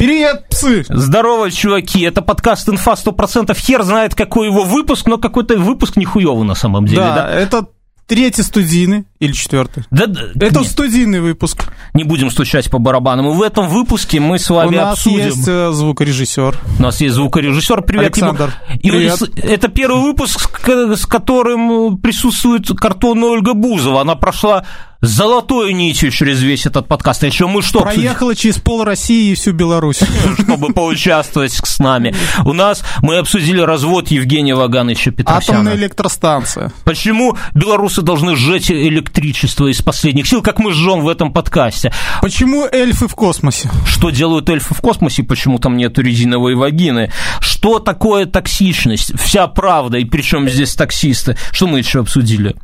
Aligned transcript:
Привет, 0.00 0.46
псы! 0.48 0.82
Здорово, 0.88 1.50
чуваки, 1.50 2.00
это 2.00 2.22
подкаст 2.22 2.66
«Инфа 2.70 2.92
100%». 2.94 3.54
Хер 3.54 3.82
знает, 3.82 4.14
какой 4.14 4.46
его 4.46 4.64
выпуск, 4.64 5.06
но 5.06 5.18
какой-то 5.18 5.58
выпуск 5.58 5.96
нихуёвый 5.96 6.46
на 6.46 6.54
самом 6.54 6.86
деле, 6.86 7.02
Да, 7.02 7.14
да? 7.16 7.30
это 7.30 7.66
третий 8.06 8.42
студийный 8.42 9.04
или 9.20 9.32
четвертый. 9.32 9.84
Да, 9.90 10.06
Это 10.40 10.60
не, 10.60 10.64
студийный 10.64 11.20
выпуск. 11.20 11.66
не 11.92 12.04
будем 12.04 12.30
стучать 12.30 12.70
по 12.70 12.78
барабанам. 12.78 13.30
И 13.30 13.34
в 13.34 13.42
этом 13.42 13.68
выпуске 13.68 14.18
мы 14.18 14.38
с 14.38 14.50
У 14.50 14.54
вами 14.54 14.76
нас 14.76 14.94
обсудим. 14.94 15.26
есть 15.26 15.46
э, 15.46 15.70
звукорежиссер. 15.72 16.58
У 16.78 16.82
нас 16.82 17.00
есть 17.02 17.14
звукорежиссер. 17.14 17.82
Привет 17.82 18.14
Александр. 18.14 18.54
ему. 18.82 18.96
Привет. 18.96 19.22
это 19.44 19.68
первый 19.68 20.00
выпуск, 20.02 20.66
с 20.66 21.04
которым 21.04 21.98
присутствует 21.98 22.66
картонная 22.68 23.28
Ольга 23.28 23.52
Бузова. 23.52 24.00
Она 24.00 24.14
прошла 24.14 24.64
золотой 25.02 25.72
нитью 25.72 26.10
через 26.10 26.42
весь 26.42 26.66
этот 26.66 26.86
подкаст. 26.86 27.22
А 27.24 27.26
еще 27.26 27.46
мы 27.46 27.62
что? 27.62 27.80
Проехала 27.80 28.34
через 28.34 28.56
пол 28.56 28.84
России 28.84 29.32
и 29.32 29.34
всю 29.34 29.52
Беларусь. 29.52 30.00
чтобы 30.38 30.72
поучаствовать 30.72 31.52
с 31.52 31.78
нами. 31.78 32.14
У 32.44 32.52
нас 32.52 32.82
мы 33.02 33.18
обсудили 33.18 33.60
развод 33.60 34.08
Евгения 34.08 34.54
Вагановича 34.54 35.10
Петросяна. 35.10 35.58
Атомная 35.60 35.76
электростанция. 35.76 36.72
Почему 36.84 37.36
белорусы 37.54 38.02
должны 38.02 38.36
сжечь 38.36 38.70
электричество 39.10 39.66
из 39.66 39.82
последних 39.82 40.26
сил, 40.26 40.42
как 40.42 40.58
мы 40.58 40.72
жжем 40.72 41.00
в 41.02 41.08
этом 41.08 41.32
подкасте? 41.32 41.92
Почему 42.22 42.66
эльфы 42.70 43.08
в 43.08 43.14
космосе? 43.14 43.70
Что 43.86 44.10
делают 44.10 44.48
эльфы 44.48 44.74
в 44.74 44.80
космосе, 44.80 45.22
почему 45.22 45.58
там 45.58 45.76
нет 45.76 45.98
резиновой 45.98 46.54
вагины? 46.54 47.10
Что 47.40 47.78
такое 47.80 48.26
токсичность? 48.26 49.18
Вся 49.20 49.46
правда, 49.48 49.98
и 49.98 50.04
причем 50.04 50.48
здесь 50.48 50.74
таксисты? 50.74 51.36
Что 51.52 51.66
мы 51.66 51.78
еще 51.78 52.00
обсудили? 52.00 52.54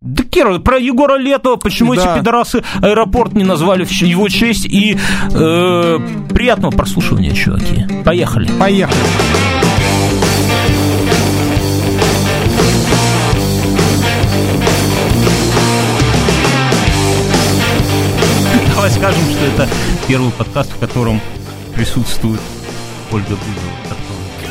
Да, 0.00 0.22
Кира, 0.24 0.58
про 0.60 0.78
Егора 0.78 1.18
Летова, 1.18 1.56
почему 1.56 1.94
Да. 1.94 2.02
эти 2.14 2.18
пидорасы 2.20 2.62
аэропорт 2.80 3.34
не 3.34 3.44
назвали 3.44 3.84
в 3.84 3.90
его 3.90 4.28
честь, 4.28 4.64
и 4.64 4.96
э, 5.32 5.98
приятного 6.32 6.70
прослушивания, 6.70 7.34
чуваки. 7.34 7.84
Поехали. 8.02 8.48
Поехали. 8.58 8.96
Давай 18.80 18.92
скажем, 18.92 19.22
что 19.30 19.44
это 19.44 19.68
первый 20.08 20.30
подкаст, 20.30 20.72
в 20.72 20.78
котором 20.78 21.20
присутствует 21.74 22.40
Ольга 23.12 23.28
Бузова. 23.36 24.09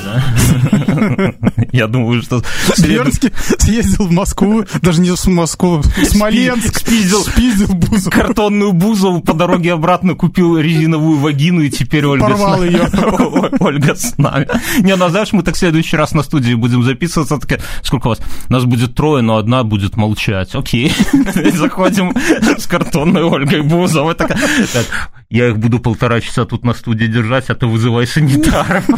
Да? 0.10 1.34
Я 1.72 1.88
думаю, 1.88 2.22
что... 2.22 2.42
Зеленский 2.76 3.32
съездил 3.58 4.08
в 4.08 4.12
Москву, 4.12 4.64
даже 4.82 5.02
не 5.02 5.10
в 5.12 5.28
Москву, 5.28 5.82
в 5.82 6.06
Смоленск, 6.06 6.80
Спиздил. 6.80 7.24
спиздил 7.24 7.74
Бузову, 7.74 8.12
Картонную 8.12 8.74
Бузову 8.74 9.22
по 9.22 9.34
дороге 9.34 9.74
обратно 9.74 10.16
купил 10.16 10.58
резиновую 10.58 11.18
вагину, 11.18 11.62
и 11.62 11.70
теперь 11.70 12.06
Ольга 12.06 12.28
порвал 12.28 12.64
ее. 12.64 12.82
Ольга 13.60 13.96
с 13.96 14.18
нами. 14.18 14.48
Не, 14.80 14.96
ну 14.96 15.10
знаешь, 15.10 15.34
мы 15.34 15.44
так 15.44 15.56
в 15.56 15.58
следующий 15.58 15.98
раз 15.98 16.14
на 16.14 16.24
студии 16.24 16.54
будем 16.54 16.84
записываться. 16.84 17.38
Такая, 17.38 17.62
сколько 17.84 18.08
у 18.08 18.10
вас? 18.10 18.20
Нас 18.50 18.66
будет 18.66 18.96
трое, 18.96 19.22
но 19.22 19.38
одна 19.38 19.64
будет 19.64 19.98
молчать. 19.98 20.56
Окей. 20.56 20.94
Заходим 21.54 22.14
с 22.58 22.68
картонной 22.68 23.24
Ольгой 23.24 23.62
Бузовой. 23.62 24.16
Такая, 24.16 24.40
так, 24.74 25.12
я 25.30 25.50
их 25.50 25.60
буду 25.60 25.80
полтора 25.80 26.22
часа 26.22 26.46
тут 26.46 26.64
на 26.64 26.74
студии 26.74 27.06
держать, 27.06 27.50
а 27.50 27.56
ты 27.56 27.68
вызывай 27.68 28.08
санитаров. 28.08 28.90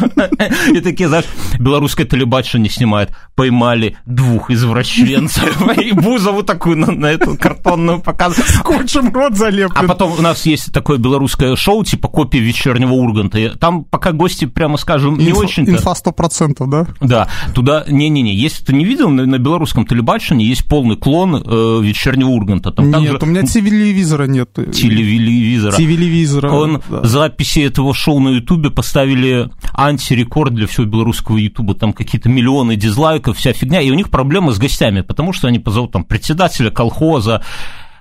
И 0.73 0.79
такие, 0.79 1.00
знаешь, 1.07 1.25
белорусское 1.59 2.05
телебачение 2.05 2.69
снимает. 2.69 3.11
Поймали 3.35 3.97
двух 4.05 4.51
извращенцев. 4.51 5.61
И 5.77 5.91
Бузову 5.91 6.43
такую 6.43 6.77
на, 6.77 7.07
эту 7.07 7.37
картонную 7.37 8.01
показывают. 8.01 8.49
Скотчем 8.49 9.13
рот 9.13 9.33
А 9.33 9.35
залеплен. 9.35 9.87
потом 9.87 10.13
у 10.17 10.21
нас 10.21 10.45
есть 10.45 10.71
такое 10.71 10.97
белорусское 10.97 11.55
шоу, 11.55 11.83
типа 11.83 12.07
копия 12.07 12.39
вечернего 12.39 12.93
Урганта. 12.93 13.39
И 13.39 13.49
Там 13.49 13.83
пока 13.83 14.11
гости, 14.11 14.45
прямо 14.45 14.77
скажем, 14.77 15.17
не 15.17 15.33
очень-то... 15.33 15.71
Инфа 15.71 15.93
100%, 15.93 16.67
да? 16.67 16.87
Да, 16.99 17.27
туда... 17.53 17.85
Не-не-не, 17.87 18.33
если 18.35 18.63
ты 18.63 18.73
не 18.73 18.85
видел, 18.85 19.09
на, 19.09 19.37
белорусском 19.37 19.85
телебачении 19.85 20.45
есть 20.45 20.65
полный 20.67 20.95
клон 20.95 21.35
э, 21.35 21.79
вечернего 21.81 22.29
Урганта. 22.29 22.71
Там 22.71 22.85
Нет, 22.85 22.93
также 22.93 23.17
у 23.21 23.25
меня 23.25 23.43
телевизора 23.43 24.25
нет. 24.25 24.49
телевизора. 24.53 25.75
Телевизора. 25.75 26.51
Он 26.51 26.81
да. 26.89 27.03
записи 27.03 27.59
этого 27.59 27.93
шоу 27.93 28.19
на 28.19 28.29
Ютубе 28.29 28.69
поставили 28.69 29.49
антирекорд 29.73 30.53
для 30.53 30.67
всего 30.67 30.85
белорусского 30.91 31.37
Ютуба. 31.37 31.73
Там 31.73 31.93
какие-то 31.93 32.29
миллионы 32.29 32.75
дизлайков, 32.75 33.37
вся 33.37 33.53
фигня. 33.53 33.81
И 33.81 33.89
у 33.89 33.95
них 33.95 34.09
проблемы 34.09 34.53
с 34.53 34.59
гостями, 34.59 35.01
потому 35.01 35.33
что 35.33 35.47
они 35.47 35.59
позовут 35.59 35.91
там 35.91 36.03
председателя 36.03 36.69
колхоза, 36.69 37.43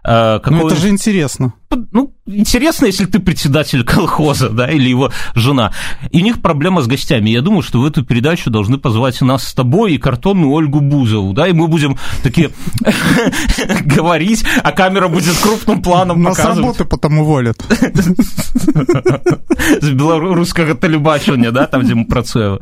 э, 0.05 0.41
Ну, 0.47 0.67
это 0.67 0.77
же 0.77 0.89
интересно. 0.89 1.55
ну, 1.93 2.15
интересно, 2.27 2.87
если 2.87 3.07
ты 3.07 3.19
председатель 3.21 3.85
колхоза, 3.85 4.49
да, 4.51 4.71
или 4.71 4.89
его 4.89 5.11
жена. 5.35 5.73
И 6.11 6.21
у 6.21 6.25
них 6.25 6.41
проблема 6.43 6.83
с 6.83 6.87
гостями. 6.87 7.31
Я 7.31 7.43
думаю, 7.43 7.63
что 7.63 7.81
в 7.81 7.87
эту 7.87 8.05
передачу 8.05 8.51
должны 8.51 8.79
позвать 8.79 9.21
нас 9.21 9.49
с 9.49 9.55
тобой 9.55 9.95
и 9.95 9.99
картонную 9.99 10.51
Ольгу 10.53 10.81
Бузову, 10.81 11.33
да, 11.33 11.49
и 11.49 11.53
мы 11.53 11.69
будем 11.69 11.97
такие 12.23 12.51
говорить, 13.85 14.45
а 14.63 14.73
камера 14.73 15.09
будет 15.09 15.37
крупным 15.39 15.83
планом 15.83 16.23
Нас 16.23 16.39
работы 16.39 16.85
потом 16.85 17.19
уволят. 17.19 17.59
с 19.81 19.89
белорусского 19.91 20.75
телебачения, 20.75 21.51
да, 21.51 21.67
там, 21.67 21.83
где 21.83 21.95
мы 21.95 22.07
про 22.07 22.23
Цоева. 22.23 22.61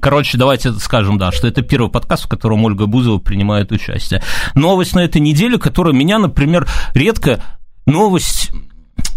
Короче, 0.00 0.38
давайте 0.38 0.72
скажем, 0.72 1.18
да, 1.18 1.32
что 1.32 1.46
это 1.46 1.62
первый 1.62 1.90
подкаст, 1.90 2.24
в 2.24 2.28
котором 2.28 2.64
Ольга 2.64 2.86
Бузова 2.86 3.18
принимает 3.18 3.72
участие. 3.72 4.22
Новость 4.54 4.94
на 4.94 5.00
этой 5.00 5.20
неделе, 5.20 5.58
которая 5.58 5.94
меня, 5.94 6.18
например, 6.18 6.68
редко... 6.94 7.42
Новость 7.86 8.50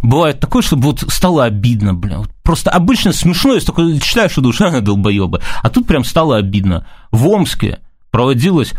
бывает 0.04 0.42
такое, 0.42 0.62
чтобы 0.62 0.84
вот 0.84 1.06
стало 1.08 1.46
обидно, 1.46 1.94
бля. 1.94 2.20
Вот 2.20 2.30
Просто 2.44 2.72
обычно 2.72 3.12
смешно, 3.12 3.56
если 3.56 3.68
такой 3.68 4.00
читаешь 4.00 4.38
и 4.38 4.42
думаешь, 4.42 4.62
а, 4.62 4.80
долбоебы. 4.80 5.42
А 5.62 5.70
тут 5.70 5.86
прям 5.86 6.06
стало 6.06 6.38
обидно. 6.38 6.88
В 7.12 7.28
Омске 7.28 7.80
проводилась... 8.10 8.74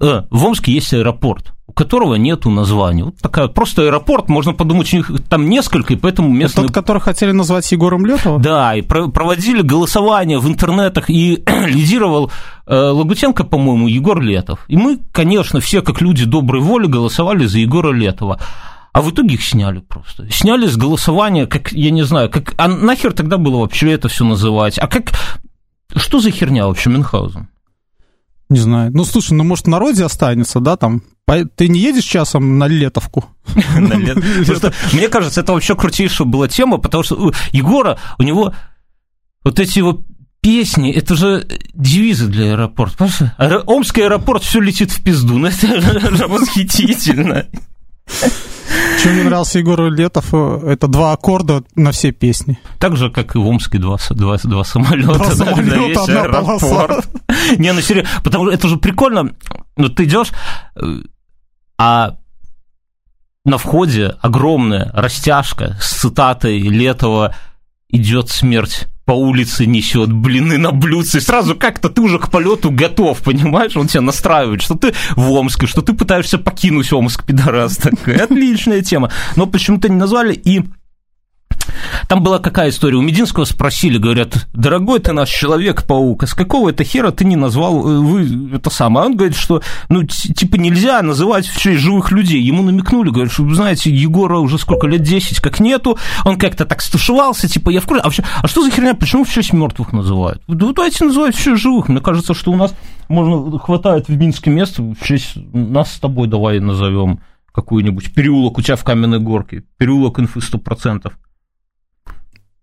э, 0.00 0.22
в 0.28 0.44
Омске 0.44 0.72
есть 0.72 0.92
аэропорт, 0.92 1.52
которого 1.76 2.14
нету 2.14 2.48
названия. 2.48 3.04
Вот 3.04 3.18
такая 3.18 3.48
просто 3.48 3.82
аэропорт, 3.82 4.30
можно 4.30 4.54
подумать, 4.54 4.92
у 4.94 4.96
них 4.96 5.10
там 5.28 5.46
несколько, 5.48 5.92
и 5.92 5.96
поэтому 5.96 6.28
Это 6.30 6.36
местные 6.38 6.66
Тот, 6.68 6.74
который 6.74 7.02
хотели 7.02 7.32
назвать 7.32 7.70
Егором 7.70 8.06
Летовым? 8.06 8.40
да, 8.40 8.74
и 8.74 8.80
про- 8.80 9.08
проводили 9.08 9.60
голосование 9.60 10.38
в 10.38 10.48
интернетах, 10.48 11.10
и 11.10 11.44
лидировал 11.66 12.30
э, 12.66 12.74
Лагутенко, 12.74 13.44
по-моему, 13.44 13.88
Егор 13.88 14.20
Летов. 14.22 14.60
И 14.68 14.76
мы, 14.76 15.00
конечно, 15.12 15.60
все, 15.60 15.82
как 15.82 16.00
люди 16.00 16.24
доброй 16.24 16.62
воли, 16.62 16.86
голосовали 16.86 17.44
за 17.44 17.58
Егора 17.58 17.92
Летова. 17.92 18.40
А 18.94 19.02
в 19.02 19.10
итоге 19.10 19.34
их 19.34 19.44
сняли 19.44 19.80
просто. 19.80 20.26
Сняли 20.32 20.66
с 20.66 20.78
голосования, 20.78 21.46
как, 21.46 21.72
я 21.72 21.90
не 21.90 22.02
знаю, 22.04 22.30
как, 22.30 22.54
а 22.56 22.68
нахер 22.68 23.12
тогда 23.12 23.36
было 23.36 23.58
вообще 23.58 23.92
это 23.92 24.08
все 24.08 24.24
называть? 24.24 24.78
А 24.78 24.86
как, 24.88 25.10
что 25.94 26.20
за 26.20 26.30
херня 26.30 26.66
вообще 26.66 26.88
Мюнхгаузен? 26.88 27.48
Не 28.48 28.60
знаю. 28.60 28.92
Ну, 28.94 29.04
слушай, 29.04 29.32
ну, 29.32 29.42
может, 29.42 29.66
в 29.66 29.68
народе 29.68 30.04
останется, 30.04 30.60
да, 30.60 30.76
там? 30.76 31.02
Ты 31.56 31.68
не 31.68 31.80
едешь 31.80 32.04
часом 32.04 32.58
на 32.58 32.68
Летовку? 32.68 33.24
Мне 34.92 35.08
кажется, 35.08 35.40
это 35.40 35.52
вообще 35.52 35.74
крутейшая 35.74 36.26
была 36.26 36.46
тема, 36.46 36.78
потому 36.78 37.02
что 37.02 37.32
Егора, 37.50 37.98
у 38.18 38.22
него 38.22 38.54
вот 39.42 39.58
эти 39.58 39.78
его 39.78 40.04
песни, 40.40 40.92
это 40.92 41.16
же 41.16 41.46
девизы 41.74 42.28
для 42.28 42.52
аэропорта. 42.52 43.08
Понимаешь? 43.36 43.64
Омский 43.66 44.04
аэропорт, 44.04 44.44
все 44.44 44.60
летит 44.60 44.92
в 44.92 45.02
пизду. 45.02 45.38
Ну, 45.38 45.48
это 45.48 45.80
же 46.16 46.26
восхитительно. 46.28 47.46
Чем 49.02 49.14
мне 49.14 49.24
нравился 49.24 49.58
Егор 49.58 49.90
Летов, 49.90 50.26
э, 50.32 50.72
это 50.72 50.88
два 50.88 51.12
аккорда 51.12 51.62
на 51.74 51.92
все 51.92 52.12
песни. 52.12 52.58
Так 52.78 52.96
же, 52.96 53.10
как 53.10 53.34
и 53.34 53.38
в 53.38 53.46
Омске 53.46 53.78
два, 53.78 53.98
два, 54.10 54.36
два 54.38 54.64
самолета. 54.64 55.14
Два 55.14 55.30
самолета, 55.30 56.02
одна 56.02 56.24
полоса. 56.24 57.02
Не, 57.58 57.72
ну 57.72 57.80
серьезно, 57.80 58.10
потому 58.24 58.46
что 58.46 58.54
это 58.54 58.68
же 58.68 58.76
прикольно. 58.76 59.34
Ну, 59.76 59.88
ты 59.88 60.04
идешь, 60.04 60.32
э, 60.76 60.80
а 61.78 62.16
на 63.44 63.58
входе 63.58 64.16
огромная 64.20 64.90
растяжка 64.92 65.76
с 65.80 66.00
цитатой 66.00 66.58
Летова 66.58 67.34
«Идет 67.88 68.28
смерть 68.30 68.88
по 69.06 69.12
улице 69.12 69.66
несет 69.66 70.12
блины 70.12 70.58
на 70.58 70.72
блюдце. 70.72 71.18
И 71.18 71.20
сразу 71.20 71.54
как-то 71.54 71.88
ты 71.88 72.00
уже 72.00 72.18
к 72.18 72.28
полету 72.28 72.70
готов, 72.70 73.22
понимаешь? 73.22 73.76
Он 73.76 73.86
тебя 73.86 74.00
настраивает, 74.02 74.60
что 74.60 74.74
ты 74.74 74.92
в 75.14 75.30
Омске, 75.30 75.66
что 75.66 75.80
ты 75.80 75.94
пытаешься 75.94 76.38
покинуть 76.38 76.92
Омск, 76.92 77.24
пидорас. 77.24 77.76
Такая 77.76 78.24
отличная 78.24 78.82
тема. 78.82 79.10
Но 79.36 79.46
почему-то 79.46 79.88
не 79.88 79.96
назвали, 79.96 80.34
и 80.34 80.64
там 82.08 82.22
была 82.22 82.38
какая 82.38 82.70
история? 82.70 82.96
У 82.96 83.02
Мединского 83.02 83.44
спросили, 83.44 83.98
говорят, 83.98 84.46
дорогой 84.52 85.00
ты 85.00 85.12
наш 85.12 85.28
Человек-паук, 85.28 86.22
а 86.22 86.26
с 86.26 86.34
какого 86.34 86.70
это 86.70 86.84
хера 86.84 87.10
ты 87.10 87.24
не 87.24 87.36
назвал 87.36 87.88
э, 87.88 87.98
вы 87.98 88.56
это 88.56 88.70
самое? 88.70 89.06
Он 89.06 89.16
говорит, 89.16 89.36
что, 89.36 89.62
ну, 89.88 90.04
типа, 90.04 90.56
нельзя 90.56 91.02
называть 91.02 91.46
в 91.46 91.60
честь 91.60 91.80
живых 91.80 92.10
людей. 92.10 92.40
Ему 92.40 92.62
намекнули, 92.62 93.10
говорят, 93.10 93.32
что, 93.32 93.48
знаете, 93.54 93.90
Егора 93.90 94.38
уже 94.38 94.58
сколько 94.58 94.86
лет, 94.86 95.02
10 95.02 95.40
как 95.40 95.60
нету, 95.60 95.98
он 96.24 96.38
как-то 96.38 96.64
так 96.64 96.80
стушевался, 96.80 97.48
типа, 97.48 97.70
я 97.70 97.80
в 97.80 97.86
курсе. 97.86 98.02
А, 98.02 98.04
вообще, 98.04 98.24
а 98.42 98.48
что 98.48 98.62
за 98.62 98.70
херня, 98.70 98.94
почему 98.94 99.24
в 99.24 99.30
честь 99.30 99.52
мертвых 99.52 99.92
называют? 99.92 100.42
Да 100.46 100.72
давайте 100.72 101.04
называть 101.04 101.34
в 101.34 101.42
честь 101.42 101.62
живых. 101.62 101.88
Мне 101.88 102.00
кажется, 102.00 102.34
что 102.34 102.52
у 102.52 102.56
нас 102.56 102.74
можно, 103.08 103.58
хватает 103.58 104.08
в 104.08 104.16
Минске 104.16 104.50
места, 104.50 104.82
в 104.82 104.96
честь 105.04 105.36
нас 105.52 105.92
с 105.92 105.98
тобой 105.98 106.28
давай 106.28 106.60
назовем 106.60 107.20
какой-нибудь 107.52 108.12
переулок 108.12 108.58
у 108.58 108.62
тебя 108.62 108.76
в 108.76 108.84
Каменной 108.84 109.18
Горке, 109.18 109.64
переулок 109.78 110.18
инфы 110.20 110.40
100%. 110.40 111.10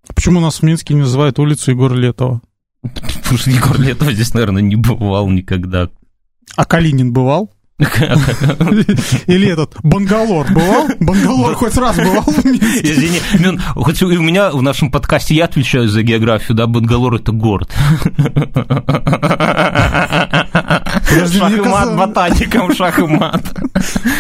Почему 0.07 0.39
нас 0.39 0.59
в 0.59 0.63
Минске 0.63 0.94
не 0.94 1.01
называют 1.01 1.39
улицу 1.39 1.71
Егора 1.71 1.95
Летова? 1.95 2.41
Потому 2.81 3.38
что 3.38 3.50
Егор 3.51 3.79
Летов 3.79 4.11
здесь, 4.11 4.33
наверное, 4.33 4.61
не 4.61 4.75
бывал 4.75 5.29
никогда. 5.29 5.89
А 6.55 6.65
Калинин 6.65 7.13
бывал? 7.13 7.51
Или 7.79 9.51
этот, 9.51 9.75
Бангалор 9.81 10.47
бывал? 10.53 10.89
Бангалор 11.00 11.55
хоть 11.55 11.75
раз 11.75 11.95
бывал 11.95 12.23
в 12.23 12.45
Минске? 12.45 12.91
Извини, 12.91 13.19
Мин, 13.39 13.59
хоть 13.75 14.01
у 14.03 14.21
меня 14.21 14.51
в 14.51 14.61
нашем 14.61 14.91
подкасте 14.91 15.35
я 15.35 15.45
отвечаю 15.45 15.88
за 15.88 16.03
географию, 16.03 16.55
да, 16.55 16.67
Бангалор– 16.67 17.15
это 17.15 17.31
город. 17.31 17.73
Подожди, 21.13 21.39
Шах 21.39 21.50
мне 21.50 21.57
и 21.57 21.62
мат 21.62 21.71
казалось- 21.89 21.98
ботаникам, 21.98 22.75
шах 22.75 23.00
и 23.00 23.04
мат. 23.04 23.44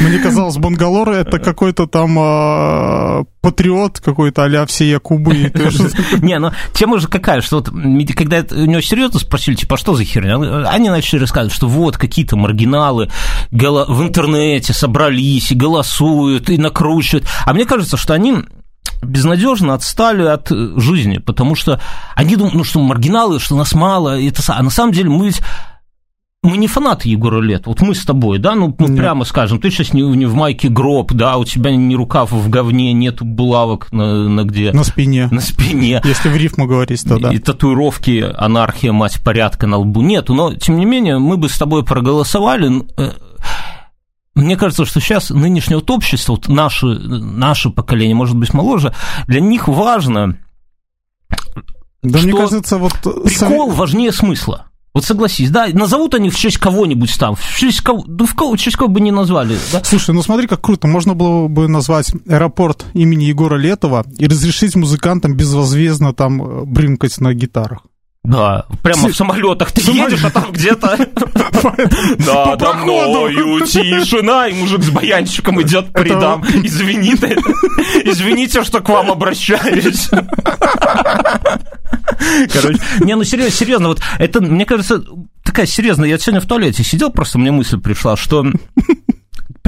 Мне 0.01 0.19
казалось, 0.19 0.57
Бангалор 0.57 1.09
это 1.09 1.39
какой-то 1.39 1.87
там 1.87 2.17
а, 2.19 3.23
патриот 3.41 3.99
какой-то 3.99 4.43
а-ля 4.43 4.65
все 4.65 4.89
Якубы. 4.89 5.35
и 5.35 5.49
то, 5.49 5.71
что- 5.71 5.89
Не, 6.21 6.39
ну 6.39 6.51
тема 6.73 6.99
же 6.99 7.07
какая, 7.07 7.41
что 7.41 7.57
вот 7.57 7.69
когда 8.15 8.43
у 8.51 8.65
него 8.65 8.81
серьезно 8.81 9.19
спросили, 9.19 9.55
типа, 9.55 9.75
а 9.75 9.77
что 9.77 9.95
за 9.95 10.03
херня? 10.03 10.67
Они 10.69 10.89
начали 10.89 11.19
рассказывать, 11.19 11.53
что 11.53 11.67
вот 11.67 11.97
какие-то 11.97 12.35
маргиналы 12.35 13.09
в 13.51 14.01
интернете 14.03 14.73
собрались 14.73 15.51
и 15.51 15.55
голосуют, 15.55 16.49
и 16.49 16.57
накручивают. 16.57 17.27
А 17.45 17.53
мне 17.53 17.65
кажется, 17.65 17.97
что 17.97 18.13
они 18.13 18.35
безнадежно 19.01 19.73
отстали 19.73 20.23
от 20.23 20.51
э, 20.51 20.73
жизни, 20.77 21.17
потому 21.17 21.55
что 21.55 21.81
они 22.15 22.35
думают, 22.35 22.55
ну 22.55 22.63
что 22.63 22.79
маргиналы, 22.79 23.39
что 23.39 23.55
нас 23.55 23.73
мало, 23.73 24.19
это, 24.21 24.41
а 24.47 24.63
на 24.63 24.69
самом 24.69 24.93
деле 24.93 25.09
мы 25.09 25.25
ведь 25.27 25.41
мы 26.43 26.57
не 26.57 26.67
фанаты 26.67 27.07
Егора 27.07 27.39
Лет, 27.41 27.67
вот 27.67 27.79
мы 27.81 27.95
с 27.95 28.03
тобой, 28.05 28.37
да, 28.37 28.53
ну, 28.53 28.75
ну, 28.77 28.87
Нет. 28.87 28.97
прямо 28.97 29.23
скажем, 29.23 29.59
ты 29.61 29.71
сейчас 29.71 29.93
не, 29.93 30.01
не 30.01 30.25
в 30.25 30.35
майке 30.35 30.67
гроб, 30.67 31.13
да, 31.13 31.37
у 31.37 31.45
тебя 31.45 31.71
ни 31.73 31.95
рукав 31.95 32.31
в 32.33 32.49
говне, 32.49 32.91
нету 32.91 33.23
булавок 33.23 33.91
на, 33.93 34.27
на 34.27 34.43
где, 34.43 34.73
На 34.73 34.83
спине. 34.83 35.29
на 35.31 35.39
спине, 35.39 36.01
Если 36.03 36.27
в 36.29 36.35
рифму 36.35 36.67
говорить, 36.67 37.01
то 37.07 37.17
да. 37.17 37.31
и 37.31 37.39
татуировки 37.39 38.19
анархия, 38.37 38.91
мать 38.91 39.21
порядка 39.23 39.67
на 39.67 39.77
лбу 39.77 40.01
нету, 40.01 40.33
но, 40.33 40.53
тем 40.53 40.77
не 40.77 40.85
менее, 40.85 41.17
мы 41.17 41.37
бы 41.37 41.47
с 41.47 41.57
тобой 41.57 41.85
проголосовали. 41.85 42.83
э, 42.97 43.11
Мне 44.35 44.57
кажется, 44.57 44.83
что 44.85 44.99
сейчас 44.99 45.29
нынешнее 45.29 45.77
вот 45.77 45.89
общество, 45.91 46.33
вот 46.33 46.49
наше, 46.49 46.87
наше 46.87 47.69
поколение, 47.69 48.15
может 48.15 48.35
быть, 48.35 48.53
моложе, 48.53 48.93
для 49.27 49.39
них 49.39 49.69
важно, 49.69 50.37
Да 52.01 52.19
мне 52.19 52.31
что 52.33 52.37
кажется, 52.37 52.77
вот... 52.77 52.93
прикол 53.01 53.69
важнее 53.71 54.11
смысла. 54.11 54.65
Вот 54.93 55.05
согласись, 55.05 55.49
да, 55.49 55.67
назовут 55.73 56.13
они 56.13 56.29
в 56.29 56.37
честь 56.37 56.59
кого-нибудь 56.59 57.17
там, 57.17 57.35
в 57.35 57.57
честь 57.57 57.81
кого, 57.81 58.03
да 58.05 58.25
в 58.25 58.35
кого, 58.35 58.53
в 58.53 58.59
честь 58.59 58.77
кого 58.77 58.89
бы 58.89 59.01
не 59.01 59.09
назвали, 59.09 59.57
да? 59.71 59.83
Слушай, 59.83 60.13
ну 60.13 60.21
смотри, 60.21 60.45
как 60.45 60.61
круто. 60.61 60.87
Можно 60.87 61.15
было 61.15 61.47
бы 61.47 61.67
назвать 61.67 62.13
аэропорт 62.27 62.85
имени 62.93 63.23
Егора 63.23 63.55
Летова 63.55 64.05
и 64.19 64.27
разрешить 64.27 64.75
музыкантам 64.75 65.35
безвозмездно 65.35 66.13
там 66.13 66.43
э, 66.43 66.65
брынкать 66.65 67.19
на 67.19 67.33
гитарах. 67.33 67.79
Да, 68.23 68.65
прямо 68.81 69.09
в 69.09 69.15
самолетах 69.15 69.73
ты 69.73 69.81
едешь, 69.91 70.23
а 70.23 70.29
там 70.29 70.51
где-то 70.53 70.97
По 71.61 71.75
надо 72.19 72.73
мною 72.73 73.65
тишина, 73.65 74.47
и 74.47 74.53
мужик 74.53 74.81
с 74.81 74.89
баянщиком 74.89 75.61
идет 75.61 75.91
по 75.91 75.99
рядам. 75.99 76.41
Извините, 76.63 77.37
извините, 78.05 78.63
что 78.63 78.79
к 78.79 78.87
вам 78.87 79.11
обращаюсь. 79.11 80.09
Короче, 82.53 82.79
не, 83.01 83.15
ну 83.15 83.25
серьезно, 83.25 83.51
серьезно, 83.51 83.87
вот 83.89 84.01
это, 84.17 84.39
мне 84.39 84.65
кажется, 84.65 85.03
такая 85.43 85.65
серьезная. 85.65 86.07
Я 86.07 86.17
сегодня 86.17 86.39
в 86.39 86.45
туалете 86.45 86.81
сидел, 86.81 87.11
просто 87.11 87.39
мне 87.39 87.51
мысль 87.51 87.77
пришла, 87.77 88.15
что 88.15 88.45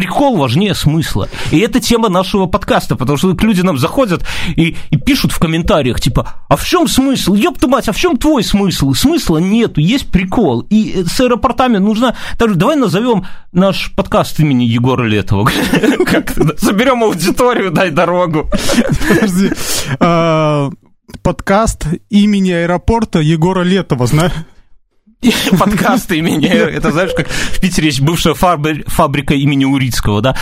прикол 0.06 0.38
важнее 0.38 0.76
смысла. 0.76 1.28
И 1.52 1.60
это 1.60 1.80
тема 1.80 2.10
нашего 2.10 2.46
подкаста, 2.46 2.96
потому 2.96 3.18
что 3.18 3.36
люди 3.42 3.62
нам 3.62 3.80
заходят 3.80 4.24
и, 4.56 4.76
и 4.92 4.98
пишут 4.98 5.32
в 5.32 5.40
комментариях, 5.40 6.00
типа, 6.00 6.34
а 6.48 6.56
в 6.56 6.64
чем 6.64 6.88
смысл? 6.88 7.34
Ёб 7.34 7.58
ты 7.58 7.68
мать, 7.68 7.90
а 7.90 7.92
в 7.92 7.98
чем 7.98 8.16
твой 8.18 8.44
смысл? 8.44 8.94
Смысла 8.94 9.40
нету, 9.40 9.82
есть 9.82 10.12
прикол. 10.12 10.62
И 10.70 11.04
с 11.08 11.20
аэропортами 11.20 11.78
нужно... 11.78 12.16
Даже 12.38 12.54
давай 12.54 12.76
назовем 12.76 13.26
наш 13.52 13.92
подкаст 13.96 14.40
имени 14.40 14.66
Егора 14.66 15.06
Летова. 15.06 15.50
Как 16.06 16.32
соберем 16.60 17.04
аудиторию, 17.04 17.72
дай 17.72 17.90
дорогу. 17.90 18.48
Подожди. 19.10 19.52
А, 20.00 20.70
Подкаст 21.24 21.88
имени 22.10 22.52
аэропорта 22.52 23.20
Егора 23.20 23.62
Летова, 23.64 24.06
знаешь? 24.06 24.34
Подкаст 25.60 26.12
имени... 26.12 26.48
Это 26.48 26.92
знаешь, 26.92 27.12
как 27.16 27.28
в 27.28 27.60
Питере 27.60 27.88
есть 27.88 28.02
бывшая 28.02 28.34
фабри- 28.34 28.84
фабрика 28.88 29.34
имени 29.34 29.66
Урицкого, 29.66 30.22
да? 30.22 30.36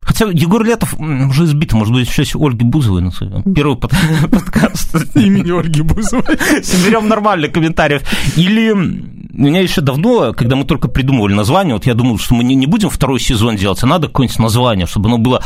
Хотя 0.00 0.26
Егор 0.26 0.62
Летов 0.62 0.94
уже 0.98 1.44
избит, 1.44 1.72
может 1.72 1.94
быть, 1.94 2.10
честь 2.10 2.36
Ольги 2.36 2.64
Бузовой 2.64 3.02
назовем. 3.02 3.42
Первый 3.54 3.76
под- 3.76 3.92
подкаст. 4.30 4.94
Имени 5.16 5.50
Ольги 5.58 5.82
Бузовой. 5.82 6.38
Соберем 6.62 7.08
нормально 7.08 7.48
комментариев. 7.48 8.02
Или 8.36 8.72
меня 8.74 9.60
еще 9.60 9.80
давно, 9.80 10.32
когда 10.32 10.56
мы 10.56 10.64
только 10.64 10.88
придумывали 10.88 11.34
название, 11.34 11.74
вот 11.74 11.86
я 11.86 11.94
думал, 11.94 12.18
что 12.18 12.34
мы 12.34 12.44
не, 12.44 12.54
не 12.54 12.66
будем 12.66 12.90
второй 12.90 13.18
сезон 13.18 13.56
делать, 13.56 13.82
а 13.82 13.86
надо 13.86 14.06
какое-нибудь 14.08 14.38
название, 14.38 14.86
чтобы 14.86 15.08
оно 15.08 15.18
было 15.18 15.42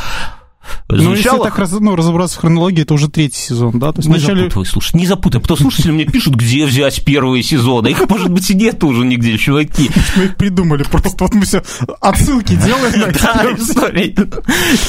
Ну, 0.89 0.97
если 0.97 1.15
звучало... 1.15 1.45
так 1.45 1.59
раз- 1.59 1.73
ну, 1.73 1.97
разобраться 1.97 2.37
в 2.37 2.41
хронологии, 2.41 2.83
это 2.83 2.95
уже 2.95 3.09
третий 3.09 3.41
сезон, 3.41 3.79
да? 3.79 3.93
То 3.93 3.99
есть 3.99 4.09
не 4.09 4.15
вначале... 4.15 4.43
запутывай, 4.43 4.67
слушай, 4.67 4.97
не 4.97 5.07
запутай, 5.07 5.41
потому 5.41 5.57
что 5.57 5.65
слушатели 5.65 5.93
мне 5.93 6.05
пишут, 6.05 6.35
где 6.35 6.67
взять 6.67 7.05
первые 7.05 7.43
сезоны. 7.43 7.89
Их, 7.89 8.09
может 8.09 8.31
быть, 8.31 8.49
и 8.51 8.55
нет 8.55 8.83
уже 8.85 9.05
нигде, 9.05 9.37
чуваки. 9.39 9.91
Мы 10.17 10.25
их 10.25 10.37
придумали, 10.37 10.83
просто 10.85 11.25
вот 11.25 11.35
мы 11.35 11.45
все 11.45 11.63
отсылки 12.01 12.55
делаем. 12.57 13.13
Да, 13.23 13.45
история. 13.57 14.15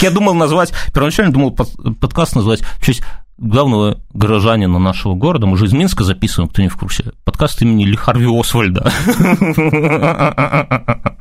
Я 0.01 0.11
думал 0.11 0.33
назвать, 0.33 0.73
первоначально 0.93 1.33
думал 1.33 1.51
под- 1.51 1.99
подкаст 1.99 2.35
назвать 2.35 2.61
в 2.61 2.85
честь 2.85 3.01
главного 3.37 4.01
горожанина 4.13 4.79
нашего 4.79 5.15
города. 5.15 5.47
Мы 5.47 5.57
же 5.57 5.65
из 5.65 5.73
Минска 5.73 6.03
записываем, 6.03 6.49
кто 6.49 6.61
не 6.61 6.67
в 6.67 6.75
курсе. 6.75 7.11
Подкаст 7.23 7.61
имени 7.61 7.85
Ли 7.85 7.95
Харви 7.95 8.27
Освальда. 8.27 8.91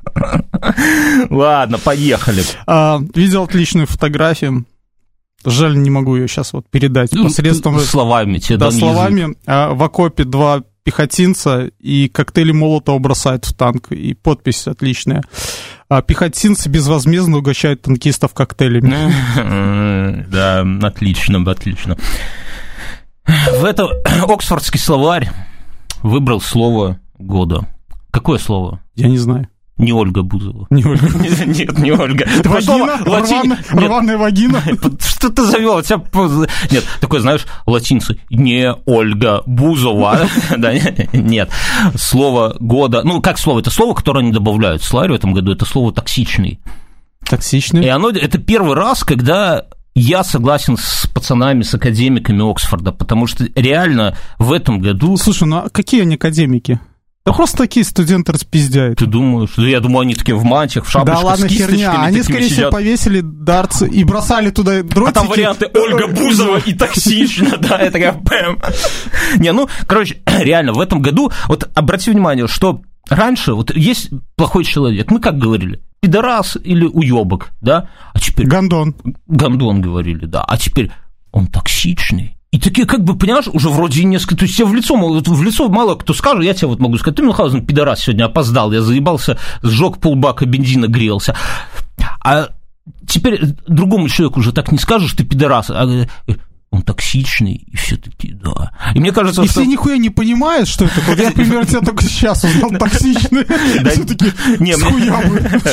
Ладно, 1.31 1.79
поехали. 1.79 2.43
А, 2.67 3.01
Видел 3.15 3.45
отличную 3.45 3.87
фотографию. 3.87 4.65
Жаль, 5.45 5.77
не 5.79 5.91
могу 5.91 6.17
ее 6.17 6.27
сейчас 6.29 6.53
вот 6.53 6.69
передать 6.69 7.11
посредством... 7.11 7.79
Словами 7.81 8.39
тебе 8.39 8.59
Да, 8.59 8.71
словами. 8.71 9.37
А, 9.47 9.73
В 9.75 9.83
окопе 9.83 10.25
два 10.25 10.63
пехотинца 10.83 11.71
и 11.79 12.09
коктейли 12.09 12.53
Молотова 12.53 12.99
бросают 12.99 13.45
в 13.45 13.55
танк. 13.55 13.93
И 13.93 14.15
подпись 14.15 14.67
отличная. 14.67 15.23
А, 15.89 16.03
Пехотинцы 16.03 16.69
безвозмездно 16.69 17.39
угощают 17.39 17.83
танкистов 17.83 18.35
коктейлями. 18.35 19.13
Да, 20.29 20.65
отлично, 20.83 21.51
отлично. 21.51 21.97
В 23.27 23.65
это 23.65 23.85
Оксфордский 24.29 24.81
словарь 24.81 25.31
выбрал 26.03 26.41
слово 26.41 26.99
года. 27.19 27.69
Какое 28.11 28.39
слово? 28.39 28.81
Я 28.95 29.09
не 29.09 29.19
знаю. 29.19 29.49
Не 29.79 29.93
Ольга 29.93 30.23
Бузова. 30.23 30.67
Не 30.71 30.85
Ольга. 30.85 31.09
Нет, 31.47 31.79
не 31.79 31.93
Ольга. 31.93 32.27
Вагина? 32.45 32.99
латини- 33.07 33.57
Рваная- 33.71 34.19
вагина? 34.19 34.61
Что 35.01 35.29
ты 35.31 35.45
завел? 35.45 35.81
Нет, 36.71 36.85
такой, 37.01 37.21
знаешь, 37.21 37.47
латинцы. 37.67 38.19
Не 38.31 38.75
Ольга 38.87 39.43
Бузова. 39.47 40.29
Нет. 41.13 41.51
Слово 41.97 42.57
года. 42.59 43.03
Ну, 43.05 43.21
как 43.23 43.39
слово? 43.39 43.61
Это 43.61 43.71
слово, 43.71 43.95
которое 43.95 44.21
они 44.21 44.33
добавляют 44.33 44.83
в 44.83 44.85
словарь 44.85 45.13
в 45.13 45.15
этом 45.15 45.33
году. 45.33 45.53
Это 45.53 45.65
слово 45.65 45.93
токсичный. 45.93 46.59
И 47.23 47.27
Токсичный. 47.31 47.89
оно, 47.91 48.11
это 48.11 48.39
первый 48.39 48.75
раз, 48.75 49.05
когда 49.05 49.67
я 49.95 50.25
согласен 50.25 50.77
с 50.79 51.07
пацанами, 51.13 51.63
с 51.63 51.75
академиками 51.75 52.49
Оксфорда, 52.51 52.93
потому 52.93 53.27
что 53.27 53.47
реально 53.55 54.17
в 54.39 54.53
этом 54.53 54.81
году 54.81 55.17
Слушай, 55.17 55.47
ну 55.49 55.57
а 55.59 55.69
какие 55.69 56.03
они 56.03 56.15
академики? 56.15 56.81
Да 57.27 57.33
просто 57.35 57.59
такие 57.59 57.85
студенты 57.85 58.33
распиздяют. 58.33 58.99
ты 58.99 59.05
думаешь, 59.07 59.51
да 59.57 59.67
я 59.67 59.81
думаю, 59.81 60.01
они 60.01 60.15
такие 60.15 60.35
в 60.35 60.45
мантиях, 60.45 60.87
в 60.87 60.91
шапочках, 60.91 61.21
Да 61.21 61.27
ладно, 61.27 61.49
с 61.49 61.53
херня. 61.53 62.03
Они, 62.03 62.23
скорее 62.23 62.47
всего, 62.47 62.55
сидят. 62.57 62.71
повесили 62.71 63.21
дартс 63.23 63.83
и 63.83 64.05
бросали 64.05 64.49
туда 64.51 64.83
дротики. 64.83 65.11
А 65.11 65.13
там 65.13 65.29
варианты 65.29 65.69
Ольга 65.75 66.07
Бузова 66.15 66.57
и 66.59 66.73
токсично, 66.73 67.57
да, 67.61 67.77
это 67.79 67.93
такая 67.93 68.13
пэм. 68.15 68.59
Не, 69.37 69.53
ну, 69.53 69.69
короче, 69.87 70.23
реально, 70.27 70.73
в 70.73 70.81
этом 70.81 71.03
году, 71.03 71.31
вот 71.49 71.69
обрати 71.75 72.11
внимание, 72.11 72.47
что 72.49 72.81
раньше, 73.11 73.53
вот 73.53 73.77
есть 73.77 74.09
плохой 74.37 74.65
человек, 74.65 75.11
мы 75.11 75.21
как 75.21 75.37
говорили, 75.37 75.83
пидорас 76.01 76.57
или 76.63 76.87
уебок, 76.87 77.51
да, 77.61 77.91
а 78.15 78.21
теперь 78.21 78.47
Гондон. 78.47 78.95
гандон 79.27 79.83
говорили, 79.83 80.25
да, 80.25 80.43
а 80.45 80.57
теперь 80.57 80.91
он 81.33 81.47
токсичный. 81.49 82.38
И 82.51 82.59
такие, 82.59 82.87
как 82.87 83.05
бы, 83.05 83.17
понимаешь, 83.17 83.49
уже 83.53 83.69
вроде 83.69 84.05
несколько... 84.05 84.37
То 84.37 84.45
есть 84.45 84.57
тебе 84.57 84.67
в 84.67 84.75
лицо, 84.75 84.97
вот 84.97 85.29
в 85.29 85.43
лицо 85.43 85.69
мало 85.69 85.97
кто 85.97 86.15
скажет, 86.15 86.45
я 86.45 86.55
тебе 86.55 86.69
вот 86.69 86.81
могу 86.81 86.97
сказать, 86.97 87.17
ты, 87.17 87.23
Мюнхгаузен, 87.23 87.67
пидорас, 87.67 88.01
сегодня 88.01 88.25
опоздал, 88.25 88.73
я 88.73 88.81
заебался, 88.81 89.39
сжег 89.63 89.99
полбака 89.99 90.47
бензина, 90.47 90.87
грелся. 90.87 91.37
А 92.25 92.49
теперь 93.07 93.41
другому 93.67 94.09
человеку 94.09 94.41
уже 94.41 94.53
так 94.53 94.73
не 94.73 94.79
скажешь, 94.79 95.13
ты 95.13 95.25
пидорас, 95.25 95.71
а 95.71 95.85
э, 95.85 96.07
он 96.71 96.83
токсичный, 96.83 97.55
и 97.55 97.77
все 97.77 97.97
таки 97.97 98.33
да. 98.33 98.73
И 98.95 99.01
мне 99.01 99.11
кажется, 99.11 99.43
И 99.43 99.47
что... 99.47 99.61
все 99.63 99.65
нихуя 99.65 99.97
не 99.97 100.11
понимают, 100.11 100.69
что 100.69 100.85
это. 100.85 101.01
Вот 101.07 101.19
я, 101.19 101.27
например, 101.27 101.67
тебя 101.67 101.81
только 101.81 102.03
сейчас 102.05 102.45
узнал 102.45 102.71
токсичный. 102.73 103.45
Все-таки 103.45 104.33
не, 104.59 104.77
с 104.77 104.83
хуя 104.83 105.23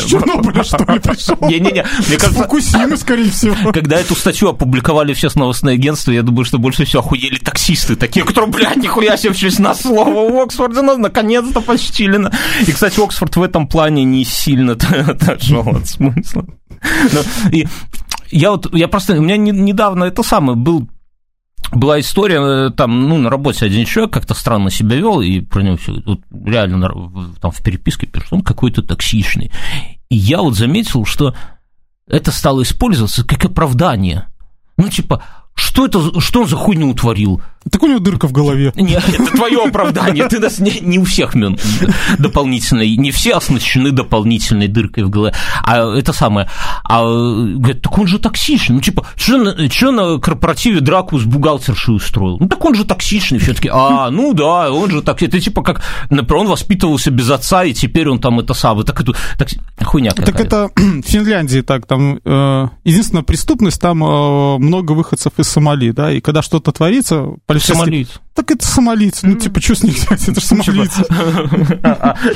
Чернобыля, 0.08 0.64
что 0.64 0.78
ли, 0.92 1.00
пришел? 1.00 1.38
Не-не-не, 1.42 1.86
мне 2.08 2.18
кажется, 2.18 2.44
Фукусимы, 2.44 2.96
скорее 2.96 3.30
всего. 3.30 3.74
когда 3.74 3.98
эту 3.98 4.16
статью 4.16 4.50
опубликовали 4.50 5.14
все 5.14 5.30
с 5.30 5.36
новостные 5.36 5.74
агентства, 5.76 6.12
я 6.12 6.22
думаю, 6.24 6.46
что 6.46 6.60
больше 6.60 6.86
всего 6.86 7.02
охуели 7.02 7.40
таксисты, 7.40 7.98
такие, 7.98 8.26
которые, 8.26 8.50
блядь, 8.52 8.78
нихуя 8.78 9.18
себе 9.18 9.34
в 9.34 9.38
честь 9.38 9.60
нас 9.60 9.82
слово 9.82 10.32
в 10.32 10.40
Оксфорде, 10.40 10.82
нас 10.82 10.98
наконец-то 10.98 11.60
почтили. 11.60 12.32
И, 12.66 12.72
кстати, 12.72 13.04
Оксфорд 13.04 13.36
в 13.36 13.42
этом 13.44 13.68
плане 13.68 14.06
не 14.06 14.24
сильно 14.24 14.74
отошел 15.08 15.68
от 15.68 15.88
смысла. 15.88 16.46
Ну, 17.12 17.22
И 17.52 17.68
я 18.38 18.52
вот, 18.52 18.74
я 18.74 18.88
просто, 18.88 19.14
у 19.18 19.22
меня 19.22 19.38
не- 19.38 19.52
недавно 19.52 20.04
это 20.06 20.24
самое 20.24 20.58
был 20.58 20.88
была 21.72 22.00
история, 22.00 22.68
э, 22.68 22.70
там, 22.70 23.10
ну, 23.10 23.18
на 23.18 23.30
работе 23.30 23.66
один 23.66 23.86
человек 23.86 24.14
как-то 24.14 24.34
странно 24.34 24.70
себя 24.70 24.98
вел, 24.98 25.22
и 25.22 25.40
про 25.42 25.62
него 25.64 25.78
все, 25.78 25.94
вот, 26.06 26.20
реально 26.46 26.88
там 27.42 27.52
в 27.52 27.64
переписке 27.64 28.06
пишут, 28.06 28.34
он 28.34 28.42
какой-то 28.42 28.82
токсичный. 28.84 29.52
И 30.10 30.16
я 30.16 30.42
вот 30.42 30.56
заметил, 30.56 31.06
что 31.06 31.36
это 32.08 32.32
стало 32.32 32.62
использоваться 32.62 33.26
как 33.26 33.46
оправдание. 33.46 34.28
Ну, 34.78 34.90
типа, 34.90 35.24
что 35.76 35.86
это, 35.88 36.22
что 36.22 36.46
за 36.46 36.56
хуйню 36.56 36.90
утворил? 36.90 37.42
Так 37.70 37.82
у 37.82 37.88
него 37.88 38.00
дырка 38.00 38.28
в 38.28 38.32
голове. 38.32 38.72
Нет, 38.76 39.04
это 39.10 39.26
твое 39.36 39.64
оправдание. 39.64 40.28
Ты 40.28 40.40
нас 40.40 40.60
не, 40.60 40.80
не 40.82 41.00
у 41.00 41.04
всех 41.04 41.34
мен 41.34 41.58
дополнительной, 42.20 42.96
не 42.96 43.12
все 43.12 43.34
оснащены 43.34 43.92
дополнительной 43.92 44.68
дыркой 44.68 45.04
в 45.04 45.10
голове. 45.10 45.34
А 45.64 45.98
это 45.98 46.14
самое. 46.14 46.48
А 46.84 47.04
говорят, 47.04 47.82
так 47.82 47.98
он 47.98 48.08
же 48.08 48.20
токсичный. 48.20 48.76
Ну, 48.76 48.82
типа, 48.82 49.06
что 49.16 49.92
на, 49.92 50.20
корпоративе 50.20 50.80
драку 50.80 51.18
с 51.18 51.24
бухгалтершей 51.24 51.96
устроил? 51.96 52.38
Ну, 52.40 52.48
так 52.48 52.64
он 52.64 52.76
же 52.76 52.86
токсичный. 52.86 53.40
Все 53.40 53.54
таки 53.54 53.70
а, 53.74 54.12
ну 54.12 54.34
да, 54.34 54.72
он 54.72 54.92
же 54.92 55.02
токсичный. 55.02 55.40
Это 55.40 55.40
типа 55.44 55.64
как, 55.64 55.82
например, 56.12 56.44
он 56.44 56.48
воспитывался 56.48 57.10
без 57.10 57.30
отца, 57.32 57.64
и 57.64 57.74
теперь 57.74 58.08
он 58.10 58.20
там 58.20 58.40
это 58.40 58.54
самое. 58.54 58.86
Так 58.86 59.02
это 59.02 59.14
так, 59.40 59.50
хуйня 59.84 60.12
Так 60.12 60.26
какая-то. 60.26 60.72
это 60.76 60.82
в 61.02 61.10
Финляндии 61.10 61.62
так, 61.62 61.88
там 61.88 62.20
э, 62.24 62.68
единственная 62.84 63.24
преступность, 63.24 63.82
там 63.82 64.04
э, 64.04 64.58
много 64.60 64.92
выходцев 64.92 65.34
из 65.38 65.48
Сомали, 65.66 65.90
да, 65.92 66.12
и 66.12 66.22
когда 66.22 66.44
что-то 66.44 66.72
творится, 66.72 67.26
полицейские- 67.48 67.76
Сомалиец. 67.76 68.08
Так 68.36 68.52
это 68.52 68.66
сомалийцы, 68.68 69.26
ну 69.26 69.36
типа, 69.36 69.60
что 69.62 69.76
с 69.76 69.84
них 69.84 69.96
взять, 69.96 70.28
это 70.30 70.40
же 70.40 70.46
сомалийцы. 70.46 71.04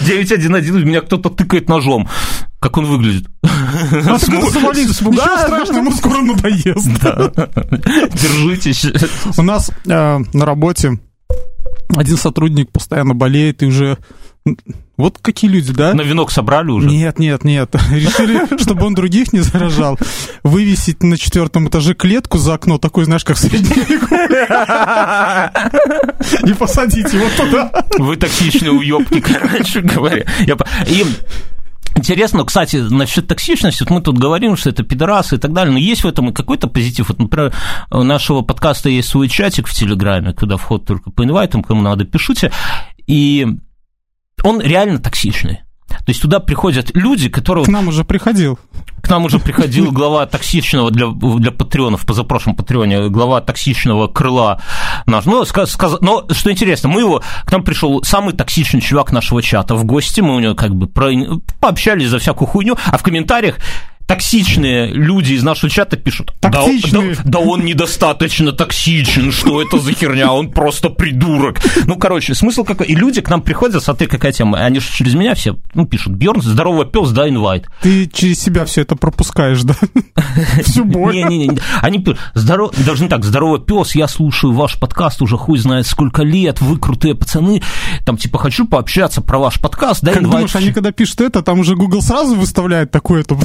911, 0.07 0.83
меня 0.85 1.01
кто-то 1.01 1.29
тыкает 1.29 1.69
ножом. 1.69 2.09
Как 2.59 2.77
он 2.77 2.85
выглядит? 2.85 3.27
А 3.43 4.17
так 4.19 4.29
это 4.29 4.49
сомалийцы, 4.51 5.03
ничего 5.05 5.37
страшного, 5.37 5.77
ему 5.79 5.91
скоро 5.91 6.21
надоест. 6.21 6.89
Держитесь. 8.13 8.85
У 9.37 9.41
нас 9.43 9.69
э, 9.85 10.17
на 10.33 10.45
работе 10.45 10.99
один 11.95 12.17
сотрудник 12.17 12.71
постоянно 12.71 13.13
болеет, 13.13 13.61
и 13.61 13.67
уже... 13.67 13.97
Вот 14.99 15.17
какие 15.17 15.49
люди, 15.49 15.71
да? 15.71 15.93
На 15.93 16.01
венок 16.01 16.29
собрали 16.29 16.71
уже? 16.71 16.89
Нет, 16.89 17.19
нет, 17.19 17.45
нет. 17.45 17.73
Решили, 17.89 18.61
чтобы 18.61 18.85
он 18.85 18.95
других 18.95 19.31
не 19.31 19.39
заражал, 19.39 19.97
вывесить 20.43 21.03
на 21.03 21.17
четвертом 21.17 21.69
этаже 21.69 21.93
клетку 21.93 22.37
за 22.37 22.55
окно, 22.55 22.77
такой, 22.79 23.05
знаешь, 23.05 23.23
как 23.23 23.37
в 23.37 23.39
среднем 23.39 23.81
веку, 23.87 24.13
и 26.45 26.53
посадить 26.53 27.13
его 27.13 27.27
туда. 27.37 27.71
Вы 27.97 28.17
токсичные 28.17 28.73
уебки, 28.73 29.21
короче 29.21 29.79
говоря. 29.79 30.25
И 30.85 31.05
Интересно, 31.95 32.43
кстати, 32.43 32.75
насчет 32.75 33.25
токсичности, 33.27 33.83
вот 33.83 33.91
мы 33.91 34.01
тут 34.01 34.17
говорим, 34.17 34.57
что 34.57 34.69
это 34.69 34.83
пидорасы 34.83 35.37
и 35.37 35.39
так 35.39 35.53
далее, 35.53 35.71
но 35.71 35.79
есть 35.79 36.03
в 36.03 36.07
этом 36.07 36.29
и 36.29 36.33
какой-то 36.33 36.67
позитив. 36.67 37.07
Вот, 37.07 37.19
например, 37.19 37.53
у 37.89 38.03
нашего 38.03 38.41
подкаста 38.41 38.89
есть 38.89 39.07
свой 39.07 39.29
чатик 39.29 39.67
в 39.67 39.73
Телеграме, 39.73 40.33
куда 40.33 40.57
вход 40.57 40.85
только 40.85 41.09
по 41.09 41.23
инвайтам, 41.23 41.63
кому 41.63 41.81
надо, 41.81 42.03
пишите, 42.03 42.51
и 43.07 43.47
он 44.43 44.61
реально 44.61 44.99
токсичный. 44.99 45.61
То 45.89 46.11
есть 46.11 46.21
туда 46.21 46.39
приходят 46.39 46.95
люди, 46.95 47.29
которые... 47.29 47.65
К 47.65 47.69
нам 47.69 47.87
уже 47.87 48.03
приходил. 48.03 48.59
К 49.01 49.09
нам 49.09 49.25
уже 49.25 49.39
приходил 49.39 49.91
глава 49.91 50.25
токсичного 50.25 50.91
для, 50.91 51.07
для 51.07 51.51
патреонов, 51.51 52.05
позапрошлом 52.05 52.55
патреоне, 52.55 53.09
глава 53.09 53.41
токсичного 53.41 54.07
крыла 54.07 54.61
наш. 55.05 55.25
Ну, 55.25 55.41
ска- 55.43 55.65
сказ- 55.65 55.97
но 56.01 56.25
что 56.31 56.51
интересно, 56.51 56.89
мы 56.89 57.01
его, 57.01 57.23
к 57.45 57.51
нам 57.51 57.63
пришел 57.63 58.03
самый 58.03 58.33
токсичный 58.33 58.81
чувак 58.81 59.11
нашего 59.11 59.41
чата 59.41 59.75
в 59.75 59.83
гости, 59.83 60.21
мы 60.21 60.35
у 60.35 60.39
него 60.39 60.55
как 60.55 60.75
бы 60.75 60.87
про, 60.87 61.11
пообщались 61.59 62.09
за 62.09 62.19
всякую 62.19 62.47
хуйню, 62.47 62.77
а 62.85 62.97
в 62.97 63.03
комментариях 63.03 63.57
токсичные 64.09 64.87
люди 64.91 65.33
из 65.33 65.43
нашего 65.43 65.69
чата 65.69 65.95
пишут, 65.95 66.33
да, 66.41 66.49
да- 66.51 67.21
да 67.25 67.39
он 67.39 67.63
недостаточно 67.63 68.51
токсичен, 68.51 69.31
что 69.31 69.61
это 69.61 69.77
за 69.77 69.93
херня, 69.93 70.33
он 70.33 70.49
просто 70.51 70.89
придурок. 70.89 71.57
Ну, 71.85 71.95
короче, 71.95 72.33
смысл 72.33 72.63
какой? 72.63 72.87
И 72.87 72.95
люди 72.95 73.21
к 73.21 73.29
нам 73.29 73.41
приходят, 73.43 73.83
смотри, 73.83 74.07
какая 74.07 74.31
тема, 74.31 74.57
они 74.65 74.79
же 74.79 74.87
через 74.91 75.13
меня 75.13 75.35
все, 75.35 75.57
ну, 75.75 75.85
пишут, 75.85 76.13
Бьерн, 76.13 76.41
здорово, 76.41 76.85
пес, 76.85 77.11
да, 77.11 77.29
инвайт. 77.29 77.67
Ты 77.83 78.07
через 78.07 78.41
себя 78.41 78.65
все 78.65 78.81
это 78.81 78.95
пропускаешь, 78.95 79.61
да? 79.61 79.75
Всю 80.63 80.85
боль. 80.85 81.13
Не-не-не, 81.13 81.59
они 81.83 81.99
пишут, 81.99 82.19
здоров... 82.33 82.73
должны 82.83 83.09
так, 83.09 83.23
здорово, 83.23 83.59
пес, 83.59 83.93
я 83.93 84.07
слушаю 84.07 84.53
ваш 84.53 84.79
подкаст 84.79 85.21
уже 85.21 85.37
хуй 85.37 85.59
знает 85.59 85.85
сколько 85.85 86.23
лет, 86.23 86.61
вы 86.61 86.79
крутые 86.79 87.13
пацаны, 87.13 87.61
там, 88.05 88.17
типа, 88.17 88.39
хочу 88.39 88.65
пообщаться 88.65 89.21
про 89.21 89.37
ваш 89.37 89.59
подкаст, 89.59 90.01
да, 90.01 90.13
Как 90.13 90.21
инвайт. 90.23 90.31
думаешь, 90.47 90.55
они 90.55 90.71
когда 90.71 90.91
пишут 90.91 91.21
это, 91.21 91.43
там 91.43 91.59
уже 91.59 91.75
Google 91.75 92.01
сразу 92.01 92.33
выставляет 92.33 92.89
такую 92.89 93.21
эту 93.21 93.37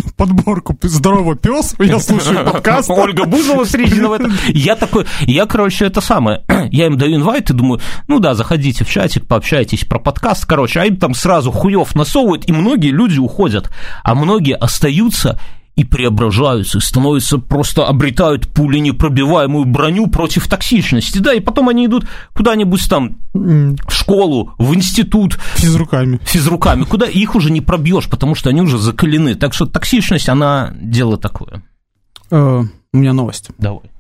подборку 0.55 0.79
«Здорово, 0.83 1.35
пес, 1.35 1.75
я 1.81 1.99
слушаю 1.99 2.45
подкаст». 2.51 2.91
Ольга 2.91 3.25
Бузова 3.25 3.65
этом. 4.13 4.33
Я 4.49 4.77
такой, 4.77 5.07
я, 5.21 5.47
короче, 5.47 5.87
это 5.87 6.01
самое, 6.01 6.45
я 6.71 6.87
им 6.87 6.97
даю 6.97 7.17
инвайт 7.17 7.51
и 7.51 7.55
думаю, 7.55 7.81
ну 8.09 8.21
да, 8.21 8.35
заходите 8.35 8.85
в 8.85 8.91
чатик, 8.91 9.27
пообщайтесь 9.27 9.85
про 9.85 9.99
подкаст, 9.99 10.47
короче, 10.47 10.81
а 10.81 10.85
им 10.85 10.97
там 10.97 11.15
сразу 11.15 11.51
хуев 11.51 11.95
насовывают, 11.95 12.49
и 12.49 12.53
многие 12.53 12.91
люди 12.91 13.19
уходят, 13.19 13.71
а 14.03 14.15
многие 14.15 14.57
остаются 14.57 15.39
и 15.77 15.85
преображаются, 15.85 16.79
становятся, 16.81 17.39
просто 17.39 17.87
обретают 17.87 18.47
пули 18.49 18.79
непробиваемую 18.79 19.65
броню 19.65 20.07
против 20.07 20.47
токсичности, 20.49 21.19
да, 21.19 21.35
и 21.35 21.41
потом 21.41 21.69
они 21.69 21.87
идут 21.87 22.07
куда-нибудь 22.35 22.89
там 22.89 23.17
в 23.33 23.91
школу, 23.91 24.53
в 24.59 24.75
институт, 24.75 25.39
Физруками. 25.57 26.21
физруками, 26.25 26.85
куда 26.85 27.07
их 27.07 27.35
уже 27.35 27.51
не 27.51 27.61
пробьешь, 27.61 28.09
потому 28.09 28.35
что 28.35 28.51
они 28.51 28.61
уже 28.63 28.79
закалены. 28.79 29.35
Так 29.35 29.53
что 29.55 29.67
токсичность, 29.67 30.29
она 30.29 30.73
дело 30.81 31.19
такое. 31.19 31.63
Э, 32.31 32.63
У 32.93 32.97
меня 32.97 33.13
новость. 33.13 33.49
Давай. 33.59 33.91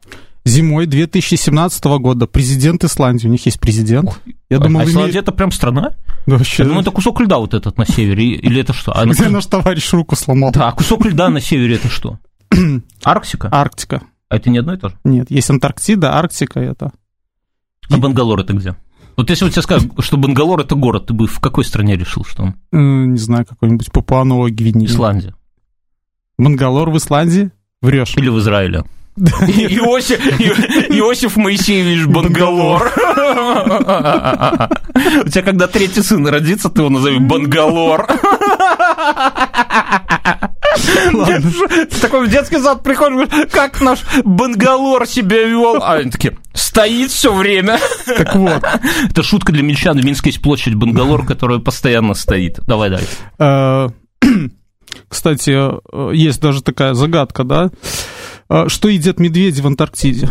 Зимой 0.46 0.86
2017 0.86 1.84
года 1.84 2.26
президент 2.26 2.84
Исландии, 2.84 3.26
у 3.26 3.30
них 3.30 3.46
есть 3.46 3.58
президент. 3.58 4.20
Я 4.50 4.58
думал, 4.58 4.80
а 4.80 4.84
Исландия 4.84 5.20
это 5.20 5.32
прям 5.32 5.50
страна? 5.50 5.94
Да, 6.26 6.36
вообще, 6.36 6.62
Я 6.62 6.68
думаю, 6.68 6.82
это 6.82 6.90
кусок 6.90 7.20
льда 7.20 7.38
вот 7.38 7.54
этот 7.54 7.78
на 7.78 7.86
севере, 7.86 8.32
или 8.34 8.60
это 8.60 8.72
что? 8.74 8.92
А, 8.92 9.06
где 9.06 9.28
наш 9.28 9.46
товарищ 9.46 9.90
руку 9.92 10.16
сломал. 10.16 10.52
Да, 10.52 10.68
а 10.68 10.72
кусок 10.72 11.06
льда 11.06 11.30
на 11.30 11.40
севере 11.40 11.76
это 11.76 11.88
что? 11.88 12.18
Арктика? 13.04 13.48
Арктика. 13.50 14.02
А 14.28 14.36
это 14.36 14.50
не 14.50 14.58
одно 14.58 14.74
и 14.74 14.76
то 14.76 14.90
же? 14.90 14.98
Нет, 15.04 15.30
есть 15.30 15.48
Антарктида, 15.48 16.14
Арктика 16.14 16.60
это. 16.60 16.92
А 17.90 17.96
Бангалор 17.96 18.40
это 18.40 18.52
где? 18.52 18.76
Вот 19.16 19.30
если 19.30 19.44
у 19.46 19.48
тебя 19.48 19.62
скажут, 19.62 19.92
что 20.00 20.16
Бангалор 20.16 20.60
это 20.60 20.74
город, 20.74 21.06
ты 21.06 21.14
бы 21.14 21.26
в 21.26 21.40
какой 21.40 21.64
стране 21.64 21.96
решил, 21.96 22.24
что 22.24 22.42
он? 22.42 22.54
э, 22.72 22.76
не 22.76 23.18
знаю, 23.18 23.46
какой-нибудь 23.46 23.92
Папуа-Новая 23.92 24.50
Гвинея. 24.50 24.88
Исландия. 24.88 25.34
Бангалор 26.36 26.90
в 26.90 26.96
Исландии? 26.96 27.50
Врешь. 27.80 28.14
Или 28.16 28.28
в 28.28 28.38
Израиле? 28.40 28.84
Иосиф, 29.16 30.18
Иосиф 30.90 31.36
Моисеевич 31.36 32.06
Бангалор. 32.06 32.92
У 35.24 35.28
тебя 35.28 35.42
когда 35.42 35.68
третий 35.68 36.02
сын 36.02 36.26
родится, 36.26 36.68
ты 36.68 36.80
его 36.82 36.90
назови 36.90 37.18
Бангалор. 37.18 38.08
Ты 41.12 42.00
такой 42.00 42.26
в 42.26 42.30
детский 42.30 42.58
сад 42.58 42.82
приходишь, 42.82 43.28
как 43.52 43.80
наш 43.80 44.00
Бангалор 44.24 45.06
себя 45.06 45.44
вел? 45.44 45.82
А 45.82 45.94
они 45.94 46.10
такие, 46.10 46.36
стоит 46.52 47.10
все 47.10 47.32
время. 47.32 47.78
Так 48.06 48.34
вот, 48.34 48.64
Это 49.10 49.22
шутка 49.22 49.52
для 49.52 49.62
минчан. 49.62 49.98
В 50.00 50.04
Минске 50.04 50.30
есть 50.30 50.42
площадь 50.42 50.74
Бангалор, 50.74 51.24
которая 51.24 51.58
постоянно 51.60 52.14
стоит. 52.14 52.58
Давай 52.66 52.90
дальше. 52.90 53.06
э, 53.38 53.88
кстати, 55.08 55.50
э, 55.52 56.14
есть 56.14 56.40
даже 56.40 56.62
такая 56.62 56.94
загадка, 56.94 57.44
да? 57.44 57.70
Э, 58.48 58.68
Что 58.68 58.88
едят 58.88 59.18
медведи 59.20 59.60
в 59.60 59.66
Антарктиде? 59.66 60.28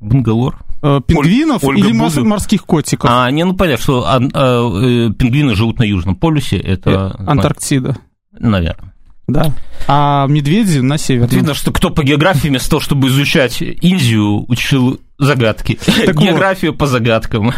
Бангалор? 0.00 0.58
Э, 0.82 1.00
Пингвинов 1.06 1.64
Ольга 1.64 1.88
или 1.88 1.98
Бузова. 1.98 2.24
морских 2.24 2.64
котиков? 2.64 3.10
А, 3.12 3.30
не, 3.30 3.44
ну 3.44 3.54
понятно, 3.54 3.82
что 3.82 4.04
а, 4.06 4.20
а, 4.32 5.10
пингвины 5.12 5.54
живут 5.56 5.78
на 5.78 5.82
Южном 5.84 6.14
полюсе, 6.16 6.56
это, 6.56 7.16
Э, 7.18 7.24
Антарктида, 7.26 7.96
наверное. 8.38 8.94
да. 9.26 9.52
А 9.88 10.26
медведи 10.28 10.78
на 10.78 10.96
северном. 10.98 11.30
Видно, 11.36 11.54
что 11.54 11.72
кто 11.72 11.90
по 11.90 12.04
географии 12.04 12.48
вместо 12.48 12.70
того, 12.70 12.80
чтобы 12.80 13.08
изучать 13.08 13.60
Индию, 13.60 14.44
учил 14.48 15.00
загадки. 15.18 15.78
Так 16.06 16.14
вот. 16.14 16.24
Географию 16.24 16.74
по 16.74 16.86
загадкам. 16.86 17.52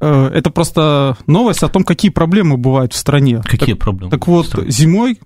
Э, 0.00 0.30
Это 0.34 0.50
просто 0.50 1.16
новость 1.26 1.62
о 1.62 1.68
том, 1.68 1.84
какие 1.84 2.10
проблемы 2.10 2.56
бывают 2.58 2.92
в 2.92 2.96
стране. 2.96 3.40
Какие 3.44 3.74
Так, 3.74 3.78
проблемы? 3.82 4.10
так 4.10 4.26
вот, 4.28 4.54
зимой 4.68 5.18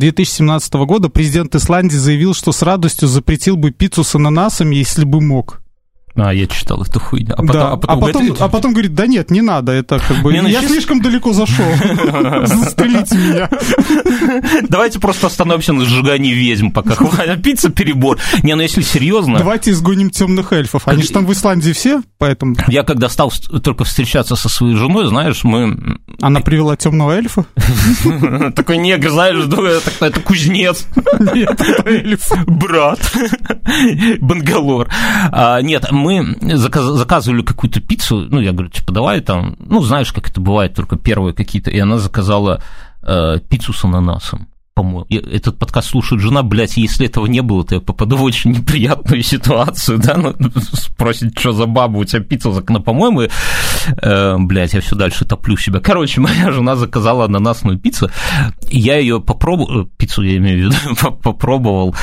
2017 0.00 0.72
года 0.86 1.10
президент 1.10 1.54
Исландии 1.54 1.96
заявил, 1.96 2.32
что 2.32 2.52
с 2.52 2.62
радостью 2.62 3.06
запретил 3.06 3.56
бы 3.56 3.70
пиццу 3.70 4.02
с 4.02 4.14
ананасами, 4.14 4.76
если 4.76 5.04
бы 5.04 5.20
мог. 5.20 5.60
А, 6.16 6.34
я 6.34 6.46
читал 6.46 6.82
эту 6.82 6.98
хуйню. 6.98 7.34
А 7.34 7.42
потом, 7.42 7.52
да. 7.52 7.70
а 7.70 7.76
потом, 7.76 7.98
а 7.98 8.06
потом, 8.06 8.32
это... 8.32 8.44
а 8.44 8.48
потом 8.48 8.72
говорит, 8.72 8.94
да 8.94 9.06
нет, 9.06 9.30
не 9.30 9.42
надо, 9.42 9.72
это 9.72 10.00
как 10.00 10.22
бы... 10.22 10.32
Я 10.34 10.62
слишком 10.62 11.00
далеко 11.00 11.32
зашел. 11.32 11.64
Застрелите 12.44 13.16
меня. 13.16 13.48
Давайте 14.68 14.98
просто 14.98 15.28
остановимся 15.28 15.72
на 15.72 15.84
сжигании 15.84 16.32
ведьм, 16.32 16.70
пока 16.70 16.96
пицца 17.36 17.70
перебор. 17.70 18.18
Не, 18.42 18.56
ну 18.56 18.62
если 18.62 18.82
серьезно... 18.82 19.38
Давайте 19.38 19.70
изгоним 19.70 20.10
темных 20.10 20.52
эльфов. 20.52 20.82
Они 20.86 21.02
же 21.02 21.10
там 21.10 21.26
в 21.26 21.32
Исландии 21.32 21.72
все, 21.72 22.02
поэтому... 22.18 22.56
Я 22.66 22.82
когда 22.82 23.08
стал 23.08 23.32
только 23.62 23.84
встречаться 23.84 24.34
со 24.34 24.48
своей 24.48 24.74
женой, 24.74 25.06
знаешь, 25.06 25.44
мы... 25.44 25.98
Она 26.20 26.40
привела 26.40 26.76
темного 26.76 27.12
эльфа? 27.12 27.46
Такой 28.56 28.78
негр, 28.78 29.10
знаешь, 29.10 29.44
это 30.00 30.20
кузнец. 30.20 30.86
Нет, 31.18 31.60
это 31.60 31.88
эльф. 31.88 32.30
Брат. 32.46 33.00
Бангалор. 34.20 34.88
А, 35.32 35.60
нет, 35.62 35.86
мы 36.00 36.56
заказывали 36.56 37.42
какую-то 37.42 37.80
пиццу, 37.80 38.26
ну, 38.30 38.40
я 38.40 38.52
говорю, 38.52 38.70
типа, 38.70 38.92
давай 38.92 39.20
там, 39.20 39.56
ну, 39.58 39.82
знаешь, 39.82 40.12
как 40.12 40.28
это 40.28 40.40
бывает, 40.40 40.74
только 40.74 40.96
первые 40.96 41.34
какие-то, 41.34 41.70
и 41.70 41.78
она 41.78 41.98
заказала 41.98 42.62
э, 43.02 43.38
пиццу 43.48 43.72
с 43.72 43.84
ананасом 43.84 44.48
по-моему. 44.74 45.06
Этот 45.10 45.58
подкаст 45.58 45.90
слушает 45.90 46.22
жена, 46.22 46.42
блядь, 46.42 46.76
если 46.76 47.06
этого 47.06 47.26
не 47.26 47.42
было, 47.42 47.64
то 47.64 47.74
я 47.74 47.80
попаду 47.80 48.16
в 48.16 48.22
очень 48.22 48.52
неприятную 48.52 49.22
ситуацию, 49.22 49.98
да, 49.98 50.16
ну, 50.16 50.34
спросит, 50.72 51.38
что 51.38 51.52
за 51.52 51.66
баба, 51.66 51.98
у 51.98 52.04
тебя 52.04 52.22
пицца, 52.22 52.50
ну, 52.68 52.80
по-моему, 52.80 53.22
э, 53.22 54.36
блядь, 54.38 54.72
я 54.72 54.80
все 54.80 54.96
дальше 54.96 55.24
топлю 55.26 55.56
себя. 55.56 55.80
Короче, 55.80 56.20
моя 56.22 56.50
жена 56.50 56.76
заказала 56.76 57.26
ананасную 57.26 57.78
пиццу, 57.78 58.10
и 58.70 58.78
я 58.78 58.98
ее 58.98 59.20
попробовал, 59.20 59.82
э, 59.82 59.86
пиццу 59.96 60.22
я 60.22 60.36
имею 60.38 60.70
в 60.70 60.74
виду, 60.74 61.16
попробовал, 61.22 61.94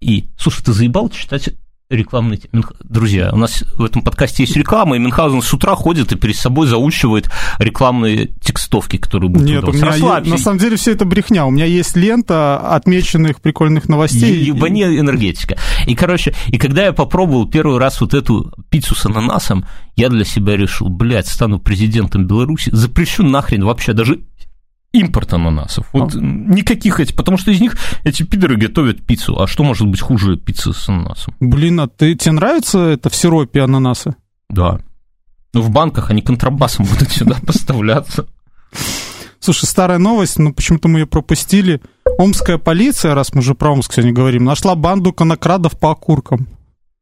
и, 0.00 0.26
слушай, 0.38 0.62
ты 0.64 0.72
заебал 0.72 1.10
читать 1.10 1.50
рекламный... 1.90 2.40
Друзья, 2.82 3.30
у 3.32 3.36
нас 3.36 3.62
в 3.76 3.84
этом 3.84 4.02
подкасте 4.02 4.44
есть 4.44 4.56
реклама, 4.56 4.96
и 4.96 4.98
Мюнхгаузен 4.98 5.42
с 5.42 5.52
утра 5.52 5.74
ходит 5.74 6.12
и 6.12 6.16
перед 6.16 6.36
собой 6.36 6.66
заучивает 6.66 7.30
рекламные 7.58 8.28
текстовки, 8.40 8.96
которые 8.96 9.30
будут 9.30 9.48
Нет, 9.48 9.64
у 9.64 9.72
меня 9.72 9.94
есть, 9.94 10.30
на 10.30 10.38
самом 10.38 10.58
деле 10.58 10.76
все 10.76 10.92
это 10.92 11.04
брехня. 11.04 11.46
У 11.46 11.50
меня 11.50 11.66
есть 11.66 11.96
лента 11.96 12.58
отмеченных 12.74 13.40
прикольных 13.40 13.88
новостей. 13.88 14.44
Ебани 14.44 14.82
и... 14.82 14.98
энергетика. 14.98 15.56
И, 15.86 15.94
короче, 15.94 16.34
и 16.48 16.58
когда 16.58 16.84
я 16.84 16.92
попробовал 16.92 17.48
первый 17.48 17.78
раз 17.78 18.00
вот 18.00 18.14
эту 18.14 18.52
пиццу 18.70 18.94
с 18.94 19.06
ананасом, 19.06 19.66
я 19.96 20.08
для 20.08 20.24
себя 20.24 20.56
решил, 20.56 20.88
блядь, 20.88 21.28
стану 21.28 21.60
президентом 21.60 22.26
Беларуси, 22.26 22.70
запрещу 22.72 23.22
нахрен 23.22 23.64
вообще 23.64 23.92
даже 23.92 24.20
импорт 24.94 25.32
ананасов. 25.34 25.86
Вот 25.92 26.14
а? 26.14 26.18
никаких 26.18 27.00
этих, 27.00 27.16
потому 27.16 27.36
что 27.36 27.50
из 27.50 27.60
них 27.60 27.76
эти 28.04 28.22
пидоры 28.22 28.56
готовят 28.56 29.04
пиццу. 29.04 29.40
А 29.40 29.46
что 29.46 29.64
может 29.64 29.86
быть 29.88 30.00
хуже 30.00 30.36
пиццы 30.36 30.72
с 30.72 30.88
ананасом? 30.88 31.34
Блин, 31.40 31.80
а 31.80 31.88
ты, 31.88 32.14
тебе 32.14 32.32
нравится 32.32 32.78
это 32.78 33.10
в 33.10 33.16
сиропе 33.16 33.62
ананасы? 33.62 34.14
Да. 34.48 34.80
Ну, 35.52 35.62
в 35.62 35.70
банках 35.70 36.10
они 36.10 36.22
контрабасом 36.22 36.86
будут 36.90 37.10
сюда 37.10 37.36
поставляться. 37.44 38.26
Слушай, 39.40 39.66
старая 39.66 39.98
новость, 39.98 40.38
но 40.38 40.52
почему-то 40.52 40.88
мы 40.88 41.00
ее 41.00 41.06
пропустили. 41.06 41.82
Омская 42.18 42.56
полиция, 42.56 43.14
раз 43.14 43.34
мы 43.34 43.40
уже 43.40 43.54
про 43.54 43.72
Омск 43.72 43.92
сегодня 43.92 44.12
говорим, 44.12 44.44
нашла 44.44 44.74
банду 44.74 45.12
конокрадов 45.12 45.78
по 45.78 45.90
окуркам. 45.90 46.48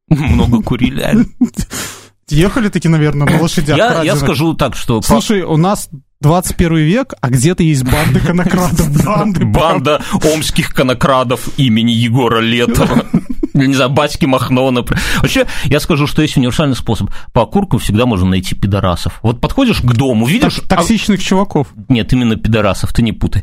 Много 0.08 0.62
курили. 0.62 1.26
Ехали 2.28 2.68
таки, 2.68 2.88
наверное, 2.88 3.26
на 3.26 3.40
лошадях. 3.40 3.76
Я, 3.76 4.02
я 4.02 4.16
скажу 4.16 4.54
так, 4.54 4.76
что... 4.76 5.02
Слушай, 5.02 5.42
у 5.42 5.56
нас 5.56 5.88
21 6.20 6.76
век, 6.76 7.14
а 7.20 7.28
где-то 7.28 7.62
есть 7.62 7.84
банды 7.84 8.20
конокрадов. 8.20 9.04
Банды, 9.04 9.44
Банда 9.44 10.02
омских 10.34 10.72
конокрадов 10.72 11.48
имени 11.58 11.90
Егора 11.90 12.40
Летова. 12.40 13.04
Не 13.54 13.74
знаю, 13.74 13.90
батьки 13.90 14.24
Махнова, 14.24 14.70
например. 14.70 15.02
Вообще, 15.18 15.46
я 15.64 15.80
скажу, 15.80 16.06
что 16.06 16.22
есть 16.22 16.36
универсальный 16.36 16.76
способ. 16.76 17.10
По 17.32 17.42
окурку 17.42 17.78
всегда 17.78 18.06
можно 18.06 18.30
найти 18.30 18.54
пидорасов. 18.54 19.18
Вот 19.22 19.40
подходишь 19.40 19.80
к 19.80 19.92
дому, 19.92 20.26
видишь... 20.26 20.60
Токсичных 20.68 21.20
а... 21.20 21.22
чуваков. 21.22 21.68
Нет, 21.88 22.12
именно 22.12 22.36
пидорасов, 22.36 22.92
ты 22.92 23.02
не 23.02 23.12
путай 23.12 23.42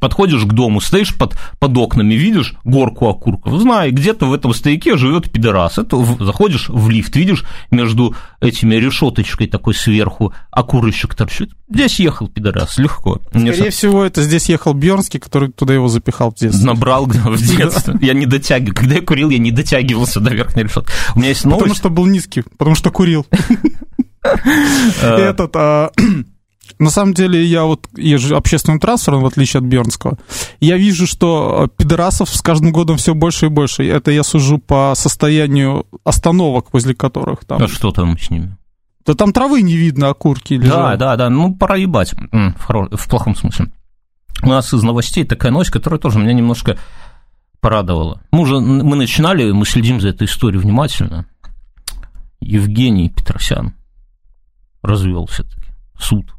подходишь 0.00 0.44
к 0.44 0.52
дому, 0.52 0.80
стоишь 0.80 1.14
под, 1.14 1.36
под 1.58 1.76
окнами, 1.76 2.14
видишь 2.14 2.54
горку 2.64 3.08
окурков, 3.08 3.60
знай, 3.60 3.90
где-то 3.90 4.26
в 4.26 4.34
этом 4.34 4.54
стояке 4.54 4.96
живет 4.96 5.30
пидорас. 5.30 5.78
Это 5.78 5.96
заходишь 6.20 6.68
в 6.68 6.88
лифт, 6.90 7.14
видишь, 7.16 7.44
между 7.70 8.14
этими 8.40 8.74
решеточкой 8.76 9.46
такой 9.46 9.74
сверху 9.74 10.32
окурочек 10.50 11.14
торчит. 11.14 11.50
Здесь 11.70 12.00
ехал 12.00 12.28
пидорас, 12.28 12.78
легко. 12.78 13.20
Скорее 13.28 13.52
Мне 13.52 13.70
всего, 13.70 14.04
это 14.04 14.22
здесь 14.22 14.48
ехал 14.48 14.74
Бьернский, 14.74 15.20
который 15.20 15.50
туда 15.50 15.74
его 15.74 15.88
запихал 15.88 16.30
в 16.30 16.34
детстве. 16.34 16.66
Набрал 16.66 17.06
в 17.06 17.36
детстве. 17.56 17.94
Я 18.00 18.14
не 18.14 18.26
дотягивал. 18.26 18.74
Когда 18.74 18.96
я 18.96 19.02
курил, 19.02 19.30
я 19.30 19.38
не 19.38 19.50
дотягивался 19.50 20.20
до 20.20 20.30
верхней 20.30 20.64
решетки. 20.64 20.92
У 21.14 21.18
меня 21.18 21.30
есть 21.30 21.44
новость. 21.44 21.60
Потому 21.60 21.74
что 21.74 21.90
был 21.90 22.06
низкий, 22.06 22.42
потому 22.58 22.74
что 22.74 22.90
курил. 22.90 23.26
Э. 25.02 25.16
Этот, 25.16 25.50
а, 25.56 25.90
на 26.78 26.90
самом 26.90 27.14
деле, 27.14 27.44
я 27.44 27.64
вот 27.64 27.88
езжу 27.96 28.36
общественным 28.36 28.80
транспортом, 28.80 29.22
в 29.22 29.26
отличие 29.26 29.58
от 29.58 29.66
Бернского. 29.66 30.18
Я 30.60 30.76
вижу, 30.76 31.06
что 31.06 31.66
э, 31.66 31.76
пидорасов 31.76 32.28
с 32.28 32.40
каждым 32.40 32.72
годом 32.72 32.96
все 32.96 33.14
больше 33.14 33.46
и 33.46 33.48
больше. 33.48 33.84
Это 33.84 34.10
я 34.10 34.22
сужу 34.22 34.58
по 34.58 34.92
состоянию 34.96 35.86
остановок, 36.04 36.72
возле 36.72 36.94
которых 36.94 37.44
там... 37.44 37.62
А 37.62 37.68
что 37.68 37.90
там 37.90 38.18
с 38.18 38.30
ними? 38.30 38.56
Да 39.04 39.14
там 39.14 39.32
травы 39.32 39.62
не 39.62 39.76
видно, 39.76 40.08
окурки 40.08 40.54
лежат. 40.54 40.74
Да, 40.74 40.96
да, 40.96 41.16
да, 41.16 41.30
ну 41.30 41.54
пора 41.54 41.76
ебать, 41.76 42.14
в, 42.14 42.60
хоро... 42.60 42.88
в 42.96 43.08
плохом 43.08 43.34
смысле. 43.34 43.72
У 44.42 44.48
нас 44.48 44.72
из 44.72 44.82
новостей 44.82 45.24
такая 45.24 45.50
новость, 45.50 45.70
которая 45.70 45.98
тоже 45.98 46.18
меня 46.18 46.32
немножко 46.32 46.78
порадовала. 47.60 48.22
Мы 48.30 48.40
уже 48.40 48.60
мы 48.60 48.96
начинали, 48.96 49.50
мы 49.50 49.66
следим 49.66 50.00
за 50.00 50.08
этой 50.08 50.26
историей 50.26 50.60
внимательно. 50.60 51.26
Евгений 52.40 53.08
Петросян 53.08 53.74
развелся 54.82 55.44
таки. 55.44 55.70
Суд 55.98 56.32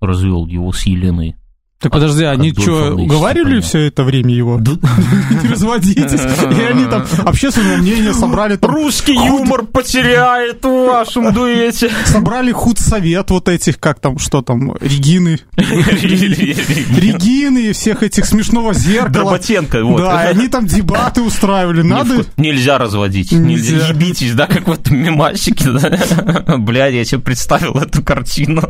развел 0.00 0.46
его 0.46 0.72
с 0.72 0.86
Еленой. 0.86 1.36
Так 1.84 1.92
подожди, 1.92 2.24
они 2.24 2.50
что, 2.52 2.94
уговаривали 2.94 3.60
все 3.60 3.88
это 3.88 4.04
время 4.04 4.32
его? 4.32 4.58
Не 4.58 5.50
разводитесь. 5.50 6.22
И 6.58 6.62
они 6.62 6.86
там 6.86 7.04
общественное 7.26 7.76
мнение 7.76 8.14
собрали. 8.14 8.58
Русский 8.62 9.12
юмор 9.12 9.66
потеряет 9.66 10.64
в 10.64 10.86
вашем 10.86 11.34
дуэте. 11.34 11.90
Собрали 12.06 12.52
худсовет 12.52 13.30
вот 13.30 13.50
этих, 13.50 13.78
как 13.78 14.00
там, 14.00 14.18
что 14.18 14.40
там, 14.40 14.74
Регины. 14.80 15.40
Регины, 15.56 17.74
всех 17.74 18.02
этих 18.02 18.24
смешного 18.24 18.72
зеркала. 18.72 19.12
Дроботенко, 19.12 19.84
вот. 19.84 19.98
Да, 19.98 20.20
они 20.20 20.48
там 20.48 20.66
дебаты 20.66 21.20
устраивали. 21.20 21.82
Надо... 21.82 22.24
Нельзя 22.38 22.78
разводить. 22.78 23.32
Нельзя. 23.32 23.88
Ебитесь, 23.88 24.32
да, 24.32 24.46
как 24.46 24.68
в 24.68 24.72
этом 24.72 24.96
мемасике. 24.96 25.68
Блядь, 26.56 26.94
я 26.94 27.04
себе 27.04 27.20
представил 27.20 27.74
эту 27.74 28.02
картину. 28.02 28.62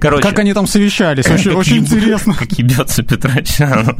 Короче. 0.00 0.22
Как 0.22 0.38
они 0.38 0.52
там 0.52 0.66
совещались? 0.66 1.26
Очень, 1.26 1.52
очень 1.52 1.76
интересно. 1.78 2.34
Как 2.38 2.52
ебется 2.52 3.02
Петрочан. 3.02 3.96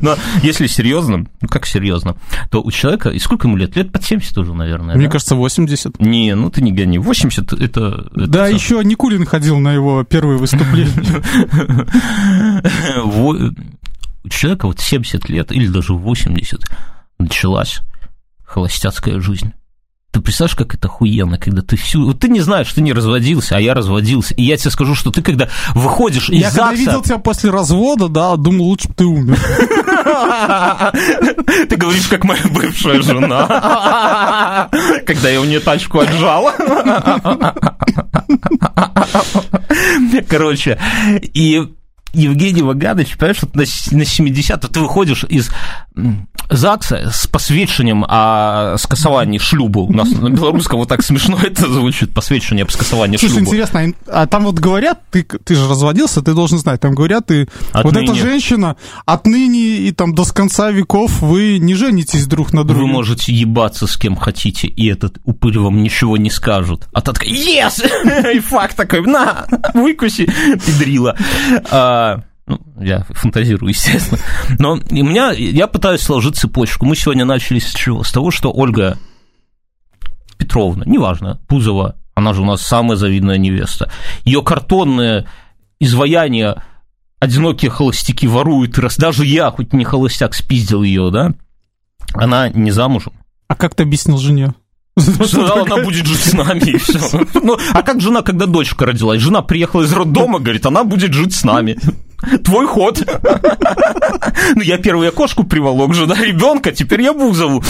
Но 0.00 0.16
если 0.42 0.66
серьезно, 0.66 1.26
ну 1.40 1.48
как 1.48 1.66
серьезно, 1.66 2.16
то 2.50 2.62
у 2.62 2.70
человека, 2.70 3.10
и 3.10 3.18
сколько 3.18 3.48
ему 3.48 3.56
лет? 3.56 3.76
Лет 3.76 3.92
под 3.92 4.04
70 4.04 4.36
уже, 4.38 4.54
наверное. 4.54 4.96
Мне 4.96 5.06
да? 5.06 5.12
кажется, 5.12 5.34
80. 5.34 6.00
Не, 6.00 6.34
ну 6.34 6.50
ты 6.50 6.62
не 6.62 6.72
гони. 6.72 6.98
80 6.98 7.52
это... 7.52 7.64
это 7.64 8.10
да, 8.14 8.46
это 8.46 8.54
еще 8.54 8.82
Никулин 8.84 9.26
ходил 9.26 9.58
на 9.58 9.72
его 9.72 10.04
первое 10.04 10.36
выступление. 10.36 10.92
У 14.24 14.28
человека 14.28 14.66
вот 14.66 14.80
70 14.80 15.28
лет 15.28 15.52
или 15.52 15.66
даже 15.66 15.94
80 15.94 16.60
началась 17.18 17.80
холостяцкая 18.44 19.20
жизнь. 19.20 19.52
Ты 20.10 20.20
представляешь, 20.20 20.56
как 20.56 20.74
это 20.74 20.88
охуенно, 20.88 21.38
когда 21.38 21.62
ты 21.62 21.76
всю... 21.76 22.06
Вот 22.06 22.18
ты 22.18 22.28
не 22.28 22.40
знаешь, 22.40 22.72
ты 22.72 22.82
не 22.82 22.92
разводился, 22.92 23.56
а 23.56 23.60
я 23.60 23.74
разводился. 23.74 24.34
И 24.34 24.42
я 24.42 24.56
тебе 24.56 24.72
скажу, 24.72 24.96
что 24.96 25.12
ты 25.12 25.22
когда 25.22 25.48
выходишь 25.74 26.30
из 26.30 26.42
Я 26.42 26.50
когда 26.50 26.72
видел 26.72 27.02
тебя 27.02 27.18
после 27.18 27.50
развода, 27.50 28.08
да, 28.08 28.34
думал, 28.36 28.64
лучше 28.66 28.88
бы 28.88 28.94
ты 28.94 29.04
умер. 29.04 29.38
Ты 31.68 31.76
говоришь, 31.76 32.08
как 32.08 32.24
моя 32.24 32.42
бывшая 32.50 33.02
жена, 33.02 34.68
когда 35.06 35.28
я 35.28 35.40
у 35.40 35.44
нее 35.44 35.60
тачку 35.60 36.00
отжал. 36.00 36.50
Короче, 40.28 40.78
и 41.34 41.68
Евгений 42.12 42.62
Ваганович, 42.62 43.16
понимаешь, 43.16 43.42
вот 43.42 43.54
на, 43.54 43.64
на 43.96 44.04
70 44.04 44.72
ты 44.72 44.80
выходишь 44.80 45.24
из 45.24 45.50
ЗАГСа 46.48 47.10
с 47.12 47.26
посвящением 47.26 48.04
о 48.08 48.76
скасовании 48.78 49.38
шлюбу. 49.38 49.86
У 49.86 49.92
нас 49.92 50.08
на 50.20 50.30
белорусском 50.30 50.78
вот 50.78 50.88
так 50.88 51.02
смешно 51.02 51.38
это 51.42 51.72
звучит, 51.72 52.12
посвящение 52.12 52.64
об 52.64 52.70
скасовании 52.70 53.16
Слушай, 53.16 53.34
шлюбу. 53.34 53.50
интересно, 53.50 53.92
а 54.06 54.26
там 54.26 54.44
вот 54.44 54.56
говорят, 54.56 55.00
ты, 55.10 55.22
ты 55.22 55.54
же 55.54 55.68
разводился, 55.68 56.22
ты 56.22 56.34
должен 56.34 56.58
знать, 56.58 56.80
там 56.80 56.94
говорят, 56.94 57.26
ты, 57.26 57.48
отныне. 57.72 58.06
вот 58.08 58.10
эта 58.10 58.14
женщина, 58.14 58.76
отныне 59.06 59.78
и 59.78 59.92
там 59.92 60.14
до 60.14 60.24
конца 60.24 60.70
веков 60.70 61.20
вы 61.20 61.58
не 61.58 61.74
женитесь 61.74 62.26
друг 62.26 62.52
на 62.52 62.64
друге. 62.64 62.82
Вы 62.82 62.86
можете 62.88 63.32
ебаться 63.32 63.86
с 63.86 63.96
кем 63.96 64.16
хотите, 64.16 64.66
и 64.66 64.88
этот 64.88 65.18
упырь 65.24 65.58
вам 65.58 65.82
ничего 65.82 66.16
не 66.16 66.30
скажет. 66.30 66.88
А 66.92 67.00
та 67.00 67.12
такая, 67.12 67.30
yes! 67.30 68.34
И 68.34 68.40
факт 68.40 68.76
такой, 68.76 69.02
на, 69.02 69.46
выкуси, 69.74 70.26
педрила. 70.66 71.16
А, 71.70 71.99
Ну, 72.46 72.58
я 72.80 73.04
фантазирую, 73.10 73.68
естественно. 73.70 74.20
Но 74.58 74.72
у 74.72 74.94
меня, 74.94 75.30
я 75.30 75.66
пытаюсь 75.66 76.00
сложить 76.00 76.36
цепочку. 76.36 76.84
Мы 76.86 76.96
сегодня 76.96 77.24
начали 77.24 77.58
с 77.58 77.72
чего? 77.72 78.02
С 78.02 78.12
того, 78.12 78.30
что 78.30 78.52
Ольга 78.52 78.98
Петровна, 80.36 80.84
неважно, 80.86 81.40
Пузова, 81.46 81.96
она 82.14 82.34
же 82.34 82.42
у 82.42 82.44
нас 82.44 82.62
самая 82.62 82.96
завидная 82.96 83.38
невеста, 83.38 83.90
ее 84.24 84.42
картонное 84.42 85.26
изваяние 85.78 86.62
одинокие 87.20 87.70
холостяки 87.70 88.26
воруют, 88.26 88.78
раз 88.78 88.96
даже 88.96 89.24
я, 89.24 89.50
хоть 89.50 89.72
не 89.72 89.84
холостяк, 89.84 90.34
спиздил 90.34 90.82
ее, 90.82 91.10
да, 91.10 91.34
она 92.14 92.48
не 92.48 92.70
замужем. 92.70 93.12
А 93.46 93.54
как 93.54 93.74
ты 93.74 93.82
объяснил 93.82 94.18
жене? 94.18 94.54
Сказала, 94.98 95.62
она 95.62 95.82
будет 95.82 96.06
жить 96.06 96.20
с 96.20 96.32
нами, 96.32 96.60
и 96.60 96.78
все. 96.78 96.98
Ну, 97.42 97.56
а 97.72 97.82
как 97.82 98.00
жена, 98.00 98.22
когда 98.22 98.46
дочка 98.46 98.86
родилась? 98.86 99.20
Жена 99.20 99.42
приехала 99.42 99.82
из 99.82 99.92
роддома, 99.92 100.38
говорит, 100.38 100.66
она 100.66 100.84
будет 100.84 101.12
жить 101.12 101.34
с 101.34 101.44
нами. 101.44 101.78
Твой 102.44 102.66
ход. 102.66 103.02
Ну, 104.54 104.62
я 104.62 104.78
первую 104.78 105.08
окошку 105.08 105.44
приволок, 105.44 105.94
жена 105.94 106.14
ребенка, 106.16 106.72
теперь 106.72 107.02
я 107.02 107.12
Бузову. 107.12 107.62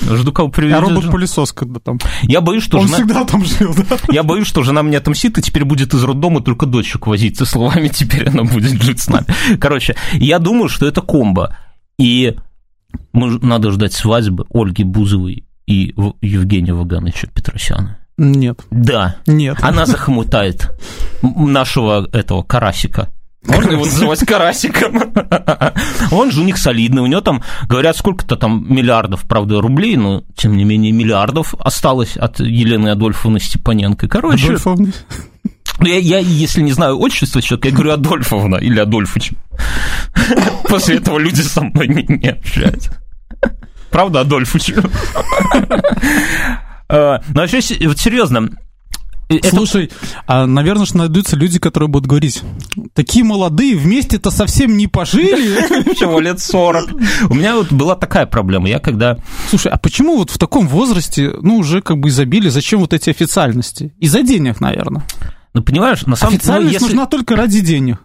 Жду, 0.00 0.32
кого 0.32 0.48
приведет. 0.48 0.78
А 0.78 0.80
робот-пылесос 0.80 1.52
когда 1.52 1.78
там? 1.78 1.98
Я 2.22 2.40
боюсь, 2.40 2.64
что 2.64 2.78
Он 2.78 2.86
жена... 2.86 2.98
всегда 2.98 3.24
там 3.24 3.44
жил, 3.44 3.74
да? 3.74 3.98
Я 4.10 4.22
боюсь, 4.22 4.46
что 4.46 4.62
жена 4.62 4.82
меня 4.82 4.98
отомстит, 4.98 5.38
и 5.38 5.42
теперь 5.42 5.64
будет 5.64 5.94
из 5.94 6.02
роддома 6.02 6.40
только 6.40 6.66
дочек 6.66 7.06
возить 7.06 7.36
со 7.36 7.44
словами 7.44 7.88
«теперь 7.88 8.28
она 8.28 8.44
будет 8.44 8.82
жить 8.82 9.00
с 9.00 9.08
нами». 9.08 9.26
Короче, 9.60 9.94
я 10.14 10.38
думаю, 10.38 10.68
что 10.68 10.86
это 10.86 11.02
комбо. 11.02 11.56
И 11.98 12.34
надо 13.12 13.70
ждать 13.70 13.92
свадьбы 13.92 14.46
Ольги 14.50 14.82
Бузовой 14.82 15.44
и 15.66 15.94
Евгения 16.20 16.74
Вагановича 16.74 17.28
Петросяна. 17.32 17.98
Нет. 18.18 18.60
Да. 18.70 19.16
Нет. 19.26 19.58
Она 19.62 19.86
захомутает 19.86 20.70
нашего 21.22 22.08
этого 22.12 22.42
карасика. 22.42 23.08
Можно 23.44 23.72
его 23.72 23.84
называть 23.84 24.24
карасиком. 24.24 25.12
Он 26.12 26.30
же 26.30 26.42
у 26.42 26.44
них 26.44 26.58
солидный, 26.58 27.02
у 27.02 27.06
него 27.06 27.20
там, 27.20 27.42
говорят, 27.66 27.96
сколько-то 27.96 28.36
там 28.36 28.72
миллиардов, 28.72 29.22
правда, 29.26 29.60
рублей, 29.60 29.96
но, 29.96 30.22
тем 30.36 30.56
не 30.56 30.64
менее, 30.64 30.92
миллиардов 30.92 31.54
осталось 31.58 32.16
от 32.16 32.38
Елены 32.38 32.90
Адольфовны 32.90 33.40
Степаненко. 33.40 34.08
Короче... 34.08 34.44
Адольфовны? 34.44 34.92
Я, 35.80 35.98
я, 35.98 36.18
если 36.18 36.62
не 36.62 36.70
знаю 36.70 37.00
отчество 37.00 37.42
человека, 37.42 37.68
я 37.68 37.74
говорю 37.74 37.92
Адольфовна 37.92 38.56
или 38.56 38.78
Адольфович. 38.78 39.32
После 40.68 40.98
этого 40.98 41.18
люди 41.18 41.40
со 41.40 41.62
мной 41.62 41.88
не, 41.88 42.04
не 42.04 42.28
общаются. 42.28 43.02
Правда, 43.92 44.20
Адольфович? 44.20 44.74
Э, 46.88 47.20
ну, 47.28 47.40
вообще, 47.40 47.60
вот 47.88 47.98
серьезно, 47.98 48.50
это... 49.36 49.48
Слушай, 49.48 49.90
а, 50.26 50.46
наверное, 50.46 50.86
что 50.86 50.98
найдутся 50.98 51.36
люди, 51.36 51.58
которые 51.58 51.88
будут 51.88 52.06
говорить, 52.06 52.42
такие 52.94 53.24
молодые, 53.24 53.76
вместе-то 53.76 54.30
совсем 54.30 54.76
не 54.76 54.86
пожили. 54.88 55.92
Всего 55.94 56.20
лет 56.20 56.40
40. 56.40 56.90
У 57.30 57.34
меня 57.34 57.56
вот 57.56 57.72
была 57.72 57.96
такая 57.96 58.26
проблема, 58.26 58.68
я 58.68 58.78
когда... 58.78 59.16
Слушай, 59.48 59.72
а 59.72 59.78
почему 59.78 60.16
вот 60.16 60.30
в 60.30 60.38
таком 60.38 60.68
возрасте, 60.68 61.32
ну, 61.40 61.56
уже 61.56 61.80
как 61.82 61.98
бы 61.98 62.08
изобилие, 62.08 62.50
зачем 62.50 62.80
вот 62.80 62.92
эти 62.92 63.10
официальности? 63.10 63.94
Из-за 63.98 64.22
денег, 64.22 64.60
наверное. 64.60 65.04
Ну, 65.54 65.62
понимаешь, 65.62 66.04
на 66.06 66.16
самом 66.16 66.32
деле... 66.32 66.40
Официальность 66.40 66.74
если... 66.74 66.86
нужна 66.86 67.06
только 67.06 67.36
ради 67.36 67.60
денег. 67.60 68.02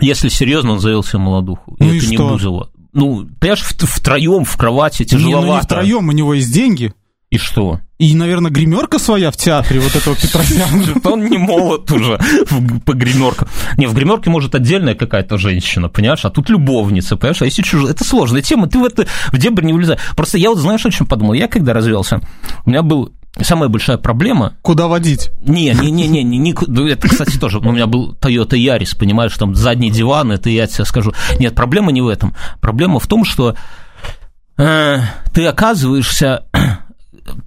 Если 0.00 0.28
серьезно, 0.28 0.72
он 0.72 0.80
завел 0.80 1.02
себе 1.02 1.18
молодуху. 1.18 1.76
Ну 1.78 1.86
и, 1.92 1.96
это 1.98 2.06
и 2.06 2.08
не 2.08 2.16
что? 2.16 2.28
Бузова. 2.28 2.70
Ну, 2.92 3.28
понимаешь, 3.40 3.62
втроем 3.62 4.44
в 4.44 4.56
кровати 4.56 5.04
тяжеловато. 5.04 5.44
Не, 5.44 5.50
ну 5.50 5.56
не 5.56 5.62
втроем, 5.62 6.08
у 6.08 6.12
него 6.12 6.34
есть 6.34 6.52
деньги. 6.52 6.92
И 7.30 7.36
что? 7.36 7.80
И, 7.98 8.14
наверное, 8.14 8.50
гримерка 8.50 8.98
своя 8.98 9.30
в 9.30 9.36
театре 9.36 9.80
вот 9.80 9.94
этого 9.94 10.16
Петросяна. 10.16 11.00
Он 11.04 11.26
не 11.26 11.36
молод 11.36 11.90
уже 11.90 12.18
по 12.86 12.92
гримеркам. 12.94 13.48
Не, 13.76 13.86
в 13.86 13.94
гримерке 13.94 14.30
может 14.30 14.54
отдельная 14.54 14.94
какая-то 14.94 15.36
женщина, 15.36 15.88
понимаешь, 15.88 16.24
а 16.24 16.30
тут 16.30 16.48
любовница, 16.48 17.16
понимаешь, 17.16 17.42
а 17.42 17.44
если 17.44 17.62
чужая, 17.62 17.90
это 17.90 18.04
сложная 18.04 18.40
тема, 18.40 18.68
ты 18.68 18.78
в 18.78 18.84
это 18.84 19.06
в 19.32 19.38
дебри 19.38 19.66
не 19.66 19.72
влезай. 19.74 19.98
Просто 20.16 20.38
я 20.38 20.48
вот 20.48 20.58
знаешь, 20.58 20.86
о 20.86 20.90
чем 20.90 21.06
подумал? 21.06 21.34
Я 21.34 21.48
когда 21.48 21.74
развелся, 21.74 22.20
у 22.64 22.70
меня 22.70 22.82
был 22.82 23.12
Самая 23.40 23.68
большая 23.68 23.98
проблема... 23.98 24.56
Куда 24.62 24.88
водить? 24.88 25.30
Не, 25.42 25.72
не, 25.72 25.90
не, 25.90 26.08
не, 26.08 26.22
не, 26.22 26.38
не 26.38 26.54
ну, 26.66 26.86
это, 26.86 27.08
кстати, 27.08 27.38
тоже, 27.38 27.58
у 27.58 27.72
меня 27.72 27.86
был 27.86 28.16
Toyota 28.20 28.56
Yaris, 28.56 28.96
понимаешь, 28.98 29.36
там 29.36 29.54
задний 29.54 29.90
диван, 29.90 30.32
это 30.32 30.50
я 30.50 30.66
тебе 30.66 30.84
скажу. 30.84 31.12
Нет, 31.38 31.54
проблема 31.54 31.92
не 31.92 32.00
в 32.00 32.08
этом. 32.08 32.34
Проблема 32.60 33.00
в 33.00 33.06
том, 33.06 33.24
что 33.24 33.54
э, 34.56 34.98
ты 35.32 35.46
оказываешься 35.46 36.44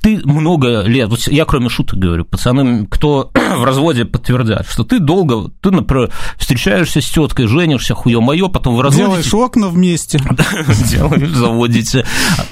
ты 0.01 0.21
много 0.25 0.81
лет, 0.81 1.09
вот 1.09 1.27
я 1.27 1.45
кроме 1.45 1.69
шуток 1.69 1.99
говорю, 1.99 2.25
пацаны, 2.25 2.85
кто 2.87 3.31
в 3.33 3.63
разводе 3.63 4.05
подтвердят, 4.05 4.67
что 4.67 4.83
ты 4.83 4.99
долго, 4.99 5.49
ты, 5.61 5.71
например, 5.71 6.11
встречаешься 6.37 7.01
с 7.01 7.09
теткой, 7.09 7.47
женишься, 7.47 7.95
хуе 7.95 8.19
мое, 8.19 8.47
потом 8.47 8.75
в 8.75 8.81
разводе... 8.81 9.05
Делаешь 9.05 9.33
окна 9.33 9.67
вместе. 9.69 10.19
Делаешь, 10.89 11.29
заводите 11.29 12.05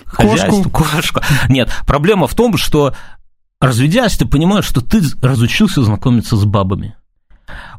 хозяйство, 0.05 0.69
кошку. 0.69 1.21
Нет, 1.47 1.69
проблема 1.85 2.27
в 2.27 2.35
том, 2.35 2.57
что 2.57 2.93
разведясь, 3.59 4.17
ты 4.17 4.25
понимаешь, 4.25 4.65
что 4.65 4.81
ты 4.81 5.01
разучился 5.21 5.83
знакомиться 5.83 6.35
с 6.35 6.45
бабами. 6.45 6.95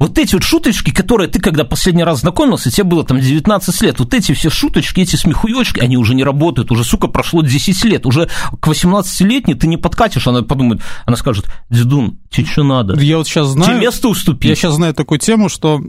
Вот 0.01 0.19
эти 0.19 0.35
вот 0.35 0.43
шуточки, 0.43 0.91
которые 0.91 1.29
ты, 1.29 1.39
когда 1.39 1.65
последний 1.65 2.03
раз 2.03 2.21
знакомился, 2.21 2.71
тебе 2.71 2.85
было 2.85 3.05
там 3.05 3.21
19 3.21 3.83
лет, 3.83 4.01
вот 4.01 4.13
эти 4.15 4.33
все 4.33 4.51
шуточки, 4.51 5.01
эти 5.01 5.15
смехуёчки, 5.15 5.79
они 5.79 5.97
уже 5.97 6.15
не 6.15 6.25
работают, 6.25 6.73
уже, 6.73 6.85
сука, 6.85 7.07
прошло 7.07 7.43
10 7.43 7.85
лет, 7.85 8.05
уже 8.05 8.29
к 8.61 8.67
18-летней 8.67 9.55
ты 9.55 9.69
не 9.69 9.77
подкатишь, 9.77 10.27
она 10.27 10.43
подумает, 10.43 10.83
она 11.07 11.17
скажет, 11.17 11.47
Дедун, 11.69 12.19
тебе 12.31 12.47
что 12.47 12.65
надо? 12.65 12.99
Я 13.01 13.19
вот 13.19 13.29
сейчас 13.29 13.49
знаю... 13.49 13.71
Тебе 13.71 13.81
место 13.83 14.09
уступить. 14.09 14.49
Я 14.49 14.57
сейчас 14.57 14.75
знаю 14.75 14.93
такую 14.93 15.21
тему, 15.21 15.49
что 15.49 15.81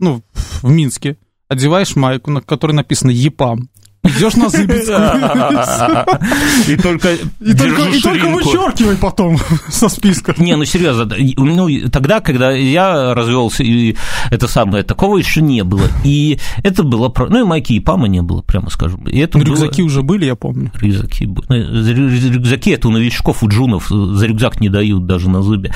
ну, 0.00 0.22
в 0.62 0.70
Минске 0.70 1.16
одеваешь 1.48 1.94
майку, 1.94 2.30
на 2.30 2.40
которой 2.40 2.72
написано 2.72 3.10
«ЕПАМ», 3.10 3.68
Идешь 4.04 4.36
на 4.36 4.50
Зыбецкую. 4.50 4.98
И 6.68 6.76
только 6.76 7.14
и 7.40 7.54
только, 7.54 8.28
вычеркивай 8.28 8.96
потом 8.96 9.38
со 9.68 9.88
списка. 9.88 10.34
Не, 10.38 10.56
ну 10.56 10.64
серьезно, 10.64 11.08
ну 11.36 11.88
тогда, 11.90 12.20
когда 12.20 12.52
я 12.52 13.14
развелся, 13.14 13.62
и 13.62 13.96
это 14.30 14.48
самое, 14.48 14.84
такого 14.84 15.18
еще 15.18 15.40
не 15.42 15.64
было. 15.64 15.88
И 16.04 16.38
это 16.62 16.82
было, 16.82 17.12
ну 17.28 17.40
и 17.40 17.44
майки 17.44 17.74
и 17.74 17.80
пама 17.80 18.08
не 18.08 18.22
было, 18.22 18.42
прямо 18.42 18.70
скажем. 18.70 19.06
И 19.08 19.18
это 19.18 19.38
рюкзаки 19.38 19.82
уже 19.82 20.02
были, 20.02 20.26
я 20.26 20.36
помню. 20.36 20.70
Рюкзаки 20.74 21.26
были. 21.26 21.46
Ну, 21.48 22.30
рюкзаки 22.30 22.70
это 22.70 22.88
у 22.88 22.90
новичков, 22.90 23.42
у 23.42 23.48
джунов 23.48 23.88
за 23.88 24.26
рюкзак 24.26 24.60
не 24.60 24.68
дают 24.68 25.06
даже 25.06 25.28
на 25.30 25.42
зубе. 25.42 25.72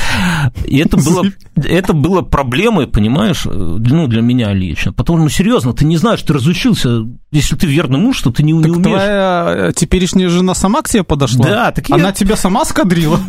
И 0.67 0.79
это 0.79 0.97
было, 1.05 1.25
это 1.57 1.93
было 1.93 2.23
проблемой, 2.23 2.87
понимаешь, 2.87 3.45
ну 3.45 4.07
для 4.07 4.23
меня 4.23 4.53
лично. 4.53 4.93
Потому 4.93 5.19
ну 5.19 5.29
серьезно, 5.29 5.73
ты 5.73 5.85
не 5.85 5.97
знаешь, 5.97 6.23
ты 6.23 6.33
разучился, 6.33 7.07
если 7.31 7.57
ты 7.57 7.67
верный 7.67 7.99
муж, 7.99 8.18
что 8.19 8.31
ты 8.31 8.43
не, 8.43 8.53
так 8.61 8.71
не 8.71 8.77
умеешь. 8.77 8.83
твоя 8.83 9.47
э, 9.49 9.73
теперешняя 9.75 10.29
жена 10.29 10.55
сама 10.55 10.83
к 10.83 10.89
тебе 10.89 11.05
подошла? 11.05 11.47
Да, 11.47 11.73
так 11.73 11.89
Она 11.91 12.09
я... 12.09 12.13
тебя 12.13 12.37
сама 12.37 12.65
скадрила? 12.65 13.21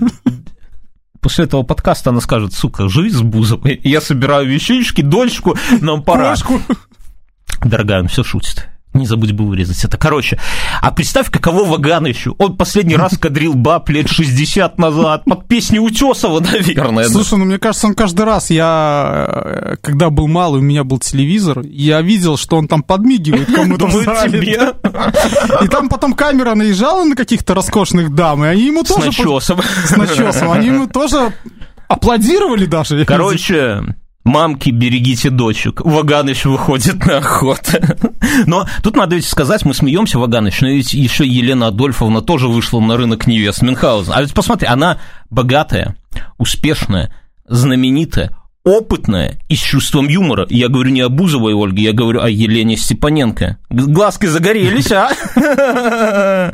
После 1.22 1.46
этого 1.46 1.64
подкаста 1.64 2.10
она 2.12 2.22
скажет, 2.22 2.54
сука, 2.54 2.88
живи 2.90 3.10
с 3.10 3.22
Бузовой. 3.22 3.80
Я 3.84 4.02
собираю 4.02 4.48
вещички, 4.48 5.02
дочку, 5.02 5.58
нам 5.82 6.04
пора. 6.04 6.32
Кошку. 6.32 6.62
Дорогая, 7.64 8.02
он 8.02 8.08
все 8.08 8.24
шутит. 8.24 8.68
Не 9.00 9.08
забудь 9.08 9.32
бы 9.32 9.48
вырезать 9.48 9.84
это. 9.86 9.98
Короче, 9.98 10.40
а 10.82 10.92
представь, 10.92 11.30
каково 11.32 11.64
Вагановичу. 11.64 12.36
Он 12.38 12.58
последний 12.58 12.98
раз 12.98 13.18
кадрил 13.18 13.54
баб 13.54 13.88
лет 13.90 14.10
60 14.10 14.78
назад 14.78 15.24
под 15.26 15.48
песню 15.48 15.82
Утесова, 15.82 16.40
наверное. 16.42 17.06
Слушай, 17.06 17.40
ну 17.40 17.46
мне 17.46 17.58
кажется, 17.58 17.88
он 17.88 17.96
каждый 17.96 18.26
раз, 18.26 18.50
я, 18.50 19.26
э, 19.28 19.76
когда 19.82 20.10
был 20.10 20.28
малый, 20.28 20.60
у 20.60 20.64
меня 20.64 20.84
был 20.84 21.00
телевизор, 21.00 21.62
я 21.62 22.02
видел, 22.02 22.36
что 22.36 22.58
он 22.58 22.68
там 22.68 22.84
подмигивает 22.84 23.52
кому-то 23.56 23.88
в 23.88 24.04
зале. 24.04 24.70
И 25.64 25.68
там 25.70 25.88
потом 25.88 26.14
камера 26.14 26.56
наезжала 26.56 27.06
на 27.06 27.16
каких-то 27.16 27.54
роскошных 27.54 28.14
дам, 28.14 28.44
и 28.44 28.48
они 28.48 28.68
ему 28.68 28.84
тоже... 28.84 29.12
С 29.12 29.18
начесом. 29.18 29.62
С 29.86 29.96
начесом. 29.96 30.52
Они 30.52 30.68
ему 30.68 30.88
тоже 30.88 31.34
аплодировали 31.88 32.66
даже. 32.66 33.06
Короче, 33.06 33.84
Мамки, 34.26 34.70
берегите 34.70 35.30
дочек. 35.30 35.82
Ваганыч 35.84 36.46
выходит 36.46 37.06
на 37.06 37.18
охоту. 37.18 37.78
Но 38.46 38.68
тут 38.84 38.96
надо 38.96 39.16
ведь 39.16 39.26
сказать, 39.26 39.64
мы 39.66 39.74
смеемся, 39.74 40.20
Ваганыч, 40.20 40.62
но 40.62 40.68
ведь 40.68 40.94
еще 40.94 41.26
Елена 41.26 41.68
Адольфовна 41.68 42.22
тоже 42.22 42.48
вышла 42.48 42.80
на 42.80 42.98
рынок 42.98 43.28
невест 43.28 43.62
Мюнхгаузен. 43.62 44.14
А 44.14 44.22
ведь 44.22 44.34
посмотри, 44.34 44.68
она 44.68 45.00
богатая, 45.30 45.96
успешная, 46.38 47.14
знаменитая, 47.48 48.36
опытная 48.64 49.40
и 49.48 49.56
с 49.56 49.60
чувством 49.60 50.08
юмора. 50.08 50.46
Я 50.50 50.68
говорю 50.68 50.92
не 50.92 51.02
о 51.02 51.10
Бузовой 51.10 51.54
Ольге, 51.54 51.84
я 51.84 51.94
говорю 51.94 52.22
о 52.22 52.30
Елене 52.30 52.78
Степаненко. 52.78 53.58
Глазки 53.70 54.26
загорелись, 54.26 54.92
а? 54.92 56.52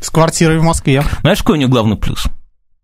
С 0.00 0.10
квартирой 0.10 0.58
в 0.58 0.62
Москве. 0.62 1.04
Знаешь, 1.20 1.38
какой 1.38 1.54
у 1.54 1.58
нее 1.58 1.68
главный 1.68 1.96
плюс? 1.96 2.26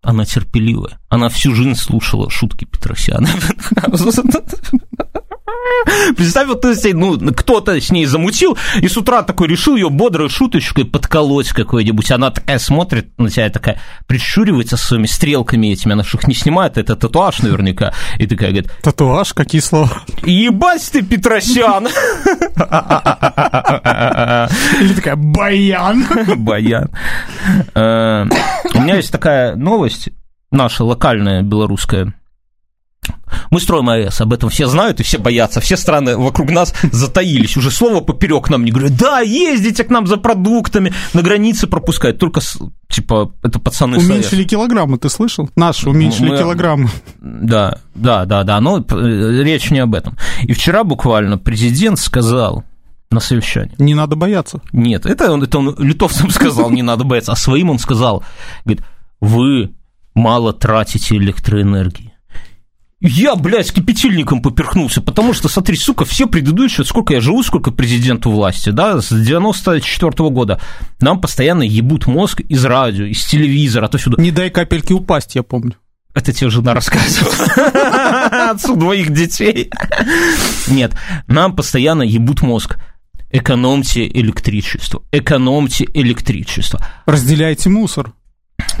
Она 0.01 0.25
терпеливая. 0.25 0.99
Она 1.09 1.29
всю 1.29 1.53
жизнь 1.53 1.75
слушала 1.75 2.29
шутки 2.29 2.65
Петросяна. 2.65 3.29
Представь, 6.15 6.47
вот 6.47 6.61
ты, 6.61 6.93
ну, 6.93 7.17
кто-то 7.33 7.79
с 7.79 7.91
ней 7.91 8.05
замутил, 8.05 8.57
и 8.81 8.87
с 8.87 8.97
утра 8.97 9.23
такой 9.23 9.47
решил 9.47 9.75
ее 9.75 9.89
бодрой 9.89 10.29
шуточкой 10.29 10.85
подколоть 10.85 11.49
какой-нибудь. 11.49 12.11
Она 12.11 12.31
такая 12.31 12.59
смотрит 12.59 13.17
на 13.17 13.29
тебя, 13.29 13.49
такая 13.49 13.79
прищуривается 14.07 14.77
своими 14.77 15.07
стрелками 15.07 15.67
этими, 15.67 15.93
она 15.93 16.03
же 16.03 16.17
их 16.17 16.27
не 16.27 16.33
снимает, 16.33 16.77
это 16.77 16.95
татуаж 16.95 17.39
наверняка. 17.39 17.93
И 18.17 18.27
такая 18.27 18.51
говорит... 18.51 18.71
Татуаж? 18.81 19.33
Какие 19.33 19.61
слова? 19.61 20.03
Ебать 20.23 20.89
ты, 20.91 21.01
Петросян! 21.01 21.87
Или 24.79 24.93
такая, 24.93 25.15
баян! 25.15 26.05
Баян. 26.37 26.89
Э, 27.73 28.25
у 28.73 28.81
меня 28.81 28.95
есть 28.95 29.11
такая 29.11 29.55
новость, 29.55 30.09
наша 30.51 30.83
локальная 30.83 31.41
белорусская, 31.41 32.13
мы 33.51 33.59
строим 33.59 33.89
АЭС, 33.89 34.21
об 34.21 34.33
этом 34.33 34.49
все 34.49 34.67
знают 34.67 34.99
и 34.99 35.03
все 35.03 35.17
боятся. 35.17 35.59
Все 35.59 35.75
страны 35.75 36.17
вокруг 36.17 36.49
нас 36.49 36.73
затаились. 36.91 37.57
Уже 37.57 37.69
слово 37.69 38.01
поперек 38.01 38.49
нам 38.49 38.63
не 38.63 38.71
говорят. 38.71 38.95
Да, 38.95 39.19
ездите 39.19 39.83
к 39.83 39.89
нам 39.89 40.07
за 40.07 40.17
продуктами, 40.17 40.93
на 41.13 41.21
границе 41.21 41.67
пропускают. 41.67 42.17
Только, 42.17 42.41
типа, 42.89 43.33
это 43.43 43.59
пацаны 43.59 43.97
Уменьшили 43.97 44.43
килограммы, 44.43 44.97
ты 44.97 45.09
слышал? 45.09 45.49
Наши 45.55 45.89
уменьшили 45.89 46.29
Мы... 46.29 46.37
килограммы. 46.37 46.89
Да, 47.19 47.79
да, 47.93 48.25
да, 48.25 48.43
да, 48.43 48.61
но 48.61 48.79
э, 48.79 49.43
речь 49.43 49.69
не 49.69 49.79
об 49.79 49.95
этом. 49.95 50.17
И 50.43 50.53
вчера 50.53 50.83
буквально 50.83 51.37
президент 51.37 51.99
сказал, 51.99 52.63
на 53.09 53.19
совещании. 53.19 53.75
Не 53.77 53.93
надо 53.93 54.15
бояться. 54.15 54.61
Нет, 54.71 55.05
это 55.05 55.33
он, 55.33 55.43
это 55.43 55.57
он 55.57 55.75
литовцам 55.77 56.29
сказал, 56.29 56.69
не 56.69 56.81
надо 56.81 57.03
бояться, 57.03 57.33
а 57.33 57.35
своим 57.35 57.69
он 57.69 57.77
сказал, 57.77 58.23
говорит, 58.63 58.85
вы 59.19 59.73
мало 60.15 60.53
тратите 60.53 61.17
электроэнергии 61.17 62.10
я, 63.01 63.35
блядь, 63.35 63.71
кипятильником 63.71 64.41
поперхнулся, 64.41 65.01
потому 65.01 65.33
что, 65.33 65.49
смотри, 65.49 65.75
сука, 65.75 66.05
все 66.05 66.27
предыдущие, 66.27 66.85
сколько 66.85 67.13
я 67.13 67.21
живу, 67.21 67.41
сколько 67.41 67.71
президенту 67.71 68.29
власти, 68.29 68.69
да, 68.69 69.01
с 69.01 69.09
94 69.09 70.11
-го 70.11 70.29
года, 70.29 70.61
нам 70.99 71.19
постоянно 71.19 71.63
ебут 71.63 72.05
мозг 72.05 72.41
из 72.41 72.63
радио, 72.63 73.05
из 73.05 73.25
телевизора, 73.25 73.87
то 73.87 73.97
сюда. 73.97 74.21
Не 74.21 74.31
дай 74.31 74.51
капельки 74.51 74.93
упасть, 74.93 75.35
я 75.35 75.41
помню. 75.41 75.73
Это 76.13 76.31
тебе 76.31 76.49
жена 76.51 76.73
рассказывала. 76.75 78.51
Отцу 78.51 78.75
двоих 78.75 79.11
детей. 79.11 79.71
Нет, 80.67 80.93
нам 81.27 81.55
постоянно 81.55 82.03
ебут 82.03 82.41
мозг. 82.41 82.77
Экономьте 83.31 84.07
электричество. 84.07 85.01
Экономьте 85.11 85.87
электричество. 85.93 86.85
Разделяйте 87.05 87.69
мусор. 87.69 88.13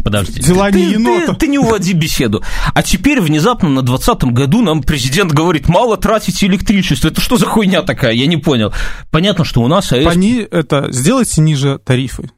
Подожди. 0.03 0.41
Дела 0.41 0.71
не 0.71 0.91
енота. 0.91 1.33
Ты, 1.33 1.39
ты 1.39 1.47
не 1.47 1.59
уводи 1.59 1.93
беседу. 1.93 2.43
А 2.73 2.83
теперь 2.83 3.21
внезапно 3.21 3.69
на 3.69 3.81
2020 3.81 4.33
году 4.33 4.61
нам 4.61 4.83
президент 4.83 5.31
говорит, 5.31 5.67
мало 5.67 5.97
тратите 5.97 6.47
электричество. 6.47 7.09
Это 7.09 7.21
что 7.21 7.37
за 7.37 7.45
хуйня 7.45 7.81
такая? 7.81 8.13
Я 8.13 8.27
не 8.27 8.37
понял. 8.37 8.73
Понятно, 9.11 9.45
что 9.45 9.61
у 9.61 9.67
нас 9.67 9.91
АЭС... 9.91 10.07
Они 10.07 10.45
это, 10.49 10.87
сделайте 10.91 11.41
ниже 11.41 11.79
тарифы. 11.83 12.29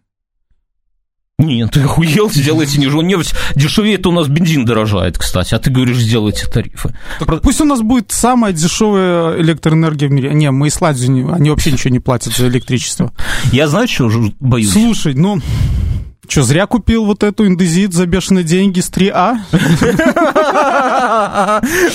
Нет, 1.39 1.71
ты 1.71 1.81
охуел, 1.81 2.29
сделайте 2.31 2.79
ниже. 2.79 2.97
Нефть 2.97 3.33
дешевеет, 3.55 4.05
у 4.05 4.11
нас 4.11 4.27
бензин 4.27 4.65
дорожает, 4.65 5.17
кстати, 5.17 5.55
а 5.55 5.59
ты 5.59 5.71
говоришь, 5.71 5.97
сделайте 5.97 6.45
тарифы. 6.45 6.95
Так 7.19 7.41
пусть 7.41 7.59
у 7.59 7.65
нас 7.65 7.81
будет 7.81 8.11
самая 8.11 8.53
дешевая 8.53 9.41
электроэнергия 9.41 10.09
в 10.09 10.11
мире. 10.11 10.33
Не, 10.33 10.51
мы 10.51 10.67
Исландию, 10.67 11.33
они 11.33 11.49
вообще 11.49 11.71
ничего 11.71 11.91
не 11.91 11.99
платят 11.99 12.35
за 12.35 12.47
электричество. 12.47 13.11
Я 13.51 13.67
знаю, 13.67 13.87
что 13.87 14.09
боюсь. 14.39 14.71
Слушай, 14.71 15.15
ну... 15.15 15.41
Что, 16.27 16.43
зря 16.43 16.65
купил 16.67 17.05
вот 17.05 17.21
эту 17.21 17.45
индезит 17.45 17.93
за 17.93 18.05
бешеные 18.05 18.43
деньги 18.43 18.79
с 18.79 18.89
3А? 18.89 19.37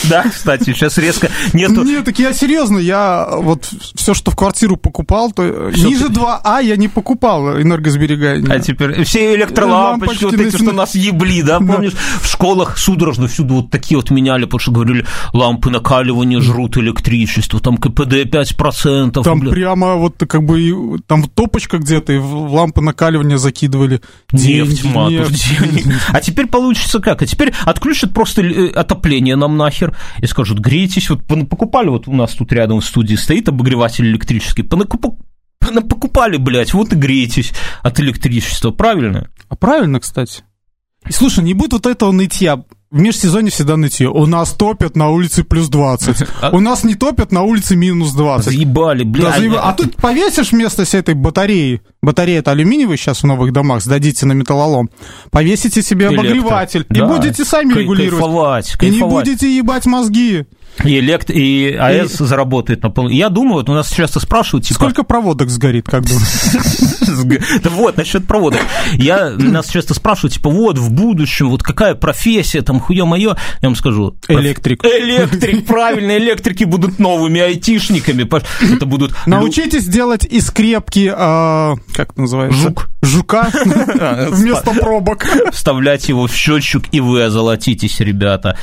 Да, 0.09 0.25
кстати, 0.31 0.65
сейчас 0.65 0.99
резко 0.99 1.31
нету... 1.53 1.83
Нет, 1.83 2.05
так 2.05 2.19
я 2.19 2.33
серьезно, 2.33 2.79
я 2.79 3.29
вот 3.31 3.69
все, 3.95 4.15
что 4.15 4.31
в 4.31 4.37
квартиру 4.37 4.77
покупал, 4.77 5.33
то 5.33 5.71
ниже 5.71 6.09
2А 6.09 6.63
я 6.63 6.77
не 6.77 6.89
покупал 6.89 7.61
энергосберегание. 7.61 8.51
А 8.51 8.61
теперь 8.61 9.03
все 9.05 9.35
электролампочки, 9.35 10.25
вот 10.25 10.35
эти, 10.35 10.57
что 10.57 10.73
нас 10.73 10.95
ебли, 10.95 11.43
да, 11.43 11.59
помнишь? 11.59 11.95
В 12.21 12.29
школах 12.29 12.79
судорожно 12.79 13.29
всюду 13.29 13.55
вот 13.55 13.71
такие 13.71 13.99
вот 13.99 14.11
меняли, 14.11 14.45
потому 14.45 14.61
что 14.61 14.73
говорили, 14.73 15.07
лампы 15.33 15.71
накаливания 15.71 16.41
жрут 16.41 16.77
электричество, 16.77 17.61
там 17.61 17.79
КПД 17.79 18.27
5%. 18.27 19.23
Там 19.23 19.41
прямо 19.41 19.95
вот 19.95 20.17
как 20.29 20.45
бы, 20.45 20.99
там 21.07 21.25
топочка 21.25 21.79
где-то, 21.79 22.13
и 22.13 22.19
в 22.19 22.53
лампы 22.53 22.81
накаливания 22.81 23.39
закидывали. 23.39 24.01
Нефть, 24.33 24.85
матушки. 24.85 25.57
А 26.09 26.21
теперь 26.21 26.47
получится 26.47 27.01
как? 27.01 27.23
А 27.23 27.27
теперь 27.27 27.53
отключат 27.65 28.13
просто 28.13 28.43
э, 28.43 28.71
отопление 28.71 29.37
нам 29.37 29.57
нахер 29.57 29.97
и 30.21 30.27
скажут, 30.27 30.59
грейтесь. 30.59 31.09
Вот 31.09 31.23
покупали, 31.49 31.89
вот 31.89 32.09
у 32.09 32.15
нас 32.15 32.33
тут 32.33 32.53
рядом 32.53 32.81
в 32.81 32.85
студии 32.85 33.15
стоит 33.15 33.49
обогреватель 33.49 34.07
электрический, 34.07 34.63
покупали, 34.63 36.37
блядь, 36.37 36.75
вот 36.75 36.93
и 36.93 36.97
грейтесь 36.97 37.53
от 37.83 38.01
электричества, 38.01 38.71
правильно? 38.71 39.31
А 39.49 39.57
правильно, 39.57 40.01
кстати. 40.01 40.43
И 41.09 41.13
слушай, 41.13 41.43
не 41.43 41.55
будет 41.55 41.73
вот 41.73 41.87
этого 41.87 42.13
нытья 42.13 42.63
в 42.91 42.99
межсезонье 42.99 43.51
всегда 43.51 43.77
нытье. 43.77 44.09
У 44.09 44.25
нас 44.27 44.53
топят 44.53 44.97
на 44.97 45.11
улице 45.11 45.45
плюс 45.45 45.69
20. 45.69 46.25
А 46.41 46.51
у 46.51 46.61
нас 46.61 46.85
не 46.85 46.95
топят 46.95 47.33
на 47.33 47.43
улице 47.43 47.77
минус 47.77 48.13
20. 48.13 48.53
Заебали, 48.53 49.03
блядь. 49.05 49.33
Да, 49.33 49.39
заебали. 49.39 49.61
А 49.63 49.73
тут 49.73 49.97
повесишь 49.97 50.53
вместо 50.53 50.85
этой 50.97 51.15
батареи, 51.15 51.83
батарея 52.03 52.39
это 52.39 52.53
алюминиевая 52.53 52.97
сейчас 52.97 53.23
в 53.23 53.27
новых 53.27 53.53
домах, 53.53 53.83
сдадите 53.83 54.25
на 54.25 54.33
металлолом, 54.33 54.91
повесите 55.31 55.83
себе 55.83 56.09
обогреватель, 56.09 56.81
Электро. 56.81 56.97
и 56.97 57.01
да. 57.01 57.07
будете 57.07 57.45
сами 57.45 57.73
Кай- 57.73 57.83
регулировать. 57.83 58.21
Кайфовать, 58.23 58.73
кайфовать. 58.73 58.83
И 58.83 58.97
не 58.97 59.03
будете 59.11 59.57
ебать 59.57 59.87
мозги. 59.87 60.47
И, 60.85 60.99
элект... 60.99 61.31
и 61.31 61.73
АЭС 61.73 62.21
и... 62.21 62.25
заработает 62.25 62.83
на 62.83 62.91
пол. 62.91 63.09
Я 63.09 63.29
думаю, 63.29 63.55
вот 63.55 63.69
у 63.69 63.75
нас 63.75 63.91
часто 63.91 64.21
спрашивают, 64.21 64.67
типа... 64.67 64.81
Сколько 64.81 65.03
проводок 65.03 65.51
сгорит, 65.51 65.87
как 65.89 66.05
думаешь? 66.05 67.63
Да 67.63 67.71
вот, 67.71 67.97
насчет 67.97 68.27
проводок. 68.27 68.61
Я, 68.93 69.31
нас 69.31 69.69
часто 69.69 69.95
спрашивают, 69.95 70.35
типа, 70.35 70.51
вот, 70.51 70.79
в 70.79 70.93
будущем, 70.93 71.49
вот 71.49 71.63
какая 71.63 71.95
профессия, 71.95 72.63
там, 72.63 72.81
хуе 72.81 73.05
мое, 73.05 73.37
я 73.61 73.69
вам 73.69 73.77
скажу... 73.77 74.17
Электрик. 74.29 74.85
Электрик, 74.85 75.67
правильно, 75.67 76.17
электрики 76.17 76.65
будут 76.65 76.99
новыми 76.99 77.41
айтишниками. 77.41 78.29
Это 78.75 78.87
будут... 78.87 79.15
Научитесь 79.27 79.87
делать 79.87 80.25
из 80.25 80.47
скрепки, 80.47 81.13
а, 81.15 81.75
как 81.95 82.17
называется? 82.17 82.59
Жук. 82.59 82.89
Жука 83.03 83.49
вместо 84.31 84.73
пробок. 84.73 85.27
Вставлять 85.53 86.09
его 86.09 86.27
в 86.27 86.35
счетчик, 86.35 86.85
и 86.93 87.01
вы 87.01 87.25
озолотитесь, 87.25 88.01
ребята. 88.01 88.57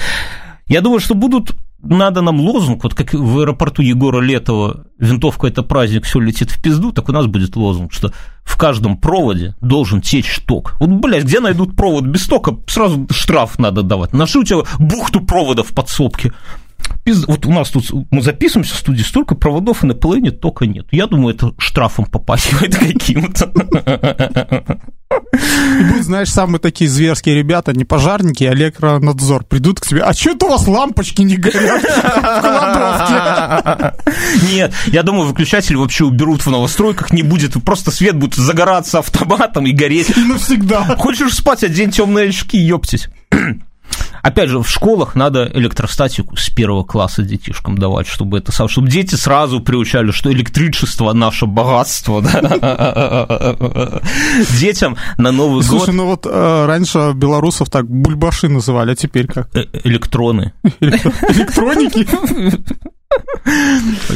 Я 0.67 0.81
думаю, 0.81 0.99
что 0.99 1.13
будут 1.13 1.55
надо 1.85 2.21
нам 2.21 2.39
лозунг, 2.39 2.83
вот 2.83 2.93
как 2.93 3.13
в 3.13 3.39
аэропорту 3.39 3.81
Егора 3.81 4.21
Летова 4.21 4.85
винтовка– 4.99 5.47
это 5.47 5.63
праздник, 5.63 6.05
все 6.05 6.19
летит 6.19 6.51
в 6.51 6.61
пизду, 6.61 6.91
так 6.91 7.09
у 7.09 7.11
нас 7.11 7.27
будет 7.27 7.55
лозунг, 7.55 7.93
что 7.93 8.11
в 8.43 8.57
каждом 8.57 8.97
проводе 8.97 9.55
должен 9.61 10.01
течь 10.01 10.39
ток. 10.45 10.75
Вот, 10.79 10.89
блядь, 10.89 11.23
где 11.23 11.39
найдут 11.39 11.75
провод 11.75 12.05
без 12.05 12.27
тока, 12.27 12.57
сразу 12.67 13.07
штраф 13.11 13.59
надо 13.59 13.83
давать. 13.83 14.13
Нашли 14.13 14.41
у 14.41 14.43
тебя 14.43 14.59
бухту 14.79 15.21
проводов 15.21 15.69
в 15.69 15.73
подсобке. 15.73 16.33
Пиз... 17.03 17.25
Вот 17.27 17.45
у 17.45 17.51
нас 17.51 17.69
тут, 17.69 17.91
мы 18.11 18.21
записываемся 18.21 18.75
в 18.75 18.79
студии, 18.79 19.01
столько 19.01 19.35
проводов, 19.35 19.83
и 19.83 19.87
на 19.87 19.93
половине 19.93 20.31
тока 20.31 20.65
нет. 20.65 20.87
Я 20.91 21.07
думаю, 21.07 21.35
это 21.35 21.53
штрафом 21.57 22.05
попахивает 22.05 22.75
каким-то. 22.79 23.51
И 25.35 25.83
будут, 25.83 26.05
знаешь, 26.05 26.29
самые 26.29 26.59
такие 26.59 26.89
зверские 26.89 27.35
ребята, 27.35 27.73
не 27.73 27.85
пожарники, 27.85 28.43
а 28.43 28.53
электронадзор, 28.53 29.45
придут 29.45 29.79
к 29.79 29.85
тебе, 29.85 30.01
а 30.01 30.13
что 30.13 30.31
это 30.31 30.45
у 30.45 30.49
вас 30.49 30.67
лампочки 30.67 31.21
не 31.21 31.37
горят? 31.37 31.83
Нет, 34.49 34.73
я 34.87 35.03
думаю, 35.03 35.27
выключатель 35.27 35.75
вообще 35.75 36.05
уберут 36.05 36.45
в 36.45 36.49
новостройках, 36.49 37.11
не 37.11 37.23
будет, 37.23 37.53
просто 37.63 37.91
свет 37.91 38.15
будет 38.17 38.35
загораться 38.35 38.99
автоматом 38.99 39.65
и 39.65 39.71
гореть. 39.71 40.15
Навсегда. 40.15 40.95
Хочешь 40.97 41.33
спать, 41.33 41.63
одень 41.63 41.91
темные 41.91 42.29
очки, 42.29 42.57
ёптись. 42.57 43.09
Опять 44.25 44.49
же, 44.49 44.57
в 44.57 44.67
школах 44.67 45.13
надо 45.13 45.47
электростатику 45.53 46.35
с 46.35 46.49
первого 46.49 46.83
класса 46.83 47.21
детишкам 47.21 47.77
давать, 47.77 48.07
чтобы 48.07 48.39
это 48.39 48.51
чтобы 48.67 48.89
дети 48.89 49.13
сразу 49.13 49.61
приучали, 49.61 50.09
что 50.09 50.31
электричество 50.31 51.13
наше 51.13 51.45
богатство. 51.45 52.21
Детям 54.59 54.97
на 55.19 55.31
Новый 55.31 55.57
год. 55.57 55.65
Слушай, 55.65 55.93
ну 55.93 56.07
вот 56.07 56.25
э, 56.25 56.65
раньше 56.65 57.11
белорусов 57.13 57.69
так 57.69 57.87
бульбаши 57.87 58.49
называли, 58.49 58.93
а 58.93 58.95
теперь 58.95 59.27
как? 59.27 59.55
Э 59.55 59.65
электроны. 59.83 60.53
Электроники. 60.79 62.07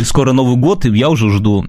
Скоро 0.05 0.31
Новый 0.31 0.55
год, 0.55 0.85
и 0.85 0.89
я 0.89 1.09
уже 1.09 1.29
жду 1.29 1.67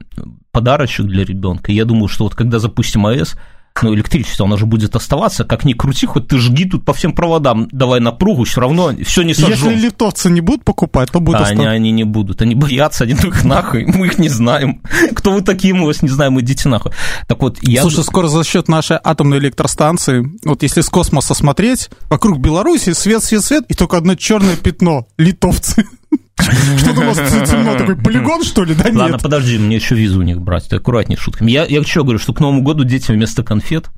подарочек 0.50 1.04
для 1.04 1.26
ребенка. 1.26 1.72
Я 1.72 1.84
думаю, 1.84 2.08
что 2.08 2.24
вот 2.24 2.34
когда 2.34 2.58
запустим 2.58 3.04
АЭС, 3.04 3.36
ну, 3.82 3.94
электричество, 3.94 4.46
оно 4.46 4.56
же 4.56 4.66
будет 4.66 4.94
оставаться, 4.96 5.44
как 5.44 5.64
ни 5.64 5.72
крути, 5.72 6.06
хоть 6.06 6.28
ты 6.28 6.38
жги 6.38 6.66
тут 6.66 6.84
по 6.84 6.92
всем 6.92 7.12
проводам, 7.12 7.68
давай 7.72 8.00
напругу, 8.00 8.44
все 8.44 8.60
равно 8.60 8.92
все 9.04 9.22
не 9.22 9.34
сожжем. 9.34 9.70
Если 9.70 9.86
литовцы 9.86 10.30
не 10.30 10.40
будут 10.40 10.64
покупать, 10.64 11.10
то 11.10 11.20
будут 11.20 11.40
а 11.40 11.44
они, 11.44 11.64
они 11.64 11.90
не 11.90 12.04
будут, 12.04 12.42
они 12.42 12.54
боятся, 12.54 13.04
они 13.04 13.16
ну 13.20 13.28
их 13.28 13.44
нахуй, 13.44 13.86
мы 13.86 14.06
их 14.06 14.18
не 14.18 14.28
знаем. 14.28 14.82
Кто 15.14 15.32
вы 15.32 15.42
такие, 15.42 15.72
мы 15.74 15.86
вас 15.86 16.02
не 16.02 16.08
знаем, 16.08 16.38
идите 16.40 16.68
нахуй. 16.68 16.92
Так 17.26 17.40
вот, 17.40 17.58
я... 17.62 17.82
Слушай, 17.82 18.04
скоро 18.04 18.28
за 18.28 18.44
счет 18.44 18.68
нашей 18.68 18.98
атомной 19.02 19.38
электростанции, 19.38 20.26
вот 20.44 20.62
если 20.62 20.82
с 20.82 20.88
космоса 20.88 21.34
смотреть, 21.34 21.90
вокруг 22.08 22.38
Беларуси 22.38 22.92
свет, 22.92 23.22
свет, 23.24 23.44
свет, 23.44 23.64
и 23.68 23.74
только 23.74 23.96
одно 23.96 24.14
черное 24.14 24.56
пятно, 24.56 25.06
литовцы. 25.16 25.84
Что-то 26.78 27.00
у 27.00 27.04
нас 27.04 27.16
темно, 27.48 27.76
такой 27.76 27.96
полигон, 27.96 28.42
что 28.44 28.64
ли? 28.64 28.74
Да 28.74 28.84
нет. 28.84 28.96
Ладно, 28.96 29.18
подожди, 29.18 29.58
мне 29.58 29.76
еще 29.76 29.94
визу 29.94 30.20
у 30.20 30.22
них 30.22 30.40
брать, 30.40 30.68
ты 30.68 30.76
аккуратнее 30.76 31.18
с 31.18 31.20
шутками. 31.20 31.50
Я, 31.50 31.64
я 31.64 31.82
что 31.82 32.02
говорю, 32.02 32.18
что 32.18 32.32
к 32.32 32.40
Новому 32.40 32.62
году 32.62 32.84
детям 32.84 33.16
вместо 33.16 33.42
конфет 33.42 33.90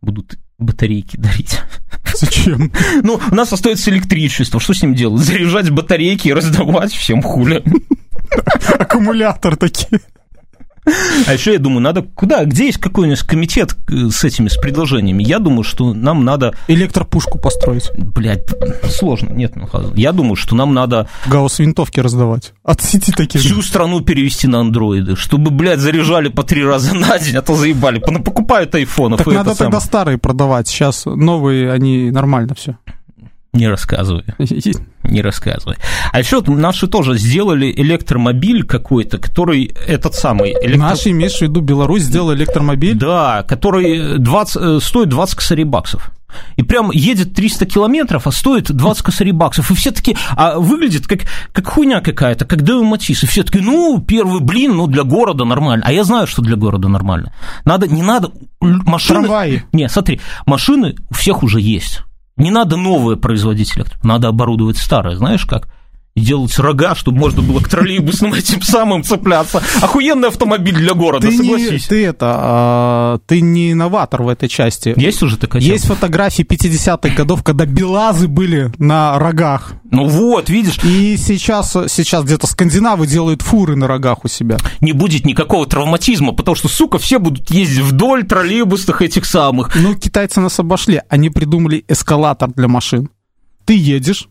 будут 0.00 0.38
батарейки 0.58 1.16
дарить. 1.16 1.58
Зачем? 2.14 2.72
Ну, 3.02 3.20
у 3.30 3.34
нас 3.34 3.52
остается 3.52 3.90
электричество, 3.90 4.60
что 4.60 4.74
с 4.74 4.82
ним 4.82 4.94
делать? 4.94 5.22
Заряжать 5.22 5.70
батарейки 5.70 6.28
и 6.28 6.32
раздавать 6.32 6.92
всем 6.92 7.22
хуля. 7.22 7.62
Аккумулятор 8.78 9.56
такие. 9.56 10.00
А 10.84 11.32
еще 11.32 11.52
я 11.52 11.58
думаю, 11.58 11.80
надо 11.80 12.02
куда? 12.02 12.44
Где 12.44 12.66
есть 12.66 12.78
какой-нибудь 12.78 13.22
комитет 13.22 13.76
э, 13.88 14.08
с 14.10 14.24
этими, 14.24 14.48
с 14.48 14.56
предложениями? 14.56 15.22
Я 15.22 15.38
думаю, 15.38 15.62
что 15.62 15.94
нам 15.94 16.24
надо... 16.24 16.54
Электропушку 16.66 17.38
построить. 17.38 17.90
Блядь, 17.96 18.42
сложно. 18.90 19.30
Нет, 19.32 19.54
ну, 19.54 19.68
я 19.94 20.12
думаю, 20.12 20.34
что 20.34 20.56
нам 20.56 20.74
надо... 20.74 21.08
Гаусс 21.26 21.60
винтовки 21.60 22.00
раздавать. 22.00 22.52
От 22.64 22.82
сети 22.82 23.12
такие. 23.12 23.38
Всю 23.38 23.62
страну 23.62 24.00
перевести 24.00 24.48
на 24.48 24.60
андроиды, 24.60 25.14
чтобы, 25.14 25.52
блядь, 25.52 25.78
заряжали 25.78 26.28
по 26.28 26.42
три 26.42 26.64
раза 26.64 26.94
на 26.94 27.16
день, 27.18 27.36
а 27.36 27.42
то 27.42 27.54
заебали. 27.54 28.02
Ну, 28.04 28.22
покупают 28.22 28.74
айфонов. 28.74 29.18
Так 29.18 29.28
надо 29.28 29.54
тогда 29.54 29.80
старые 29.80 30.18
продавать. 30.18 30.66
Сейчас 30.66 31.04
новые, 31.06 31.70
они 31.70 32.10
нормально 32.10 32.54
все. 32.56 32.76
Не 33.52 33.68
рассказывай. 33.68 34.24
Не 35.04 35.20
рассказывай. 35.20 35.76
А 36.10 36.18
еще 36.18 36.40
наши 36.40 36.86
тоже 36.86 37.18
сделали 37.18 37.70
электромобиль 37.70 38.64
какой-то, 38.64 39.18
который 39.18 39.74
этот 39.86 40.14
самый... 40.14 40.52
Электро... 40.62 40.88
Наши, 40.88 41.10
имеешь 41.10 41.36
в 41.36 41.42
виду, 41.42 41.60
Беларусь 41.60 42.02
сделала 42.02 42.34
электромобиль? 42.34 42.94
Да, 42.94 43.42
который 43.46 44.18
20, 44.18 44.56
э, 44.56 44.78
стоит 44.80 45.10
20 45.10 45.34
косарей 45.34 45.64
баксов. 45.64 46.10
И 46.56 46.62
прям 46.62 46.90
едет 46.92 47.34
300 47.34 47.66
километров, 47.66 48.26
а 48.26 48.32
стоит 48.32 48.72
20 48.72 49.02
косарей 49.02 49.32
баксов. 49.32 49.70
И 49.70 49.74
все 49.74 49.90
таки 49.90 50.16
а 50.30 50.58
выглядит 50.58 51.06
как, 51.06 51.20
как 51.52 51.66
хуйня 51.66 52.00
какая-то, 52.00 52.46
как 52.46 52.62
Део 52.62 52.82
Матис. 52.82 53.22
И 53.22 53.26
все 53.26 53.42
таки 53.42 53.60
ну, 53.60 54.00
первый 54.00 54.40
блин, 54.40 54.76
ну, 54.76 54.86
для 54.86 55.02
города 55.02 55.44
нормально. 55.44 55.84
А 55.86 55.92
я 55.92 56.04
знаю, 56.04 56.26
что 56.26 56.40
для 56.40 56.56
города 56.56 56.88
нормально. 56.88 57.34
Надо, 57.66 57.86
не 57.86 58.02
надо... 58.02 58.30
Машины... 58.60 59.20
Трамваи. 59.20 59.64
Не, 59.72 59.90
смотри, 59.90 60.22
машины 60.46 60.96
у 61.10 61.14
всех 61.14 61.42
уже 61.42 61.60
есть. 61.60 62.02
Не 62.42 62.50
надо 62.50 62.76
новое 62.76 63.14
производить 63.14 63.76
электро, 63.76 64.00
надо 64.02 64.26
оборудовать 64.26 64.76
старое. 64.76 65.14
Знаешь 65.14 65.46
как? 65.46 65.68
И 66.14 66.20
делать 66.20 66.58
рога, 66.58 66.94
чтобы 66.94 67.18
можно 67.18 67.42
было 67.42 67.60
к 67.60 67.68
троллейбусным 67.68 68.34
этим 68.34 68.62
самым 68.62 69.02
цепляться. 69.02 69.62
Охуенный 69.80 70.28
автомобиль 70.28 70.74
для 70.74 70.94
города, 70.94 71.28
ты 71.28 71.36
согласись. 71.36 71.70
Не, 71.70 71.78
ты 71.78 72.06
это, 72.06 72.26
а, 72.38 73.18
ты 73.26 73.40
не 73.40 73.72
инноватор 73.72 74.22
в 74.22 74.28
этой 74.28 74.48
части. 74.48 74.92
Есть 74.96 75.22
уже 75.22 75.38
такая 75.38 75.62
Есть 75.62 75.86
фотографии 75.86 76.42
50-х 76.42 77.14
годов, 77.14 77.42
когда 77.42 77.64
белазы 77.64 78.28
были 78.28 78.70
на 78.78 79.18
рогах. 79.18 79.72
Ну 79.90 80.06
вот, 80.06 80.50
видишь. 80.50 80.78
И 80.84 81.16
сейчас, 81.16 81.72
сейчас 81.88 82.24
где-то 82.24 82.46
скандинавы 82.46 83.06
делают 83.06 83.42
фуры 83.42 83.76
на 83.76 83.86
рогах 83.86 84.24
у 84.24 84.28
себя. 84.28 84.58
Не 84.80 84.92
будет 84.92 85.24
никакого 85.24 85.66
травматизма, 85.66 86.32
потому 86.32 86.54
что, 86.54 86.68
сука, 86.68 86.98
все 86.98 87.18
будут 87.18 87.50
ездить 87.50 87.80
вдоль 87.80 88.24
троллейбусных 88.24 89.00
этих 89.00 89.24
самых. 89.24 89.74
Ну, 89.74 89.94
китайцы 89.94 90.40
нас 90.40 90.58
обошли. 90.58 91.00
Они 91.08 91.30
придумали 91.30 91.84
эскалатор 91.88 92.50
для 92.54 92.68
машин. 92.68 93.10
Ты 93.64 93.76
едешь, 93.76 94.28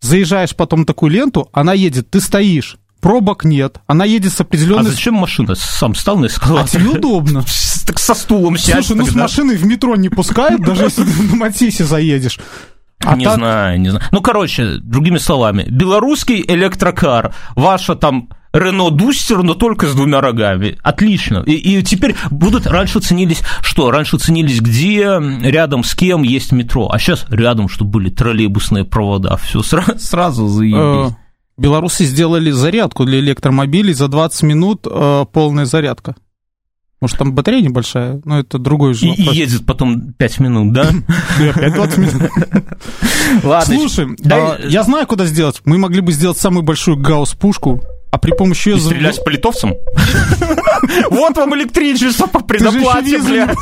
заезжаешь 0.00 0.54
потом 0.54 0.80
на 0.80 0.86
такую 0.86 1.10
ленту, 1.12 1.48
она 1.52 1.72
едет, 1.72 2.10
ты 2.10 2.20
стоишь, 2.20 2.78
пробок 3.00 3.44
нет, 3.44 3.80
она 3.86 4.04
едет 4.04 4.32
с 4.32 4.40
определенной... 4.40 4.88
А 4.88 4.92
зачем 4.92 5.14
машина? 5.14 5.54
Сам 5.54 5.94
стал 5.94 6.18
на 6.18 6.26
эскалатор? 6.26 6.64
А 6.64 6.68
тебе 6.68 6.90
удобно. 6.90 7.44
Так 7.86 8.00
со 8.00 8.14
стулом 8.14 8.58
сядь. 8.58 8.84
Слушай, 8.84 8.98
ну 8.98 9.06
с 9.06 9.14
машиной 9.14 9.56
в 9.56 9.64
метро 9.64 9.94
не 9.94 10.08
пускают, 10.08 10.60
даже 10.60 10.86
если 10.86 11.04
ты 11.04 11.22
на 11.22 11.36
Матисе 11.36 11.84
заедешь. 11.84 12.40
А 13.04 13.14
не 13.14 13.24
так... 13.24 13.36
знаю, 13.36 13.80
не 13.80 13.90
знаю. 13.90 14.04
Ну, 14.10 14.20
короче, 14.20 14.78
другими 14.78 15.18
словами, 15.18 15.64
белорусский 15.70 16.44
электрокар, 16.48 17.32
ваша 17.54 17.94
там 17.94 18.30
Рено 18.56 18.90
Дустер, 18.90 19.42
но 19.42 19.54
только 19.54 19.86
с 19.86 19.94
двумя 19.94 20.20
рогами. 20.20 20.78
Отлично. 20.82 21.42
И, 21.46 21.52
и 21.52 21.82
теперь 21.82 22.14
будут... 22.30 22.66
Раньше 22.66 23.00
ценились... 23.00 23.42
Что? 23.60 23.90
Раньше 23.90 24.18
ценились, 24.18 24.60
где, 24.60 25.20
рядом 25.42 25.84
с 25.84 25.94
кем 25.94 26.22
есть 26.22 26.52
метро. 26.52 26.88
А 26.90 26.98
сейчас 26.98 27.26
рядом, 27.28 27.68
чтобы 27.68 27.92
были 27.92 28.10
троллейбусные 28.10 28.84
провода. 28.84 29.36
Все 29.36 29.62
сразу, 29.62 29.92
сразу 29.98 30.48
заебись. 30.48 31.12
Э, 31.12 31.16
белорусы 31.58 32.04
сделали 32.04 32.50
зарядку 32.50 33.04
для 33.04 33.18
электромобилей 33.18 33.92
за 33.92 34.08
20 34.08 34.42
минут 34.44 34.86
э, 34.90 35.24
полная 35.32 35.66
зарядка. 35.66 36.16
Может, 36.98 37.18
там 37.18 37.34
батарея 37.34 37.60
небольшая, 37.60 38.22
но 38.24 38.38
это 38.38 38.58
другой 38.58 38.94
же 38.94 39.06
И, 39.06 39.10
и 39.10 39.36
едет 39.36 39.66
потом 39.66 40.14
5 40.14 40.40
минут, 40.40 40.72
да? 40.72 40.90
Да, 41.38 41.50
5-20 41.50 42.00
минут. 42.00 42.30
Ладно. 43.44 43.74
Слушай, 43.76 44.16
а, 44.30 44.58
я 44.66 44.82
знаю, 44.82 45.06
куда 45.06 45.26
сделать. 45.26 45.60
Мы 45.66 45.76
могли 45.76 46.00
бы 46.00 46.12
сделать 46.12 46.38
самую 46.38 46.62
большую 46.62 46.96
гаусс-пушку, 46.96 47.82
а 48.16 48.18
при 48.18 48.30
помощи 48.30 48.70
ее... 48.70 48.80
стрелять 48.80 49.22
по 49.22 49.28
литовцам? 49.28 49.74
Вот 51.10 51.36
вам 51.36 51.54
электричество 51.54 52.26
по 52.26 52.40
предоплате, 52.40 53.18
бля. 53.18 53.52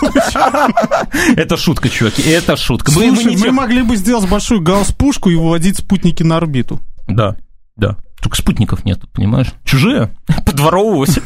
Это 1.37 1.57
шутка, 1.57 1.89
чуваки, 1.89 2.23
это 2.23 2.57
шутка. 2.57 2.91
Слушай, 2.91 3.37
мы 3.37 3.51
могли 3.51 3.83
бы 3.83 3.97
сделать 3.97 4.29
большую 4.29 4.61
гаусс-пушку 4.61 5.31
и 5.31 5.35
выводить 5.35 5.79
спутники 5.79 6.23
на 6.23 6.37
орбиту. 6.37 6.81
Да, 7.09 7.37
да. 7.77 7.97
Только 8.21 8.37
спутников 8.37 8.85
нет, 8.85 9.01
понимаешь? 9.13 9.49
Чужие. 9.65 10.11
Подворовывать. 10.47 11.19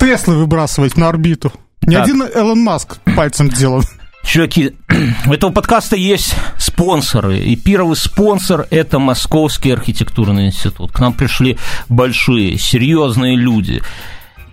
Теслы 0.00 0.36
выбрасывать 0.36 0.96
на 0.96 1.08
орбиту. 1.08 1.52
Ни 1.82 1.94
один 1.94 2.22
Элон 2.22 2.60
Маск 2.60 2.98
пальцем 3.16 3.50
делал. 3.50 3.82
Чуваки, 4.24 4.72
у 5.26 5.32
этого 5.32 5.50
подкаста 5.50 5.96
есть 5.96 6.34
спонсоры, 6.58 7.38
и 7.38 7.56
первый 7.56 7.96
спонсор– 7.96 8.66
это 8.70 8.98
Московский 8.98 9.70
архитектурный 9.70 10.46
институт. 10.46 10.92
К 10.92 11.00
нам 11.00 11.12
пришли 11.12 11.58
большие, 11.88 12.58
серьезные 12.58 13.36
люди. 13.36 13.82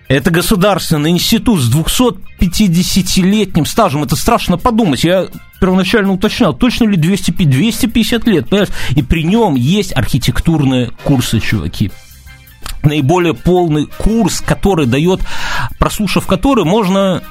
Это 0.07 0.29
государственный 0.29 1.11
институт 1.11 1.61
с 1.61 1.73
250-летним 1.73 3.65
стажем. 3.65 4.03
Это 4.03 4.17
страшно 4.17 4.57
подумать. 4.57 5.05
Я 5.05 5.27
первоначально 5.61 6.11
уточнял, 6.11 6.53
точно 6.53 6.89
ли 6.89 6.97
200, 6.97 7.31
250 7.31 8.27
лет, 8.27 8.49
понимаешь? 8.49 8.73
И 8.89 9.01
при 9.01 9.23
нем 9.23 9.55
есть 9.55 9.95
архитектурные 9.95 10.91
курсы, 11.03 11.39
чуваки 11.39 11.91
наиболее 12.83 13.33
полный 13.33 13.85
курс, 13.85 14.41
который 14.41 14.85
дает, 14.87 15.21
прослушав 15.77 16.25
который, 16.25 16.65
можно 16.65 17.21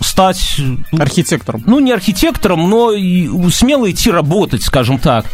стать... 0.00 0.54
Ну, 0.58 0.78
архитектором. 0.98 1.62
Ну, 1.66 1.78
не 1.80 1.92
архитектором, 1.92 2.68
но 2.68 2.92
смело 3.50 3.90
идти 3.90 4.10
работать, 4.10 4.62
скажем 4.62 4.98
так. 4.98 5.26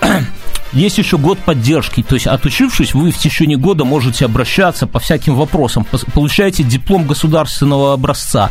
Есть 0.72 0.98
еще 0.98 1.16
год 1.16 1.38
поддержки, 1.38 2.02
то 2.02 2.14
есть 2.14 2.26
отучившись, 2.26 2.92
вы 2.92 3.10
в 3.10 3.18
течение 3.18 3.56
года 3.56 3.84
можете 3.84 4.24
обращаться 4.24 4.86
по 4.86 4.98
всяким 4.98 5.34
вопросам, 5.34 5.86
получаете 6.12 6.64
диплом 6.64 7.06
государственного 7.06 7.92
образца. 7.92 8.50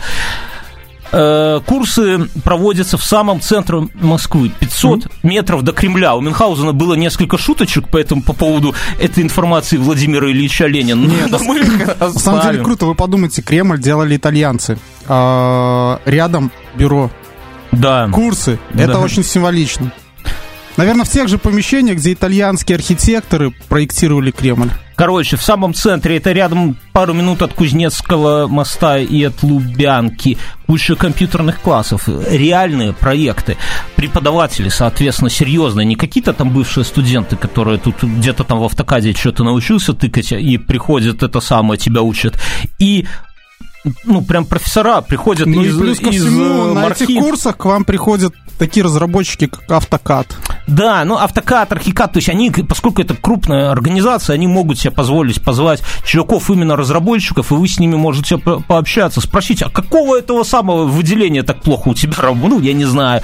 Э, 1.12 1.62
курсы 1.65 2.28
проводятся 2.44 2.98
в 2.98 3.04
самом 3.04 3.39
центре 3.39 3.88
Москвы, 3.96 4.52
500 4.60 5.06
mm-hmm. 5.06 5.12
метров 5.24 5.62
до 5.62 5.72
Кремля. 5.72 6.15
У 6.15 6.22
Мюнхгаузена 6.22 6.74
было 6.74 6.96
несколько 6.96 7.38
шуточек 7.38 7.88
по, 7.88 7.98
этому, 7.98 8.22
по 8.22 8.34
поводу 8.34 8.74
этой 9.00 9.24
информации 9.24 9.78
Владимира 9.78 10.30
Ильича 10.30 10.65
Ленина. 10.65 11.06
Нет, 11.06 11.32
на 11.32 11.39
самом 12.20 12.41
деле 12.41 12.63
круто. 12.63 12.86
Вы 12.86 12.96
подумайте, 12.96 13.41
Кремль 13.41 13.80
делали 13.80 14.18
итальянцы. 14.18 14.78
А, 15.08 16.00
рядом 16.06 16.52
бюро. 16.76 17.12
Да. 17.72 18.10
Курсы. 18.12 18.60
Это 18.74 19.00
очень 19.00 19.24
символично. 19.24 19.91
Наверное, 20.78 21.06
в 21.06 21.10
тех 21.10 21.30
же 21.30 21.38
помещениях, 21.38 21.98
где 21.98 22.14
итальянские 22.14 22.76
архитекторы 22.76 23.52
проектировали 23.70 24.32
Кремль. 24.32 24.70
Короче, 24.96 25.36
в 25.36 25.44
самом 25.44 25.74
центре, 25.74 26.18
это 26.18 26.32
рядом 26.32 26.78
пару 26.94 27.14
минут 27.14 27.42
от 27.42 27.54
Кузнецкого 27.54 28.48
моста 28.48 28.98
и 28.98 29.24
от 29.24 29.44
Лубянки, 29.44 30.38
куча 30.68 30.96
компьютерных 30.96 31.60
классов, 31.60 32.08
реальные 32.08 32.94
проекты, 32.94 33.58
преподаватели, 33.98 34.70
соответственно, 34.70 35.30
серьезные, 35.30 35.86
не 35.86 35.96
какие-то 35.96 36.32
там 36.32 36.50
бывшие 36.50 36.86
студенты, 36.86 37.36
которые 37.36 37.78
тут 37.78 38.04
где-то 38.04 38.46
там 38.46 38.60
в 38.60 38.64
автокаде 38.64 39.14
что-то 39.14 39.44
научился 39.44 39.94
тыкать, 39.94 40.32
и 40.32 40.58
приходят 40.58 41.24
это 41.24 41.42
самое, 41.42 41.78
тебя 41.78 42.02
учат, 42.02 42.42
и 42.80 43.06
ну, 44.04 44.21
прям 44.21 44.45
профессора 44.45 45.02
приходят 45.02 45.48
ну, 45.48 45.62
из, 45.62 45.76
и 45.76 45.80
плюс 45.80 46.00
ко 46.00 46.10
из 46.10 46.26
всему, 46.26 46.74
на 46.74 46.88
этих 46.88 47.08
курсах 47.19 47.58
к 47.58 47.65
вам 47.65 47.86
приходят 47.86 48.34
такие 48.58 48.84
разработчики, 48.84 49.48
как 49.48 49.69
Автокад. 49.71 50.28
Да, 50.67 51.04
ну 51.06 51.17
Автокад, 51.17 51.71
Архикад, 51.71 52.13
то 52.13 52.17
есть 52.17 52.30
они, 52.30 52.50
поскольку 52.50 53.02
это 53.02 53.15
крупная 53.15 53.71
организация, 53.71 54.34
они 54.34 54.48
могут 54.48 54.80
себе 54.80 54.91
позволить 54.91 55.43
позвать 55.43 55.82
чуваков 56.04 56.50
именно 56.50 56.76
разработчиков, 56.76 57.52
и 57.52 57.56
вы 57.56 57.67
с 57.67 57.80
ними 57.80 57.95
можете 57.95 58.38
по 58.38 58.60
пообщаться, 58.60 59.21
спросить, 59.21 59.62
а 59.62 59.69
какого 59.69 60.17
этого 60.17 60.43
самого 60.43 60.86
выделения 60.86 61.43
так 61.43 61.62
плохо 61.62 61.89
у 61.89 61.93
тебя 61.93 62.15
работает? 62.17 62.45
Ну, 62.45 62.62
я 62.62 62.74
не 62.74 62.86
знаю. 62.86 63.21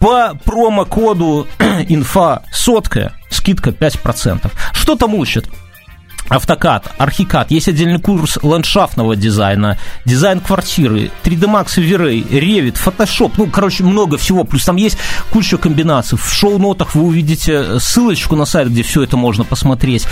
По 0.00 0.34
промокоду 0.44 1.46
инфа 1.88 2.42
сотка, 2.52 3.12
скидка 3.30 3.70
5%. 3.70 4.50
Что 4.72 4.96
там 4.96 5.14
учат? 5.14 5.46
Автокад, 6.30 6.92
Архикад, 6.96 7.50
есть 7.50 7.66
отдельный 7.68 7.98
курс 8.00 8.38
ландшафтного 8.40 9.16
дизайна, 9.16 9.78
дизайн 10.04 10.38
квартиры, 10.40 11.10
3D 11.24 11.40
Max, 11.46 11.76
V-Ray, 11.76 12.26
Revit, 12.28 12.76
Photoshop, 12.82 13.32
ну, 13.36 13.46
короче, 13.48 13.82
много 13.82 14.16
всего, 14.16 14.44
плюс 14.44 14.64
там 14.64 14.76
есть 14.76 14.96
куча 15.30 15.58
комбинаций. 15.58 16.16
В 16.16 16.32
шоу-нотах 16.32 16.94
вы 16.94 17.02
увидите 17.02 17.80
ссылочку 17.80 18.36
на 18.36 18.44
сайт, 18.44 18.70
где 18.70 18.82
все 18.84 19.02
это 19.02 19.16
можно 19.16 19.42
посмотреть. 19.44 20.06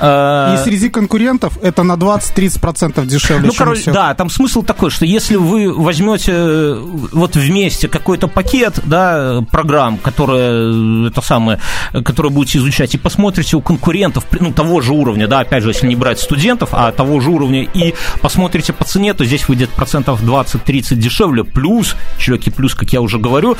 И 0.00 0.56
среди 0.64 0.90
конкурентов 0.90 1.56
это 1.62 1.84
на 1.84 1.92
20-30% 1.92 3.06
дешевле, 3.06 3.46
Ну, 3.46 3.52
короче, 3.56 3.82
все. 3.82 3.92
да, 3.92 4.14
там 4.14 4.28
смысл 4.28 4.62
такой, 4.62 4.90
что 4.90 5.04
если 5.06 5.36
вы 5.36 5.72
возьмете 5.72 6.32
э, 6.34 6.82
вот 7.12 7.36
вместе 7.36 7.88
какой-то 7.88 8.26
пакет, 8.26 8.80
да, 8.84 9.42
программ, 9.52 9.98
которые, 9.98 11.08
это 11.08 11.20
самое, 11.20 11.60
которые 11.92 12.32
будете 12.32 12.58
изучать, 12.58 12.94
и 12.94 12.98
посмотрите 12.98 13.56
у 13.56 13.60
конкурентов, 13.60 14.24
ну, 14.38 14.52
того 14.52 14.80
же 14.80 14.92
уровня, 14.92 15.28
да, 15.28 15.40
опять 15.40 15.59
опять 15.60 15.62
же, 15.62 15.70
если 15.70 15.86
не 15.86 15.96
брать 15.96 16.18
студентов, 16.18 16.70
а 16.72 16.90
того 16.92 17.20
же 17.20 17.30
уровня, 17.30 17.62
и 17.62 17.94
посмотрите 18.20 18.72
по 18.72 18.84
цене, 18.84 19.14
то 19.14 19.24
здесь 19.24 19.48
выйдет 19.48 19.70
процентов 19.70 20.22
20-30 20.22 20.96
дешевле, 20.96 21.44
плюс, 21.44 21.96
чуваки, 22.18 22.50
плюс, 22.50 22.74
как 22.74 22.92
я 22.92 23.00
уже 23.00 23.18
говорю, 23.18 23.56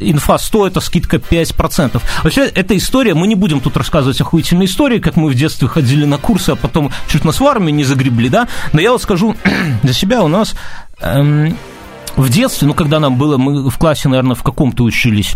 инфа 0.00 0.38
100, 0.38 0.66
это 0.68 0.80
скидка 0.80 1.16
5%. 1.16 2.00
Вообще, 2.22 2.46
эта 2.46 2.76
история, 2.76 3.14
мы 3.14 3.26
не 3.26 3.34
будем 3.34 3.60
тут 3.60 3.76
рассказывать 3.76 4.20
охуительные 4.20 4.66
истории, 4.66 4.98
как 4.98 5.16
мы 5.16 5.28
в 5.28 5.34
детстве 5.34 5.68
ходили 5.68 6.04
на 6.04 6.18
курсы, 6.18 6.50
а 6.50 6.56
потом 6.56 6.90
чуть 7.08 7.24
нас 7.24 7.40
в 7.40 7.46
армию 7.46 7.74
не 7.74 7.84
загребли, 7.84 8.28
да, 8.28 8.48
но 8.72 8.80
я 8.80 8.92
вот 8.92 9.02
скажу 9.02 9.36
для 9.82 9.92
себя, 9.92 10.22
у 10.22 10.28
нас 10.28 10.54
эм, 11.00 11.56
в 12.16 12.28
детстве, 12.28 12.66
ну, 12.66 12.74
когда 12.74 12.98
нам 12.98 13.16
было, 13.16 13.36
мы 13.36 13.70
в 13.70 13.78
классе, 13.78 14.08
наверное, 14.08 14.34
в 14.34 14.42
каком-то 14.42 14.84
учились, 14.84 15.34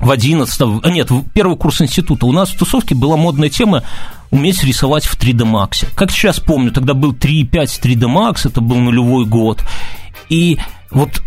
в 0.00 0.10
11 0.10 0.60
а 0.82 0.90
нет, 0.90 1.10
в 1.10 1.28
первый 1.30 1.56
курс 1.56 1.80
института, 1.80 2.26
у 2.26 2.32
нас 2.32 2.50
в 2.50 2.58
тусовке 2.58 2.94
была 2.94 3.16
модная 3.16 3.50
тема 3.50 3.84
уметь 4.30 4.64
рисовать 4.64 5.04
в 5.04 5.18
3D 5.18 5.44
Max. 5.44 5.86
Как 5.94 6.10
сейчас 6.10 6.40
помню, 6.40 6.72
тогда 6.72 6.94
был 6.94 7.12
3.5 7.12 7.82
3D 7.82 8.00
Max, 8.00 8.48
это 8.48 8.60
был 8.60 8.76
нулевой 8.76 9.26
год. 9.26 9.62
И 10.28 10.58
вот 10.90 11.22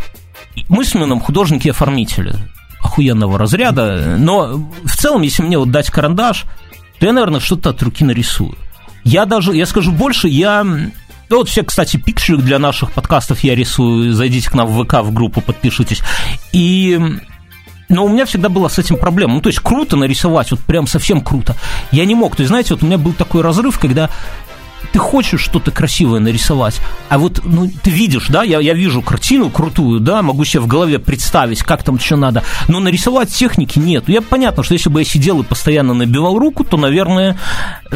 мы 0.70 0.84
с 0.84 0.93
Мином 0.95 1.20
художники 1.20 1.70
оформители 1.70 2.36
охуенного 2.80 3.38
разряда, 3.38 4.18
но 4.18 4.70
в 4.84 4.95
целом, 4.95 5.22
если 5.22 5.43
мне 5.43 5.57
вот 5.57 5.72
дать 5.72 5.89
карандаш, 5.89 6.45
то 6.99 7.05
я, 7.05 7.13
наверное, 7.13 7.39
что-то 7.39 7.72
от 7.72 7.82
руки 7.82 8.03
нарисую. 8.03 8.55
Я 9.03 9.26
даже, 9.26 9.55
я 9.55 9.66
скажу 9.66 9.91
больше, 9.91 10.28
я 10.28 10.63
ну, 11.30 11.38
вот 11.38 11.49
все, 11.49 11.63
кстати, 11.63 11.97
пикчеры 11.97 12.41
для 12.41 12.59
наших 12.59 12.91
подкастов 12.91 13.43
я 13.43 13.55
рисую. 13.55 14.13
Зайдите 14.13 14.49
к 14.49 14.53
нам 14.53 14.68
в 14.68 14.84
ВК, 14.84 15.01
в 15.01 15.11
группу, 15.11 15.41
подпишитесь. 15.41 16.01
И 16.51 16.99
но 17.89 18.05
у 18.05 18.09
меня 18.09 18.25
всегда 18.25 18.49
была 18.49 18.69
с 18.69 18.79
этим 18.79 18.97
проблема. 18.97 19.36
Ну, 19.36 19.41
то 19.41 19.49
есть 19.49 19.59
круто 19.59 19.95
нарисовать, 19.95 20.51
вот 20.51 20.59
прям 20.61 20.88
совсем 20.88 21.21
круто. 21.21 21.55
Я 21.91 22.05
не 22.05 22.15
мог. 22.15 22.36
То 22.36 22.41
есть, 22.41 22.49
знаете, 22.49 22.73
вот 22.73 22.83
у 22.83 22.86
меня 22.86 22.97
был 22.97 23.13
такой 23.13 23.41
разрыв, 23.41 23.79
когда 23.79 24.09
ты 24.91 24.99
хочешь 24.99 25.41
что-то 25.41 25.71
красивое 25.71 26.19
нарисовать, 26.19 26.79
а 27.09 27.17
вот 27.17 27.41
ну, 27.43 27.69
ты 27.83 27.89
видишь, 27.89 28.27
да, 28.29 28.43
я, 28.43 28.59
я 28.59 28.73
вижу 28.73 29.01
картину 29.01 29.49
крутую, 29.49 29.99
да, 29.99 30.21
могу 30.21 30.45
себе 30.45 30.61
в 30.61 30.67
голове 30.67 30.99
представить, 30.99 31.63
как 31.63 31.83
там 31.83 31.99
что 31.99 32.15
надо, 32.15 32.43
но 32.67 32.79
нарисовать 32.79 33.33
техники 33.33 33.79
нет. 33.79 34.07
Я 34.07 34.21
понятно, 34.21 34.63
что 34.63 34.73
если 34.73 34.89
бы 34.89 35.01
я 35.01 35.05
сидел 35.05 35.41
и 35.41 35.43
постоянно 35.43 35.93
набивал 35.93 36.38
руку, 36.38 36.63
то, 36.63 36.77
наверное, 36.77 37.38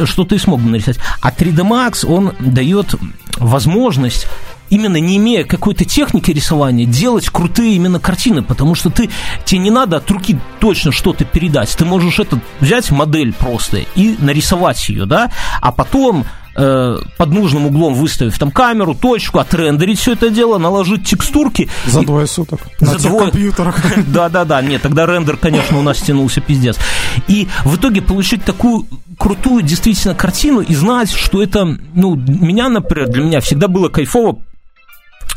что-то 0.04 0.34
и 0.34 0.38
смог 0.38 0.60
бы 0.60 0.70
нарисовать. 0.70 1.00
А 1.20 1.30
3D 1.30 1.62
Max, 1.62 2.06
он 2.06 2.32
дает 2.38 2.94
возможность 3.38 4.26
именно 4.70 4.96
не 4.96 5.18
имея 5.18 5.44
какой-то 5.44 5.84
техники 5.84 6.30
рисования, 6.30 6.86
делать 6.86 7.28
крутые 7.28 7.74
именно 7.74 8.00
картины, 8.00 8.42
потому 8.42 8.74
что 8.74 8.90
ты, 8.90 9.10
тебе 9.44 9.60
не 9.60 9.70
надо 9.70 9.98
от 9.98 10.10
руки 10.10 10.38
точно 10.60 10.92
что-то 10.92 11.24
передать. 11.24 11.74
Ты 11.76 11.84
можешь 11.84 12.18
это 12.18 12.40
взять 12.60 12.90
модель 12.90 13.32
просто 13.32 13.78
и 13.94 14.16
нарисовать 14.18 14.88
ее, 14.88 15.06
да, 15.06 15.30
а 15.60 15.72
потом 15.72 16.24
э, 16.54 16.98
под 17.16 17.28
нужным 17.30 17.66
углом 17.66 17.94
выставив 17.94 18.38
там 18.38 18.50
камеру, 18.50 18.94
точку, 18.94 19.38
отрендерить 19.38 19.98
все 19.98 20.12
это 20.12 20.30
дело, 20.30 20.58
наложить 20.58 21.06
текстурки. 21.06 21.68
За 21.86 22.02
двое 22.02 22.26
суток. 22.26 22.60
За 22.78 22.92
на 22.92 22.98
двое... 22.98 23.30
компьютерах. 23.30 23.76
Да-да-да, 24.06 24.62
нет, 24.62 24.82
тогда 24.82 25.06
рендер, 25.06 25.36
конечно, 25.36 25.78
у 25.78 25.82
нас 25.82 25.98
тянулся 25.98 26.40
пиздец. 26.40 26.78
И 27.28 27.48
в 27.64 27.76
итоге 27.76 28.02
получить 28.02 28.44
такую 28.44 28.86
крутую 29.18 29.62
действительно 29.62 30.14
картину 30.14 30.60
и 30.60 30.74
знать, 30.74 31.10
что 31.10 31.42
это, 31.42 31.64
ну, 31.94 32.14
меня, 32.14 32.68
например, 32.68 33.08
для 33.08 33.22
меня 33.22 33.40
всегда 33.40 33.68
было 33.68 33.88
кайфово 33.88 34.38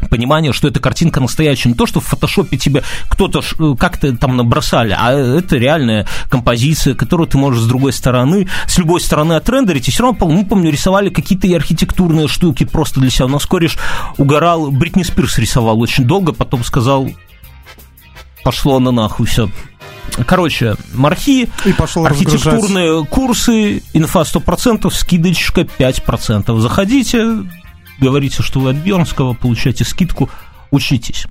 понимание, 0.10 0.54
что 0.54 0.68
эта 0.68 0.80
картинка 0.80 1.20
настоящая. 1.20 1.70
Не 1.70 1.76
то, 1.76 1.86
что 1.86 2.00
в 2.00 2.06
фотошопе 2.06 2.58
тебе 2.58 2.84
кто-то 3.10 3.42
э, 3.42 3.76
как-то 3.78 4.16
там 4.16 4.38
набросали, 4.38 4.96
а 4.98 5.12
это 5.12 5.58
реальная 5.58 6.08
композиция, 6.30 6.96
которую 6.96 7.28
ты 7.28 7.38
можешь 7.38 7.62
с 7.62 7.68
другой 7.68 7.94
стороны, 7.94 8.48
с 8.68 8.78
любой 8.78 9.02
стороны 9.02 9.34
отрендерить. 9.34 9.88
И 9.88 9.92
все 9.92 10.04
равно, 10.04 10.28
мы, 10.28 10.46
помню, 10.46 10.72
рисовали 10.72 11.10
какие-то 11.10 11.48
архитектурные 11.56 12.28
штуки 12.28 12.66
просто 12.66 13.00
для 13.00 13.10
себя. 13.10 13.26
У 13.26 13.30
нас 13.30 13.46
кореш 13.46 13.78
угорал, 14.18 14.72
Бритни 14.72 15.04
Спирс 15.04 15.38
рисовал 15.38 15.80
очень 15.80 16.06
долго, 16.06 16.34
потом 16.34 16.64
сказал, 16.64 17.10
пошло 18.44 18.80
на 18.80 18.92
нахуй 18.92 19.26
все. 19.26 19.50
Короче, 20.28 20.76
мархи, 20.94 21.50
и 21.66 21.74
пошел 21.74 22.06
архитектурные 22.06 23.06
курсы, 23.06 23.82
инфа 23.94 24.22
100%, 24.22 24.90
скидочка 24.92 25.62
5%. 25.62 26.60
Заходите, 26.60 27.46
говорите, 28.00 28.44
что 28.44 28.60
вы 28.60 28.72
от 28.72 28.78
Бернского, 28.78 29.34
получаете 29.34 29.84
скидку, 29.84 30.30
учитесь. 30.72 31.28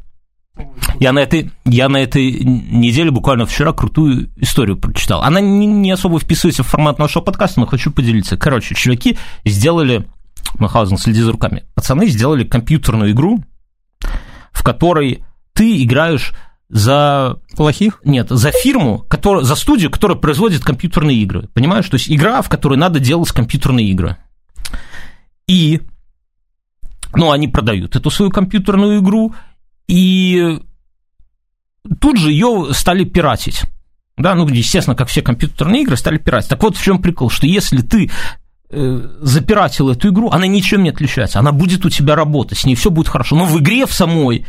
Я 1.01 1.13
на, 1.13 1.21
этой, 1.21 1.51
я 1.65 1.89
на 1.89 1.97
этой 1.97 2.31
неделе, 2.31 3.11
буквально 3.11 3.47
вчера, 3.47 3.73
крутую 3.73 4.31
историю 4.37 4.77
прочитал. 4.77 5.23
Она 5.23 5.41
не, 5.41 5.67
не 5.67 5.91
особо 5.91 6.21
вписывается 6.21 6.63
в 6.63 6.69
формат 6.69 6.99
нашего 6.99 7.23
подкаста, 7.23 7.61
но 7.61 7.67
хочу 7.67 7.91
поделиться. 7.91 8.37
Короче, 8.37 8.75
чуваки 8.75 9.17
сделали... 9.45 10.07
Махаузен, 10.59 10.99
следи 10.99 11.21
за 11.21 11.33
руками. 11.33 11.65
Пацаны 11.75 12.09
сделали 12.09 12.45
компьютерную 12.45 13.13
игру, 13.13 13.43
в 14.53 14.63
которой 14.63 15.25
ты 15.55 15.83
играешь 15.83 16.33
за... 16.69 17.39
Плохих? 17.57 18.01
Нет, 18.05 18.29
за 18.29 18.51
фирму, 18.51 18.99
которая, 19.09 19.45
за 19.45 19.55
студию, 19.55 19.91
которая 19.91 20.19
производит 20.19 20.63
компьютерные 20.63 21.17
игры. 21.19 21.49
Понимаешь? 21.55 21.89
То 21.89 21.95
есть 21.95 22.11
игра, 22.11 22.43
в 22.43 22.49
которой 22.49 22.77
надо 22.77 23.01
делать 23.01 23.31
компьютерные 23.31 23.89
игры. 23.89 24.19
И 25.47 25.81
ну, 27.17 27.31
они 27.31 27.49
продают 27.49 27.97
эту 27.97 28.11
свою 28.11 28.31
компьютерную 28.31 29.01
игру, 29.01 29.35
и 29.89 30.59
тут 32.01 32.19
же 32.19 32.31
ее 32.31 32.69
стали 32.73 33.05
пиратить. 33.05 33.63
Да, 34.17 34.35
ну, 34.35 34.47
естественно, 34.49 34.95
как 34.95 35.09
все 35.09 35.23
компьютерные 35.23 35.83
игры, 35.83 35.97
стали 35.97 36.19
пиратить. 36.19 36.51
Так 36.51 36.63
вот 36.63 36.77
в 36.77 36.83
чем 36.83 37.01
прикол, 37.01 37.31
что 37.31 37.47
если 37.47 37.81
ты 37.81 38.11
э, 38.71 39.09
запиратил 39.21 39.91
эту 39.91 40.11
игру, 40.11 40.31
она 40.31 40.47
ничем 40.47 40.83
не 40.83 40.91
отличается, 40.91 41.39
она 41.39 41.53
будет 41.53 41.85
у 41.85 41.91
тебя 41.91 42.15
работать, 42.15 42.59
с 42.59 42.65
ней 42.65 42.75
все 42.75 42.91
будет 42.91 43.09
хорошо. 43.09 43.37
Но 43.37 43.47
в 43.47 43.59
игре 43.59 43.87
в 43.87 43.93
самой 43.93 44.47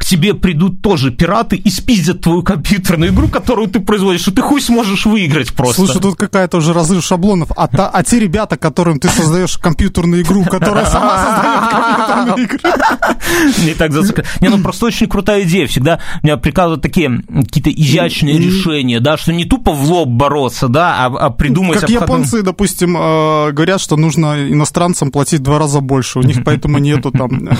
к 0.00 0.04
тебе 0.06 0.32
придут 0.32 0.80
тоже 0.80 1.10
пираты 1.10 1.56
и 1.56 1.68
спиздят 1.68 2.22
твою 2.22 2.42
компьютерную 2.42 3.12
игру, 3.12 3.28
которую 3.28 3.68
ты 3.68 3.80
производишь, 3.80 4.26
и 4.28 4.30
ты 4.30 4.40
хуй 4.40 4.62
сможешь 4.62 5.04
выиграть 5.04 5.52
просто. 5.52 5.74
Слушай, 5.74 6.00
тут 6.00 6.16
какая-то 6.16 6.56
уже 6.56 6.72
разрыв 6.72 7.04
шаблонов. 7.04 7.50
А, 7.54 7.68
та, 7.68 7.90
а 7.90 8.02
те 8.02 8.18
ребята, 8.18 8.56
которым 8.56 8.98
ты 8.98 9.10
создаешь 9.10 9.58
компьютерную 9.58 10.22
игру, 10.22 10.44
которая 10.44 10.86
сама 10.86 11.18
создает 11.18 11.70
компьютерную 11.70 12.46
игру. 12.46 13.62
Не 13.66 13.74
так 13.74 13.92
зациклен. 13.92 14.24
Не, 14.40 14.48
ну 14.48 14.62
просто 14.62 14.86
очень 14.86 15.06
крутая 15.06 15.42
идея. 15.42 15.66
Всегда 15.66 16.00
меня 16.22 16.38
приказывают 16.38 16.80
такие 16.80 17.20
какие-то 17.28 17.70
изящные 17.70 18.38
решения, 18.38 19.00
да, 19.00 19.18
что 19.18 19.34
не 19.34 19.44
тупо 19.44 19.72
в 19.72 19.82
лоб 19.82 20.08
бороться, 20.08 20.68
да, 20.68 20.96
а, 21.04 21.26
а 21.26 21.30
придумать... 21.30 21.80
Как 21.80 21.90
японцы, 21.90 22.42
допустим, 22.42 22.96
э, 22.96 23.52
говорят, 23.52 23.82
что 23.82 23.96
нужно 23.96 24.48
иностранцам 24.50 25.10
платить 25.10 25.42
два 25.42 25.58
раза 25.58 25.80
больше, 25.80 26.20
у 26.20 26.22
них 26.22 26.42
поэтому 26.42 26.78
нету 26.78 27.10
там... 27.10 27.50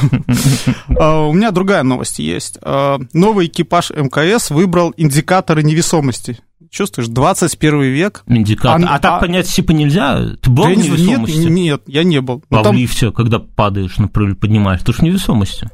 А, 0.99 1.21
у 1.29 1.35
меня 1.35 1.51
другая 1.51 1.83
новость 1.83 2.19
есть. 2.31 2.59
Э, 2.63 2.99
новый 3.13 3.47
экипаж 3.47 3.91
МКС 3.91 4.51
выбрал 4.51 4.93
индикаторы 4.97 5.63
невесомости. 5.63 6.39
Чувствуешь, 6.71 7.09
21 7.09 7.83
век. 7.83 8.23
Индикатор. 8.27 8.89
А, 8.89 8.95
а 8.95 8.99
так 9.01 9.15
а... 9.15 9.19
понять 9.19 9.49
типа 9.49 9.73
нельзя? 9.73 10.37
Ты 10.41 10.51
был 10.51 10.65
да 10.65 10.71
в 10.71 10.77
невесомости? 10.77 11.37
Нет, 11.37 11.51
нет, 11.51 11.83
я 11.87 12.05
не 12.05 12.21
был. 12.21 12.45
А 12.51 12.63
там... 12.63 12.75
в 12.75 12.79
лифте, 12.79 13.11
когда 13.11 13.41
падаешь, 13.41 13.99
например, 13.99 14.37
поднимаешь, 14.37 14.81
ты 14.83 14.93
же 14.93 14.99
в 14.99 15.03
невесомости. 15.03 15.69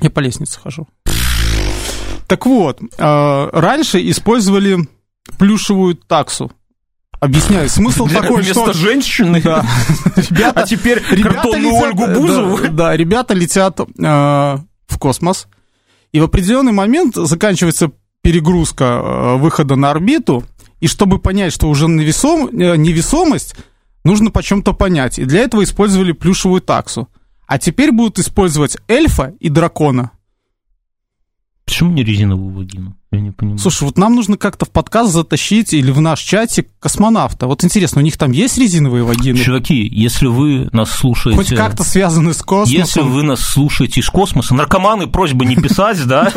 Я 0.00 0.10
по 0.10 0.20
лестнице 0.20 0.60
хожу. 0.60 0.88
Так 2.26 2.46
вот, 2.46 2.80
э, 2.80 3.48
раньше 3.52 4.08
использовали 4.10 4.78
плюшевую 5.38 5.94
таксу. 5.94 6.50
Объясняю, 7.20 7.68
смысл 7.68 8.06
Для, 8.06 8.20
такой, 8.20 8.42
вместо 8.42 8.64
что... 8.64 8.72
женщины, 8.72 9.40
да. 9.40 9.64
ребята, 10.16 10.62
а 10.62 10.66
теперь 10.66 11.00
картонную 11.22 11.72
Ольгу 11.72 12.06
Бузову. 12.08 12.58
Да, 12.62 12.68
да, 12.68 12.96
ребята 12.96 13.32
летят 13.32 13.78
э, 13.78 13.84
в 13.96 14.98
космос, 14.98 15.46
и 16.12 16.20
в 16.20 16.24
определенный 16.24 16.72
момент 16.72 17.16
заканчивается 17.16 17.90
перегрузка 18.20 18.84
э, 18.84 19.36
выхода 19.36 19.76
на 19.76 19.90
орбиту, 19.90 20.44
и 20.80 20.86
чтобы 20.86 21.18
понять, 21.18 21.52
что 21.52 21.68
уже 21.68 21.86
невесом, 21.86 22.48
э, 22.48 22.76
невесомость, 22.76 23.56
нужно 24.04 24.30
по 24.30 24.42
чем-то 24.42 24.72
понять. 24.72 25.18
И 25.18 25.24
для 25.24 25.40
этого 25.40 25.64
использовали 25.64 26.12
плюшевую 26.12 26.60
таксу. 26.60 27.08
А 27.46 27.58
теперь 27.58 27.92
будут 27.92 28.18
использовать 28.18 28.76
эльфа 28.88 29.34
и 29.40 29.48
дракона. 29.48 30.12
Почему 31.64 31.90
не 31.92 32.04
резиновую 32.04 32.54
вагину? 32.54 32.96
Я 33.12 33.20
не 33.20 33.30
понимаю. 33.30 33.58
Слушай, 33.58 33.84
вот 33.84 33.98
нам 33.98 34.14
нужно 34.14 34.38
как-то 34.38 34.64
в 34.64 34.70
подкаст 34.70 35.12
затащить 35.12 35.74
или 35.74 35.90
в 35.90 36.00
наш 36.00 36.20
чатик 36.20 36.68
космонавта. 36.80 37.46
Вот 37.46 37.62
интересно, 37.62 38.00
у 38.00 38.04
них 38.04 38.16
там 38.16 38.32
есть 38.32 38.56
резиновые 38.56 39.04
вагины? 39.04 39.36
Чуваки, 39.36 39.86
если 39.86 40.28
вы 40.28 40.70
нас 40.72 40.90
слушаете... 40.90 41.36
Хоть 41.36 41.54
как-то 41.54 41.84
связаны 41.84 42.32
с 42.32 42.38
космосом. 42.38 42.74
Если 42.74 43.00
вы 43.02 43.22
нас 43.22 43.40
слушаете 43.40 44.00
из 44.00 44.08
космоса, 44.08 44.54
наркоманы, 44.54 45.08
просьба 45.08 45.44
не 45.44 45.56
писать, 45.56 46.02
да? 46.06 46.32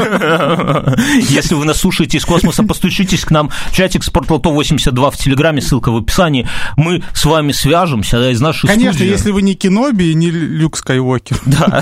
Если 1.29 1.55
вы 1.55 1.63
нас 1.63 1.77
слушаете 1.77 2.17
из 2.17 2.25
космоса, 2.25 2.63
постучитесь 2.63 3.23
к 3.23 3.31
нам 3.31 3.51
чатик 3.71 4.03
Спортлото 4.03 4.49
82 4.49 5.11
в 5.11 5.17
Телеграме, 5.17 5.61
ссылка 5.61 5.93
в 5.93 5.95
описании. 5.95 6.45
Мы 6.75 7.03
с 7.13 7.23
вами 7.23 7.53
свяжемся 7.53 8.19
да, 8.19 8.31
из 8.31 8.41
нашей 8.41 8.67
Конечно, 8.67 9.01
если 9.01 9.31
вы 9.31 9.43
не 9.43 9.55
Киноби 9.55 10.11
и 10.11 10.13
не 10.13 10.29
Люк 10.29 10.75
Скайуокер. 10.75 11.39
Да. 11.45 11.81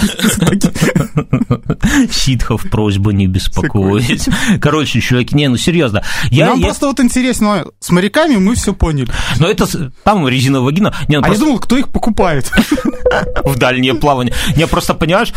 Ситхов 2.12 2.70
просьба 2.70 3.12
не 3.12 3.26
беспокоить. 3.26 4.30
Короче, 4.62 4.83
чуваки, 4.86 5.36
не, 5.36 5.48
ну 5.48 5.58
серьезно. 5.58 6.04
Я, 6.30 6.48
Нам 6.48 6.60
я... 6.60 6.66
просто 6.66 6.88
вот 6.88 7.00
интересно, 7.00 7.66
с 7.80 7.90
моряками 7.90 8.36
мы 8.36 8.56
все 8.56 8.74
поняли. 8.74 9.10
Но 9.40 9.48
это 9.48 9.92
там 10.04 10.28
резиновая 10.28 10.66
вагина. 10.66 10.94
Не, 11.08 11.18
ну, 11.18 11.22
а 11.22 11.26
просто... 11.26 11.44
я 11.44 11.46
думал, 11.46 11.60
кто 11.60 11.78
их 11.78 11.90
покупает. 11.90 12.52
В 13.44 13.58
дальнее 13.58 13.96
плавание. 13.96 14.34
Не, 14.56 14.68
просто 14.68 14.94
понимаешь, 14.94 15.34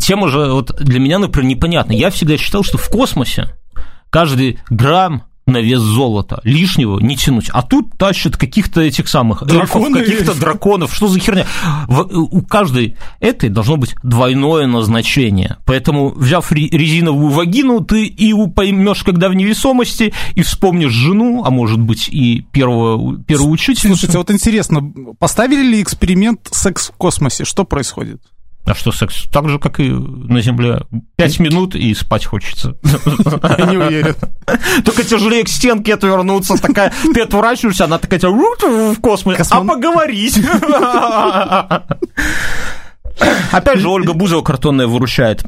тема 0.00 0.28
же 0.28 0.52
вот 0.52 0.74
для 0.80 1.00
меня, 1.00 1.18
например, 1.18 1.48
непонятна. 1.48 1.92
Я 1.92 2.10
всегда 2.10 2.36
считал, 2.36 2.62
что 2.64 2.78
в 2.78 2.88
космосе 2.88 3.48
каждый 4.10 4.60
грамм 4.70 5.24
на 5.46 5.58
вес 5.58 5.80
золота. 5.80 6.40
Лишнего 6.44 6.98
не 7.00 7.16
тянуть. 7.16 7.50
А 7.52 7.62
тут 7.62 7.96
тащат 7.98 8.36
каких-то 8.36 8.80
этих 8.80 9.08
самых 9.08 9.44
Драконы. 9.44 9.98
эльфов, 9.98 10.04
каких-то 10.04 10.40
драконов. 10.40 10.94
Что 10.94 11.08
за 11.08 11.18
херня? 11.18 11.46
у 11.88 12.42
каждой 12.42 12.96
этой 13.20 13.50
должно 13.50 13.76
быть 13.76 13.94
двойное 14.02 14.66
назначение. 14.66 15.58
Поэтому, 15.64 16.10
взяв 16.10 16.50
резиновую 16.52 17.30
вагину, 17.30 17.80
ты 17.80 18.06
и 18.06 18.34
поймешь, 18.48 19.02
когда 19.02 19.28
в 19.28 19.34
невесомости, 19.34 20.12
и 20.34 20.42
вспомнишь 20.42 20.92
жену, 20.92 21.42
а 21.44 21.50
может 21.50 21.80
быть 21.80 22.08
и 22.08 22.46
первого, 22.52 23.18
первую 23.22 23.50
учительницу. 23.50 24.00
Слушайте, 24.00 24.18
вот 24.18 24.30
интересно, 24.30 24.92
поставили 25.18 25.62
ли 25.62 25.82
эксперимент 25.82 26.48
секс 26.50 26.88
в 26.88 26.92
космосе? 26.92 27.44
Что 27.44 27.64
происходит? 27.64 28.20
А 28.66 28.74
что 28.74 28.92
секс? 28.92 29.24
Так 29.30 29.48
же, 29.48 29.58
как 29.58 29.78
и 29.78 29.90
на 29.90 30.40
Земле. 30.40 30.82
Пять 31.16 31.38
минут 31.38 31.74
и 31.74 31.94
спать 31.94 32.24
хочется. 32.24 32.76
Не 32.82 33.76
уверен. 33.76 34.14
Только 34.84 35.04
тяжелее 35.04 35.44
к 35.44 35.48
стенке 35.48 35.94
отвернуться. 35.94 36.56
Такая, 36.56 36.92
ты 37.12 37.20
отворачиваешься, 37.20 37.84
она 37.84 37.98
такая 37.98 38.20
в 38.20 39.00
космос. 39.00 39.36
А 39.50 39.60
поговорить? 39.62 40.40
Опять 43.52 43.78
же, 43.78 43.88
Ольга 43.88 44.14
Бузова 44.14 44.42
картонная 44.42 44.86
выручает. 44.86 45.44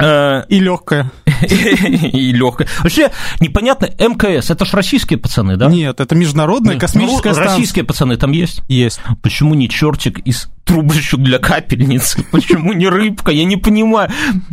Э, 0.00 0.44
и 0.48 0.60
легкая. 0.60 1.10
И 1.42 2.32
легкая. 2.32 2.68
Вообще, 2.82 3.10
непонятно, 3.38 3.86
МКС, 3.98 4.50
это 4.50 4.64
ж 4.64 4.72
российские 4.72 5.18
пацаны, 5.18 5.56
да? 5.56 5.68
Нет, 5.68 6.00
это 6.00 6.14
международная 6.14 6.78
космическая 6.78 7.34
станция. 7.34 7.52
Российские 7.52 7.84
пацаны 7.84 8.16
там 8.16 8.32
есть? 8.32 8.62
Есть. 8.68 9.00
Почему 9.22 9.54
не 9.54 9.68
чертик 9.68 10.18
из 10.20 10.48
трубочек 10.70 11.20
для 11.20 11.38
капельницы? 11.38 12.24
Почему 12.30 12.72
не 12.72 12.88
рыбка? 12.88 13.32
Я 13.32 13.44
не 13.44 13.56
понимаю. 13.56 14.10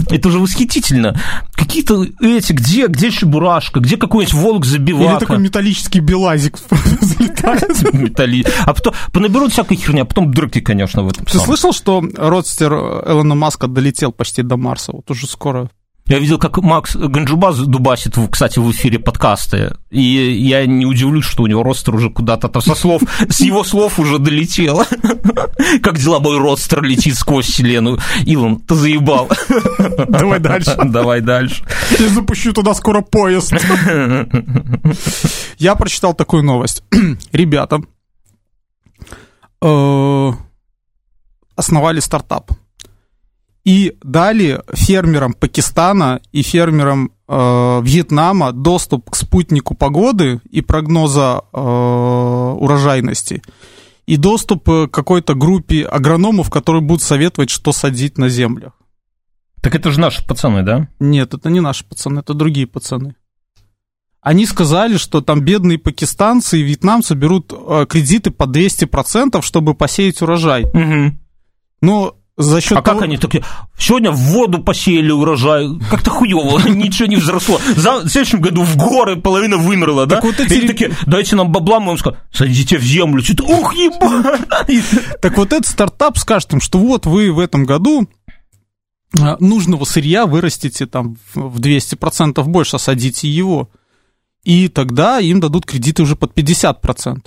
Это 0.09 0.32
же 0.32 0.39
восхитительно. 0.39 1.20
Какие-то 1.53 2.05
эти, 2.22 2.53
где, 2.53 2.88
где 2.88 3.11
чебурашка, 3.11 3.80
где 3.80 3.97
какой-нибудь 3.97 4.34
волк 4.34 4.65
забивака? 4.65 5.11
Или 5.11 5.20
такой 5.20 5.39
металлический 5.39 5.99
белазик 5.99 6.57
залетает. 7.01 8.47
А 8.65 8.74
потом 8.74 8.93
понаберут 9.11 9.53
всякой 9.53 9.78
херни, 9.78 10.01
а 10.01 10.05
потом 10.05 10.34
дырки, 10.34 10.59
конечно, 10.59 11.03
в 11.03 11.09
этом. 11.09 11.26
Ты 11.26 11.39
слышал, 11.39 11.74
что 11.74 12.03
родстер 12.18 12.74
Элона 12.74 13.36
Маска 13.36 13.68
долетел 13.68 14.11
почти 14.11 14.41
до 14.41 14.57
Марса? 14.57 14.91
Вот 14.91 15.09
уже 15.09 15.28
скоро 15.28 15.70
я 16.08 16.20
видел, 16.20 16.38
как 16.38 16.58
Макс 16.58 16.95
Ганджубаз 16.95 17.60
дубасит, 17.60 18.16
кстати, 18.32 18.60
в 18.60 18.72
эфире 18.72 18.99
подкасты, 18.99 19.76
и 19.89 20.01
я 20.01 20.66
не 20.66 20.86
удивлюсь, 20.86 21.26
что 21.26 21.43
у 21.43 21.47
него 21.47 21.64
ростер 21.64 21.95
уже 21.95 22.10
куда-то 22.10 22.62
со 22.62 22.76
слов, 22.76 23.01
с 23.30 23.41
его 23.41 23.64
слов 23.64 23.99
уже 23.99 24.20
долетело. 24.20 24.86
Как 25.82 25.97
дела, 25.97 26.20
мой 26.20 26.38
ростер 26.38 26.82
летит 26.82 27.16
сквозь 27.16 27.47
вселенную. 27.47 27.99
Илон, 28.26 28.60
ты 28.60 28.76
заебал. 28.76 29.30
Давай 30.08 30.39
дальше. 30.39 30.76
Давай 30.86 31.22
дальше. 31.22 31.64
Я 31.99 32.10
запущу 32.10 32.53
туда 32.53 32.74
скоро 32.74 33.01
поезд. 33.01 33.53
Я 35.58 35.76
прочитал 35.76 36.14
такую 36.14 36.43
новость. 36.43 36.84
Ребята 37.32 37.82
э, 39.62 40.32
основали 41.55 41.99
стартап 41.99 42.51
и 43.68 43.97
дали 44.01 44.61
фермерам 44.74 45.34
Пакистана 45.34 46.22
и 46.32 46.41
фермерам 46.41 47.11
э, 47.28 47.82
Вьетнама 47.84 48.53
доступ 48.53 49.09
к 49.09 49.15
спутнику 49.18 49.76
погоды 49.76 50.39
и 50.49 50.61
прогноза 50.61 51.41
э, 51.51 51.59
урожайности, 51.59 53.41
и 54.05 54.15
доступ 54.15 54.70
э, 54.70 54.88
к 54.88 54.91
какой-то 54.91 55.34
группе 55.34 55.84
агрономов, 55.84 56.49
которые 56.49 56.82
будут 56.82 57.01
советовать, 57.01 57.49
что 57.49 57.74
садить 57.74 58.18
на 58.18 58.30
землях. 58.30 58.72
Так 59.61 59.76
это 59.76 59.91
же 59.91 59.99
наши 59.99 60.26
пацаны, 60.26 60.63
да? 60.63 60.88
Нет, 61.01 61.34
это 61.34 61.49
не 61.49 61.59
наши 61.59 61.84
пацаны, 61.84 62.20
это 62.20 62.34
другие 62.34 62.68
пацаны. 62.68 63.15
Они 64.22 64.45
сказали, 64.45 64.95
что 64.95 65.20
там 65.20 65.41
бедные 65.41 65.78
пакистанцы 65.78 66.61
и 66.61 66.63
вьетнамцы 66.63 67.15
берут 67.15 67.51
э, 67.51 67.86
кредиты 67.89 68.32
по 68.32 68.45
200%, 68.45 69.41
чтобы 69.41 69.74
посеять 69.74 70.22
урожай. 70.22 70.63
Угу. 70.63 71.18
Но 71.82 72.15
за 72.38 72.62
счет 72.62 72.78
а 72.78 72.82
того... 72.82 73.00
как 73.00 73.06
они 73.08 73.18
такие, 73.18 73.44
сегодня 73.78 74.12
в 74.12 74.18
воду 74.18 74.60
посеяли 74.60 75.12
урожай, 75.12 75.68
как-то 75.90 76.12
хуево, 76.12 76.60
ничего 76.70 77.08
не 77.08 77.16
взросло. 77.16 77.60
За, 77.76 78.02
в 78.02 78.10
следующем 78.10 78.42
году 78.42 78.64
в 78.64 78.78
горы 78.78 79.16
половина 79.16 79.58
вымерла, 79.58 80.06
да? 80.06 80.18
Так 80.18 80.26
вот 80.26 80.40
эти... 80.40 80.54
И 80.54 80.68
такие, 80.68 80.92
дайте 81.08 81.36
нам 81.36 81.52
бабла, 81.52 81.80
мы 81.80 81.94
им 81.94 81.98
скажем, 81.98 82.20
садите 82.32 82.78
в 82.78 82.84
землю. 82.84 83.24
Что-то, 83.24 83.44
ух, 83.44 83.74
ебать! 83.74 85.20
Так 85.22 85.38
вот 85.38 85.52
этот 85.52 85.66
стартап 85.66 86.18
скажет 86.20 86.54
им, 86.54 86.62
что 86.62 86.78
вот 86.78 87.08
вы 87.08 87.32
в 87.32 87.40
этом 87.40 87.66
году 87.66 88.08
а, 89.20 89.38
нужного 89.40 89.86
сырья 89.86 90.28
вырастите 90.28 90.86
там 90.86 91.18
в 91.34 91.60
200% 91.60 92.44
больше, 92.44 92.78
садите 92.78 93.28
его. 93.28 93.70
И 94.44 94.68
тогда 94.68 95.20
им 95.20 95.40
дадут 95.40 95.66
кредиты 95.66 96.04
уже 96.04 96.16
под 96.16 96.38
50%. 96.38 97.26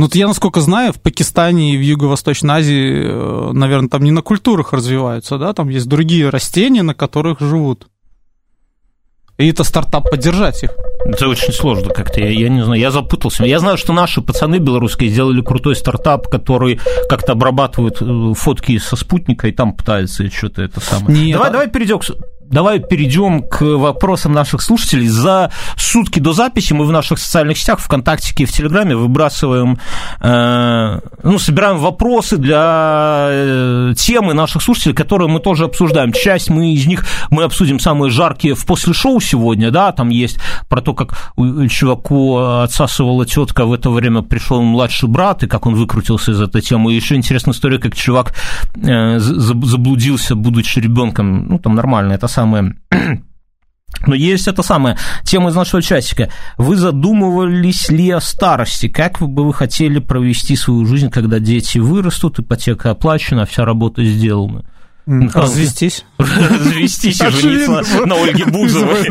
Ну, 0.00 0.08
я, 0.14 0.26
насколько 0.26 0.62
знаю, 0.62 0.94
в 0.94 1.00
Пакистане 1.02 1.74
и 1.74 1.76
в 1.76 1.82
Юго-Восточной 1.82 2.54
Азии, 2.54 3.02
э, 3.04 3.52
наверное, 3.52 3.90
там 3.90 4.02
не 4.02 4.10
на 4.10 4.22
культурах 4.22 4.72
развиваются, 4.72 5.36
да, 5.36 5.52
там 5.52 5.68
есть 5.68 5.88
другие 5.88 6.30
растения, 6.30 6.82
на 6.82 6.94
которых 6.94 7.40
живут. 7.40 7.86
И 9.36 9.46
это 9.50 9.62
стартап 9.62 10.10
поддержать 10.10 10.62
их. 10.62 10.70
Это 11.04 11.28
очень 11.28 11.52
сложно 11.52 11.92
как-то, 11.92 12.18
я, 12.18 12.30
я 12.30 12.48
не 12.48 12.64
знаю, 12.64 12.80
я 12.80 12.90
запутался. 12.90 13.44
Я 13.44 13.58
знаю, 13.58 13.76
что 13.76 13.92
наши 13.92 14.22
пацаны 14.22 14.56
белорусские 14.56 15.10
сделали 15.10 15.42
крутой 15.42 15.76
стартап, 15.76 16.28
который 16.28 16.80
как-то 17.10 17.32
обрабатывает 17.32 18.00
э, 18.00 18.32
фотки 18.34 18.78
со 18.78 18.96
спутника 18.96 19.48
и 19.48 19.52
там 19.52 19.74
пытается 19.74 20.30
что-то 20.30 20.62
это 20.62 20.80
самое. 20.80 21.24
Нет, 21.26 21.32
давай, 21.34 21.50
а... 21.50 21.52
давай 21.52 21.68
перейдем 21.68 21.98
к 21.98 22.04
давай 22.50 22.80
перейдем 22.80 23.42
к 23.42 23.62
вопросам 23.62 24.32
наших 24.32 24.60
слушателей. 24.60 25.08
За 25.08 25.50
сутки 25.76 26.18
до 26.18 26.32
записи 26.32 26.72
мы 26.72 26.84
в 26.84 26.92
наших 26.92 27.18
социальных 27.18 27.56
сетях, 27.58 27.78
ВКонтакте 27.80 28.34
и 28.36 28.44
в 28.44 28.52
Телеграме 28.52 28.96
выбрасываем, 28.96 29.78
э, 30.20 31.00
ну, 31.22 31.38
собираем 31.38 31.78
вопросы 31.78 32.36
для 32.36 33.28
э, 33.30 33.94
темы 33.96 34.34
наших 34.34 34.62
слушателей, 34.62 34.94
которые 34.94 35.28
мы 35.28 35.40
тоже 35.40 35.64
обсуждаем. 35.64 36.12
Часть 36.12 36.50
мы 36.50 36.74
из 36.74 36.86
них 36.86 37.06
мы 37.30 37.44
обсудим 37.44 37.78
самые 37.78 38.10
жаркие 38.10 38.54
в 38.54 38.66
после 38.66 38.92
шоу 38.92 39.20
сегодня, 39.20 39.70
да, 39.70 39.92
там 39.92 40.08
есть 40.08 40.38
про 40.68 40.80
то, 40.80 40.94
как 40.94 41.32
у 41.36 41.66
чуваку 41.66 42.38
отсасывала 42.38 43.26
тетка, 43.26 43.64
в 43.64 43.72
это 43.72 43.90
время 43.90 44.22
пришел 44.22 44.62
младший 44.62 45.08
брат, 45.08 45.42
и 45.42 45.46
как 45.46 45.66
он 45.66 45.74
выкрутился 45.74 46.32
из 46.32 46.40
этой 46.40 46.60
темы. 46.60 46.92
И 46.92 46.96
еще 46.96 47.14
интересная 47.14 47.54
история, 47.54 47.78
как 47.78 47.94
чувак 47.94 48.34
э, 48.76 49.18
заблудился, 49.18 50.34
будучи 50.34 50.80
ребенком, 50.80 51.46
ну, 51.48 51.58
там 51.58 51.74
нормально, 51.74 52.14
это 52.14 52.26
самое 52.40 52.76
но 54.06 54.14
есть 54.14 54.48
это 54.48 54.62
самое, 54.62 54.96
тема 55.24 55.50
из 55.50 55.54
нашего 55.54 55.82
часика. 55.82 56.30
Вы 56.56 56.76
задумывались 56.76 57.90
ли 57.90 58.10
о 58.10 58.20
старости? 58.20 58.88
Как 58.88 59.20
бы 59.20 59.44
вы 59.44 59.52
хотели 59.52 59.98
провести 59.98 60.56
свою 60.56 60.86
жизнь, 60.86 61.10
когда 61.10 61.38
дети 61.38 61.78
вырастут, 61.78 62.38
ипотека 62.38 62.92
оплачена, 62.92 63.44
вся 63.44 63.64
работа 63.64 64.02
сделана? 64.04 64.64
Развестись. 65.34 66.04
Развестись 66.18 67.20
и 67.20 67.30
жениться 67.30 68.06
на 68.06 68.14
Ольге 68.14 68.44
Бузовой. 68.44 69.06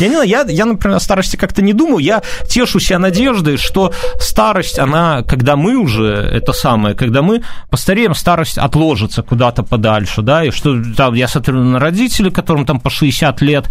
Я 0.00 0.08
не 0.08 0.14
знаю, 0.14 0.28
я, 0.28 0.44
я, 0.48 0.64
например, 0.64 0.96
о 0.96 1.00
старости 1.00 1.36
как-то 1.36 1.62
не 1.62 1.72
думаю. 1.72 1.98
Я 1.98 2.22
тешу 2.48 2.80
себя 2.80 2.98
надеждой, 2.98 3.58
что 3.58 3.92
старость, 4.18 4.80
она, 4.80 5.22
когда 5.22 5.54
мы 5.54 5.76
уже, 5.76 6.08
это 6.08 6.52
самое, 6.52 6.96
когда 6.96 7.22
мы 7.22 7.42
постареем, 7.70 8.14
старость 8.14 8.58
отложится 8.58 9.22
куда-то 9.22 9.62
подальше, 9.62 10.22
да, 10.22 10.44
и 10.44 10.50
что 10.50 10.82
там, 10.96 11.14
я 11.14 11.28
смотрю 11.28 11.62
на 11.62 11.78
родителей, 11.78 12.32
которым 12.32 12.66
там 12.66 12.80
по 12.80 12.90
60 12.90 13.40
лет, 13.40 13.70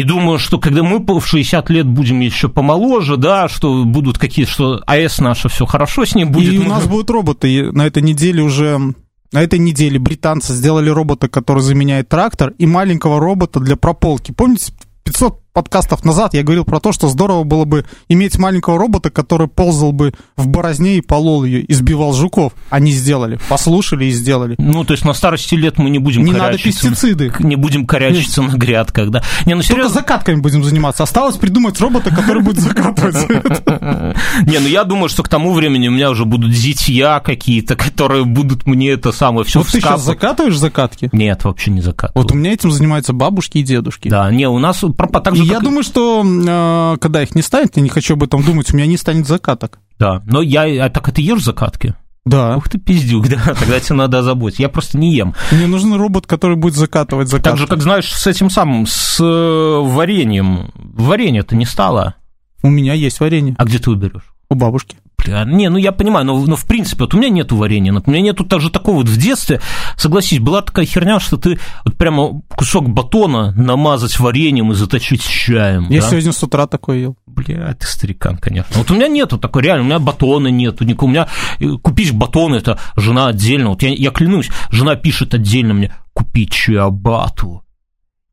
и 0.00 0.02
думаю, 0.02 0.38
что 0.38 0.58
когда 0.58 0.82
мы 0.82 0.98
в 0.98 1.26
60 1.26 1.68
лет 1.68 1.86
будем 1.86 2.20
еще 2.20 2.48
помоложе, 2.48 3.18
да, 3.18 3.48
что 3.48 3.84
будут 3.84 4.16
какие-то, 4.16 4.50
что 4.50 4.82
АЭС 4.86 5.18
наша 5.18 5.50
все 5.50 5.66
хорошо 5.66 6.06
с 6.06 6.14
ним 6.14 6.32
будет. 6.32 6.54
И 6.54 6.58
у 6.58 6.64
нас 6.64 6.86
будут 6.86 7.10
роботы. 7.10 7.70
На 7.72 7.86
этой 7.86 8.02
неделе 8.02 8.42
уже 8.42 8.94
на 9.30 9.42
этой 9.42 9.58
неделе 9.58 9.98
британцы 9.98 10.54
сделали 10.54 10.88
робота, 10.88 11.28
который 11.28 11.62
заменяет 11.62 12.08
трактор, 12.08 12.54
и 12.56 12.64
маленького 12.64 13.20
робота 13.20 13.60
для 13.60 13.76
прополки. 13.76 14.32
Помните, 14.32 14.72
500 15.04 15.39
подкастов 15.52 16.04
назад 16.04 16.34
я 16.34 16.42
говорил 16.42 16.64
про 16.64 16.80
то, 16.80 16.92
что 16.92 17.08
здорово 17.08 17.44
было 17.44 17.64
бы 17.64 17.84
иметь 18.08 18.38
маленького 18.38 18.78
робота, 18.78 19.10
который 19.10 19.48
ползал 19.48 19.92
бы 19.92 20.12
в 20.36 20.48
борозне 20.48 20.98
и 20.98 21.00
полол 21.00 21.44
ее, 21.44 21.70
избивал 21.70 22.12
жуков. 22.12 22.52
Они 22.70 22.92
сделали, 22.92 23.38
послушали 23.48 24.06
и 24.06 24.10
сделали. 24.10 24.54
Ну, 24.58 24.84
то 24.84 24.92
есть 24.92 25.04
на 25.04 25.12
старости 25.12 25.54
лет 25.54 25.78
мы 25.78 25.90
не 25.90 25.98
будем 25.98 26.24
Не 26.24 26.32
надо 26.32 26.58
пестициды. 26.58 27.32
Не 27.40 27.56
будем 27.56 27.86
корячиться 27.86 28.42
на 28.42 28.52
грядках, 28.56 29.10
да. 29.10 29.22
Не, 29.46 29.54
ну 29.54 29.62
серьезно. 29.62 29.82
Только 29.82 29.94
закатками 29.94 30.40
будем 30.40 30.64
заниматься. 30.64 31.02
Осталось 31.02 31.36
придумать 31.36 31.80
робота, 31.80 32.10
который 32.10 32.42
будет 32.42 32.60
закатывать. 32.60 33.16
Не, 34.46 34.58
ну 34.58 34.68
я 34.68 34.84
думаю, 34.84 35.08
что 35.08 35.22
к 35.22 35.28
тому 35.28 35.52
времени 35.52 35.88
у 35.88 35.90
меня 35.90 36.10
уже 36.10 36.24
будут 36.24 36.52
зитья 36.52 37.20
какие-то, 37.20 37.76
которые 37.76 38.24
будут 38.24 38.66
мне 38.66 38.90
это 38.90 39.12
самое 39.12 39.44
все 39.44 39.60
Вот 39.60 39.68
ты 39.68 39.80
сейчас 39.80 40.02
закатываешь 40.02 40.56
закатки? 40.56 41.08
Нет, 41.12 41.44
вообще 41.44 41.70
не 41.70 41.80
закатываю. 41.80 42.22
Вот 42.22 42.32
у 42.32 42.34
меня 42.34 42.52
этим 42.52 42.70
занимаются 42.70 43.12
бабушки 43.12 43.58
и 43.58 43.62
дедушки. 43.62 44.08
Да, 44.08 44.30
не, 44.30 44.48
у 44.48 44.58
нас 44.58 44.80
так 44.80 45.34
же, 45.44 45.50
я 45.50 45.56
как... 45.56 45.64
думаю, 45.64 45.82
что 45.82 46.24
э, 46.24 46.98
когда 46.98 47.22
их 47.22 47.34
не 47.34 47.42
станет, 47.42 47.76
я 47.76 47.82
не 47.82 47.88
хочу 47.88 48.14
об 48.14 48.22
этом 48.22 48.42
думать, 48.42 48.72
у 48.72 48.76
меня 48.76 48.86
не 48.86 48.96
станет 48.96 49.26
закаток. 49.26 49.78
Да, 49.98 50.22
но 50.26 50.42
я... 50.42 50.84
А 50.84 50.90
так 50.90 51.08
а 51.08 51.12
ты 51.12 51.22
ешь 51.22 51.42
закатки? 51.42 51.94
Да. 52.24 52.56
Ух 52.56 52.68
ты, 52.68 52.78
пиздюк, 52.78 53.28
да, 53.30 53.54
тогда 53.58 53.80
тебе 53.80 53.96
надо 53.96 54.18
озаботиться. 54.18 54.62
Я 54.62 54.68
просто 54.68 54.98
не 54.98 55.14
ем. 55.14 55.34
Мне 55.50 55.66
нужен 55.66 55.94
робот, 55.94 56.26
который 56.26 56.56
будет 56.56 56.74
закатывать 56.74 57.28
закатки. 57.28 57.48
Так 57.48 57.58
же, 57.58 57.66
как 57.66 57.82
знаешь, 57.82 58.12
с 58.12 58.26
этим 58.26 58.50
самым, 58.50 58.86
с 58.86 59.20
э, 59.20 59.24
вареньем. 59.24 60.70
Варенье-то 60.74 61.56
не 61.56 61.66
стало. 61.66 62.16
У 62.62 62.68
меня 62.68 62.94
есть 62.94 63.20
варенье. 63.20 63.54
А 63.58 63.64
где 63.64 63.78
ты 63.78 63.90
уберешь? 63.90 64.34
У 64.48 64.54
бабушки. 64.54 64.96
Бля, 65.24 65.44
не, 65.44 65.68
ну 65.68 65.76
я 65.76 65.92
понимаю, 65.92 66.24
но, 66.26 66.38
но 66.46 66.56
в 66.56 66.66
принципе, 66.66 67.04
вот 67.04 67.14
у 67.14 67.18
меня 67.18 67.28
нету 67.28 67.56
варенья, 67.56 67.92
у 67.92 68.10
меня 68.10 68.20
нету 68.20 68.44
также 68.44 68.70
такого 68.70 68.96
вот 68.96 69.08
в 69.08 69.16
детстве, 69.16 69.60
согласись, 69.96 70.38
была 70.38 70.62
такая 70.62 70.86
херня, 70.86 71.20
что 71.20 71.36
ты 71.36 71.58
вот 71.84 71.96
прямо 71.96 72.42
кусок 72.48 72.88
батона 72.88 73.52
намазать 73.52 74.18
вареньем 74.18 74.72
и 74.72 74.74
заточить 74.74 75.22
чаем. 75.22 75.88
Я 75.90 76.00
да? 76.00 76.10
сегодня 76.10 76.32
с 76.32 76.42
утра 76.42 76.66
такой 76.66 77.00
ел. 77.00 77.16
Бля, 77.26 77.74
ты 77.74 77.86
старикан, 77.86 78.38
конечно. 78.38 78.76
Вот 78.76 78.90
у 78.90 78.94
меня 78.94 79.08
нету 79.08 79.38
такой, 79.38 79.62
реально, 79.62 79.84
у 79.84 79.86
меня 79.86 79.98
батона 79.98 80.48
нету, 80.48 80.84
у 80.84 81.06
меня 81.06 81.28
э, 81.58 81.66
купить 81.82 82.12
батон, 82.12 82.54
это 82.54 82.78
жена 82.96 83.28
отдельно, 83.28 83.70
вот 83.70 83.82
я, 83.82 83.90
я 83.90 84.10
клянусь, 84.10 84.48
жена 84.70 84.96
пишет 84.96 85.34
отдельно 85.34 85.74
мне, 85.74 85.94
купить 86.12 86.52
чиабату 86.52 87.62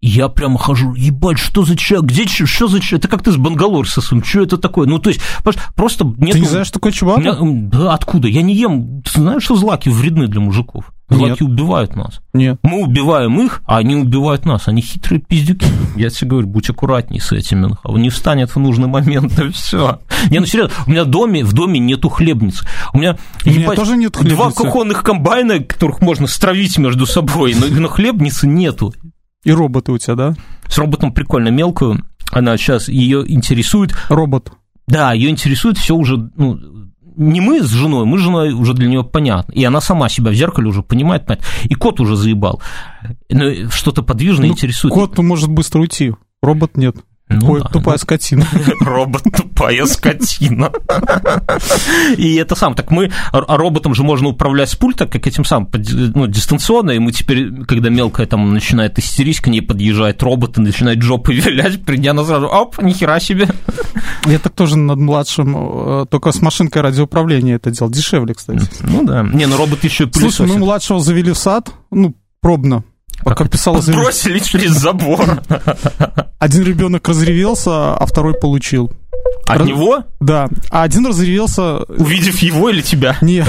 я 0.02 0.30
прямо 0.30 0.58
хожу, 0.60 0.94
ебать, 0.94 1.40
что 1.40 1.66
за 1.66 1.76
человек, 1.76 2.12
где, 2.12 2.28
что 2.28 2.68
за 2.68 2.80
человек, 2.80 3.06
это 3.06 3.08
как 3.08 3.24
ты 3.24 3.32
с 3.32 3.38
Бангалор 3.38 3.88
сосун, 3.88 4.24
что 4.24 4.42
это 4.42 4.58
такое? 4.58 4.88
Ну, 4.88 5.00
то 5.00 5.10
есть, 5.10 5.22
просто 5.76 6.06
нет... 6.18 6.34
Ты 6.34 6.40
не 6.40 6.48
знаешь, 6.48 6.68
что 6.68 6.80
такое 6.80 6.92
чувак? 6.92 7.24
Да, 7.70 7.94
откуда? 7.94 8.28
Я 8.28 8.42
не 8.42 8.56
ем, 8.56 9.02
ты 9.02 9.20
знаешь, 9.20 9.44
что 9.44 9.56
злаки 9.56 9.90
вредны 9.90 10.28
для 10.28 10.40
мужиков? 10.40 10.92
Злаки 11.10 11.42
Нет. 11.42 11.42
убивают 11.42 11.96
нас. 11.96 12.20
Нет. 12.34 12.60
Мы 12.64 12.84
убиваем 12.84 13.40
их, 13.40 13.62
а 13.66 13.78
они 13.78 13.96
убивают 13.96 14.46
нас. 14.46 14.68
Они 14.68 14.82
хитрые 14.82 15.22
пиздюки. 15.22 15.66
Я 15.96 16.10
тебе 16.10 16.32
говорю, 16.32 16.48
будь 16.48 16.70
аккуратней 16.70 17.22
с 17.22 17.32
этим. 17.32 17.78
Он 17.86 18.02
не 18.02 18.10
встанет 18.10 18.54
в 18.54 18.60
нужный 18.60 18.90
момент, 18.90 19.40
и 19.40 19.50
все. 19.52 20.02
Не, 20.30 20.40
ну 20.40 20.46
серьезно, 20.46 20.74
у 20.86 20.92
меня 20.92 21.06
в 21.06 21.08
доме, 21.08 21.46
в 21.46 21.54
доме 21.54 21.80
нету 21.80 22.10
хлебницы. 22.10 22.66
У 22.92 22.98
меня, 22.98 23.18
у 23.46 23.50
меня 23.50 23.72
тоже 23.72 23.96
нет 23.96 24.18
хлебницы. 24.18 24.36
Два 24.36 24.52
кухонных 24.52 25.02
комбайна, 25.02 25.60
которых 25.60 26.02
можно 26.02 26.28
стравить 26.28 26.78
между 26.78 27.06
собой, 27.06 27.56
но, 27.56 27.68
но 27.68 27.88
хлебницы 27.88 28.46
нету. 28.46 28.94
И 29.48 29.52
роботы 29.54 29.94
у 29.94 29.98
тебя, 29.98 30.16
да? 30.16 30.36
С 30.68 30.78
роботом 30.78 31.14
прикольно 31.14 31.48
мелкую. 31.48 32.04
Она 32.34 32.58
сейчас 32.58 32.90
ее 32.90 33.24
интересует. 33.32 33.96
Робот. 34.10 34.52
Да, 34.88 35.14
ее 35.14 35.30
интересует 35.30 35.78
все 35.78 35.96
уже, 35.96 36.18
ну, 36.36 36.60
не 37.16 37.40
мы 37.40 37.64
с 37.64 37.70
женой, 37.70 38.06
мы 38.06 38.18
с 38.18 38.22
женой 38.22 38.52
уже 38.52 38.74
для 38.74 38.90
нее 38.90 39.06
понятно. 39.06 39.54
И 39.54 39.64
она 39.64 39.80
сама 39.80 40.10
себя 40.10 40.32
в 40.32 40.34
зеркале 40.34 40.68
уже 40.68 40.84
понимает, 40.84 41.26
понимает. 41.26 41.46
И 41.64 41.76
кот 41.76 42.02
уже 42.02 42.18
заебал. 42.18 42.62
Ну, 43.30 43.70
что-то 43.70 44.04
подвижное 44.04 44.48
ну, 44.48 44.54
интересует. 44.54 44.94
Кот 44.94 45.18
может 45.20 45.50
быстро 45.50 45.80
уйти, 45.80 46.12
робот 46.42 46.76
нет. 46.76 46.98
Ну, 47.30 47.60
да, 47.60 47.66
тупая 47.66 47.98
скотина. 47.98 48.46
Робот 48.80 49.24
тупая 49.24 49.86
скотина. 49.86 50.72
И 52.18 52.36
это 52.36 52.56
сам, 52.56 52.74
так 52.74 52.90
мы, 52.90 53.12
а 53.32 53.58
роботом 53.58 53.94
же 53.94 54.04
можно 54.04 54.30
управлять 54.30 54.70
с 54.70 54.76
пульта, 54.76 55.08
как 55.08 55.28
этим 55.28 55.44
самым, 55.44 55.70
ну, 56.16 56.28
дистанционно, 56.28 56.92
и 56.92 57.00
мы 57.00 57.12
теперь, 57.12 57.66
когда 57.66 57.90
мелкая 57.90 58.28
там 58.28 58.54
начинает 58.54 58.98
истерить, 58.98 59.42
к 59.42 59.48
ней 59.48 59.62
подъезжает 59.62 60.24
робот 60.24 60.58
и 60.58 60.62
начинает 60.62 61.02
жопы 61.02 61.34
вилять, 61.36 61.84
придя 61.84 62.14
на 62.14 62.24
сразу, 62.24 62.48
оп, 62.48 62.82
нихера 62.82 63.20
себе. 63.20 63.50
Я 64.26 64.40
так 64.40 64.54
тоже 64.54 64.78
над 64.78 64.98
младшим, 64.98 65.56
э, 65.58 66.06
только 66.10 66.32
с 66.32 66.42
машинкой 66.42 66.82
радиоуправления 66.82 67.58
это 67.58 67.72
делал, 67.72 67.92
дешевле, 67.92 68.34
кстати. 68.34 68.66
Ну 68.84 69.04
да, 69.04 69.24
не, 69.24 69.48
ну 69.48 69.58
робот 69.58 69.84
еще 69.84 70.10
Слушай, 70.12 70.48
мы 70.48 70.58
младшего 70.58 71.00
завели 71.00 71.32
в 71.32 71.38
сад, 71.38 71.72
ну, 71.92 72.16
пробно, 72.42 72.84
Пока 73.24 73.46
писала 73.46 73.82
Бросили 73.82 74.40
через 74.40 74.72
забор. 74.72 75.42
Один 76.40 76.64
ребенок 76.64 77.08
разревелся, 77.08 77.96
а 77.96 78.06
второй 78.06 78.34
получил. 78.34 78.92
От 79.48 79.60
Раз... 79.60 79.68
него? 79.68 80.04
Да. 80.20 80.50
А 80.70 80.84
один 80.84 81.06
разревелся... 81.06 81.78
Увидев 81.88 82.40
его 82.40 82.70
или 82.70 82.82
тебя? 82.82 83.18
Нет. 83.22 83.48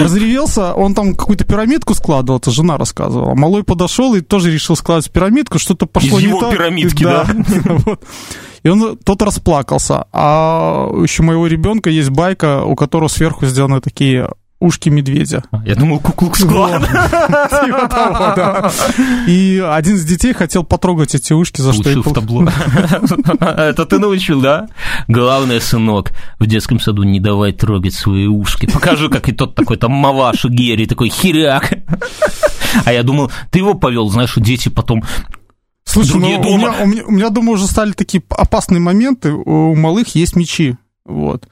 Разревелся, 0.00 0.74
он 0.74 0.94
там 0.94 1.14
какую-то 1.14 1.44
пирамидку 1.44 1.94
складывал, 1.94 2.38
это 2.38 2.50
жена 2.50 2.76
рассказывала. 2.76 3.34
Малой 3.34 3.62
подошел 3.62 4.14
и 4.14 4.20
тоже 4.20 4.52
решил 4.52 4.76
складывать 4.76 5.10
пирамидку, 5.12 5.58
что-то 5.58 5.86
пошло 5.86 6.18
Из 6.18 6.24
не 6.24 6.28
его 6.30 6.40
так. 6.40 6.52
пирамидки, 6.52 7.04
да. 7.04 7.26
вот. 7.64 8.02
И 8.64 8.68
он 8.68 8.96
тот 8.96 9.22
расплакался. 9.22 10.06
А 10.12 10.90
еще 11.00 11.22
моего 11.22 11.46
ребенка 11.46 11.90
есть 11.90 12.10
байка, 12.10 12.64
у 12.64 12.74
которого 12.74 13.08
сверху 13.08 13.46
сделаны 13.46 13.80
такие 13.80 14.28
ушки 14.60 14.88
медведя. 14.88 15.44
А, 15.50 15.62
я 15.64 15.74
думал, 15.74 16.00
куклукс-клан. 16.00 16.82
Типа 16.84 18.72
и 19.26 19.64
один 19.64 19.96
из 19.96 20.04
детей 20.04 20.32
хотел 20.32 20.64
потрогать 20.64 21.14
эти 21.14 21.32
ушки, 21.32 21.60
за 21.60 21.72
что 21.72 21.90
в 22.02 22.12
табло. 22.12 22.48
Это 23.40 23.86
ты 23.86 23.98
научил, 23.98 24.40
да? 24.40 24.68
Главное, 25.06 25.60
сынок, 25.60 26.12
в 26.38 26.46
детском 26.46 26.80
саду 26.80 27.04
не 27.04 27.20
давай 27.20 27.52
трогать 27.52 27.94
свои 27.94 28.26
ушки. 28.26 28.66
Покажу, 28.66 29.08
как 29.10 29.28
и 29.28 29.32
тот 29.32 29.54
такой 29.54 29.76
там 29.76 29.92
Маваша 29.92 30.48
Герри, 30.48 30.86
такой 30.86 31.08
херяк. 31.08 31.74
А 32.84 32.92
я 32.92 33.02
думал, 33.02 33.30
ты 33.50 33.60
его 33.60 33.74
повел, 33.74 34.08
знаешь, 34.10 34.34
дети 34.36 34.68
потом 34.68 35.02
Слушай, 35.84 36.20
ну, 36.20 36.26
у, 36.26 36.58
меня, 36.58 36.72
у, 36.72 36.86
меня, 36.86 37.04
у 37.06 37.10
меня, 37.10 37.30
думаю, 37.30 37.54
уже 37.54 37.66
стали 37.66 37.92
такие 37.92 38.22
опасные 38.28 38.78
моменты. 38.78 39.32
У 39.32 39.74
малых 39.74 40.14
есть 40.14 40.36
мечи. 40.36 40.76
Вот. 41.08 41.48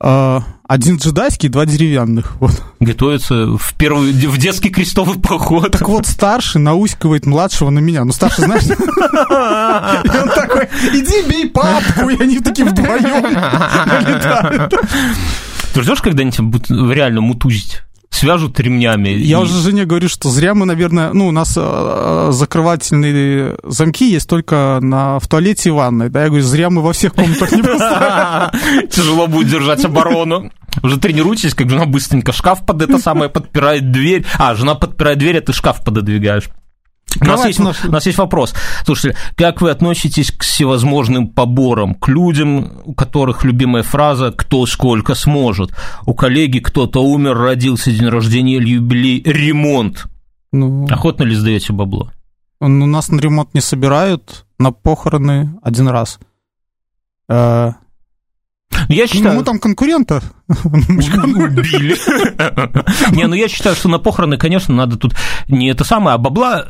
А, 0.00 0.42
один 0.66 0.96
джедайский, 0.96 1.50
два 1.50 1.66
деревянных. 1.66 2.36
Вот. 2.40 2.62
Готовится 2.80 3.46
в 3.58 3.74
первый 3.78 4.12
в 4.12 4.38
детский 4.38 4.70
крестовый 4.70 5.20
поход. 5.20 5.72
Так 5.72 5.86
вот, 5.88 6.06
старший 6.06 6.62
наускивает 6.62 7.26
младшего 7.26 7.68
на 7.68 7.80
меня. 7.80 8.02
Ну, 8.04 8.12
старший, 8.12 8.46
знаешь, 8.46 8.64
и 8.64 8.72
он 8.72 10.28
такой, 10.30 10.68
иди 10.94 11.28
бей 11.28 11.50
папку, 11.50 12.08
и 12.08 12.18
они 12.20 12.40
такие 12.40 12.66
вдвоем 12.66 13.24
Ты 15.74 15.82
ждешь 15.82 16.00
когда-нибудь 16.00 16.70
реально 16.70 17.20
мутузить? 17.20 17.82
Свяжут 18.14 18.58
ремнями. 18.60 19.08
Я 19.08 19.38
и... 19.38 19.42
уже 19.42 19.60
Жене 19.60 19.84
говорю, 19.84 20.08
что 20.08 20.30
зря 20.30 20.54
мы, 20.54 20.66
наверное, 20.66 21.12
ну, 21.12 21.28
у 21.28 21.30
нас 21.30 21.54
э, 21.56 22.28
закрывательные 22.32 23.56
замки 23.64 24.10
есть 24.10 24.28
только 24.28 24.78
на, 24.80 25.18
в 25.18 25.28
туалете 25.28 25.70
и 25.70 25.72
ванной, 25.72 26.08
да, 26.08 26.22
я 26.22 26.28
говорю, 26.28 26.44
зря 26.44 26.70
мы 26.70 26.82
во 26.82 26.92
всех 26.92 27.14
комнатах 27.14 27.52
не 27.52 27.62
поставим. 27.62 28.88
Тяжело 28.90 29.26
будет 29.26 29.48
держать 29.48 29.84
оборону. 29.84 30.50
Уже 30.82 30.98
тренируйтесь, 30.98 31.54
как 31.54 31.70
жена 31.70 31.86
быстренько 31.86 32.32
шкаф 32.32 32.64
под 32.64 32.82
это 32.82 32.98
самое 32.98 33.30
подпирает 33.30 33.90
дверь. 33.90 34.24
А, 34.38 34.54
жена 34.54 34.74
подпирает 34.74 35.18
дверь, 35.18 35.38
а 35.38 35.40
ты 35.40 35.52
шкаф 35.52 35.84
пододвигаешь. 35.84 36.48
У 37.20 37.24
нас, 37.24 37.44
есть, 37.46 37.58
наш... 37.58 37.84
у 37.84 37.90
нас 37.90 38.06
есть 38.06 38.18
вопрос. 38.18 38.54
Слушайте, 38.84 39.18
как 39.36 39.60
вы 39.60 39.70
относитесь 39.70 40.30
к 40.30 40.42
всевозможным 40.42 41.28
поборам, 41.28 41.94
к 41.94 42.08
людям, 42.08 42.82
у 42.84 42.94
которых 42.94 43.44
любимая 43.44 43.82
фраза 43.82 44.32
«кто 44.32 44.66
сколько 44.66 45.14
сможет», 45.14 45.74
у 46.06 46.14
коллеги 46.14 46.58
кто-то 46.58 47.04
умер, 47.04 47.36
родился, 47.36 47.90
день 47.90 48.08
рождения 48.08 48.56
или 48.56 48.70
юбилей, 48.70 49.22
ремонт. 49.24 50.06
Ну... 50.52 50.86
Охотно 50.90 51.24
ли 51.24 51.34
сдаете 51.34 51.72
бабло? 51.72 52.12
У 52.60 52.68
нас 52.68 53.08
на 53.08 53.20
ремонт 53.20 53.54
не 53.54 53.60
собирают, 53.60 54.46
на 54.58 54.72
похороны 54.72 55.54
один 55.62 55.88
раз. 55.88 56.18
Э, 57.28 57.72
я 58.88 59.06
считаю... 59.06 59.34
Ну, 59.34 59.40
мы 59.40 59.44
там 59.44 59.58
конкурента 59.58 60.22
убили. 60.64 61.96
Не, 63.14 63.26
ну 63.26 63.34
я 63.34 63.48
считаю, 63.48 63.74
что 63.74 63.88
на 63.88 63.98
похороны, 63.98 64.36
конечно, 64.36 64.74
надо 64.74 64.98
тут 64.98 65.14
не 65.48 65.70
это 65.70 65.84
самое, 65.84 66.14
а 66.16 66.18
бабла. 66.18 66.66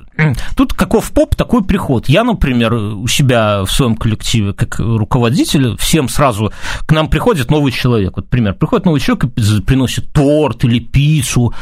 Тут 0.57 0.75
каков 0.75 1.11
поп, 1.11 1.35
такой 1.35 1.65
приход. 1.65 2.09
Я, 2.09 2.23
например, 2.23 2.73
у 2.75 3.09
себя 3.09 3.65
в 3.65 3.71
своем 3.71 3.97
коллективе, 3.97 4.53
как 4.53 4.79
руководитель, 4.79 5.77
всем 5.77 6.09
сразу 6.09 6.53
к 6.87 6.93
нам 6.93 7.09
приходит 7.09 7.51
новый 7.51 7.73
человек. 7.73 8.17
Вот, 8.17 8.31
пример, 8.31 8.55
приходит 8.55 8.87
новый 8.87 9.01
человек 9.01 9.25
и 9.25 9.61
приносит 9.63 10.13
торт 10.13 10.65
или 10.65 10.79
пиццу. 10.79 11.53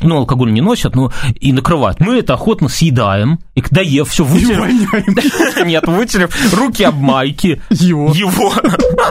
Ну, 0.00 0.16
алкоголь 0.16 0.52
не 0.52 0.60
носят, 0.60 0.96
но 0.96 1.12
и 1.38 1.52
накрывают. 1.52 2.00
Мы 2.00 2.18
это 2.18 2.34
охотно 2.34 2.68
съедаем, 2.68 3.38
и 3.54 3.60
когда 3.60 3.80
ев, 3.80 4.08
все 4.08 4.24
вытерем. 4.24 5.64
Нет, 5.66 5.86
вытерем 5.86 6.28
руки 6.52 6.82
об 6.82 6.96
майки. 6.96 7.62
Его. 7.70 8.12
Его. 8.12 8.52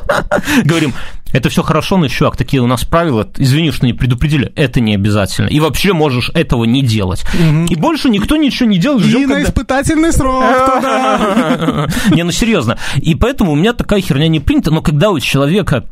Говорим, 0.65 0.93
это 1.33 1.49
все 1.49 1.63
хорошо, 1.63 1.97
но, 1.97 2.07
чувак, 2.07 2.37
такие 2.37 2.61
у 2.61 2.67
нас 2.67 2.85
правила, 2.85 3.27
извини, 3.37 3.71
что 3.71 3.85
не 3.85 3.93
предупредили, 3.93 4.53
это 4.55 4.79
не 4.79 4.95
обязательно. 4.95 5.47
И 5.47 5.59
вообще 5.59 5.91
можешь 5.91 6.29
этого 6.33 6.63
не 6.63 6.81
делать. 6.81 7.25
Угу. 7.33 7.65
И 7.69 7.75
больше 7.75 8.09
никто 8.09 8.37
ничего 8.37 8.69
не 8.69 8.77
делает. 8.77 9.03
Ждем, 9.03 9.23
и 9.23 9.25
когда... 9.25 9.39
на 9.39 9.43
испытательный 9.43 10.13
срок 10.13 10.43
Не, 12.11 12.23
ну 12.23 12.31
серьезно. 12.31 12.77
И 12.97 13.15
поэтому 13.15 13.51
у 13.51 13.55
меня 13.55 13.73
такая 13.73 13.99
херня 13.99 14.27
не 14.27 14.39
принята, 14.39 14.71
но 14.71 14.81
когда 14.81 15.09
у 15.09 15.19
человека 15.19 15.89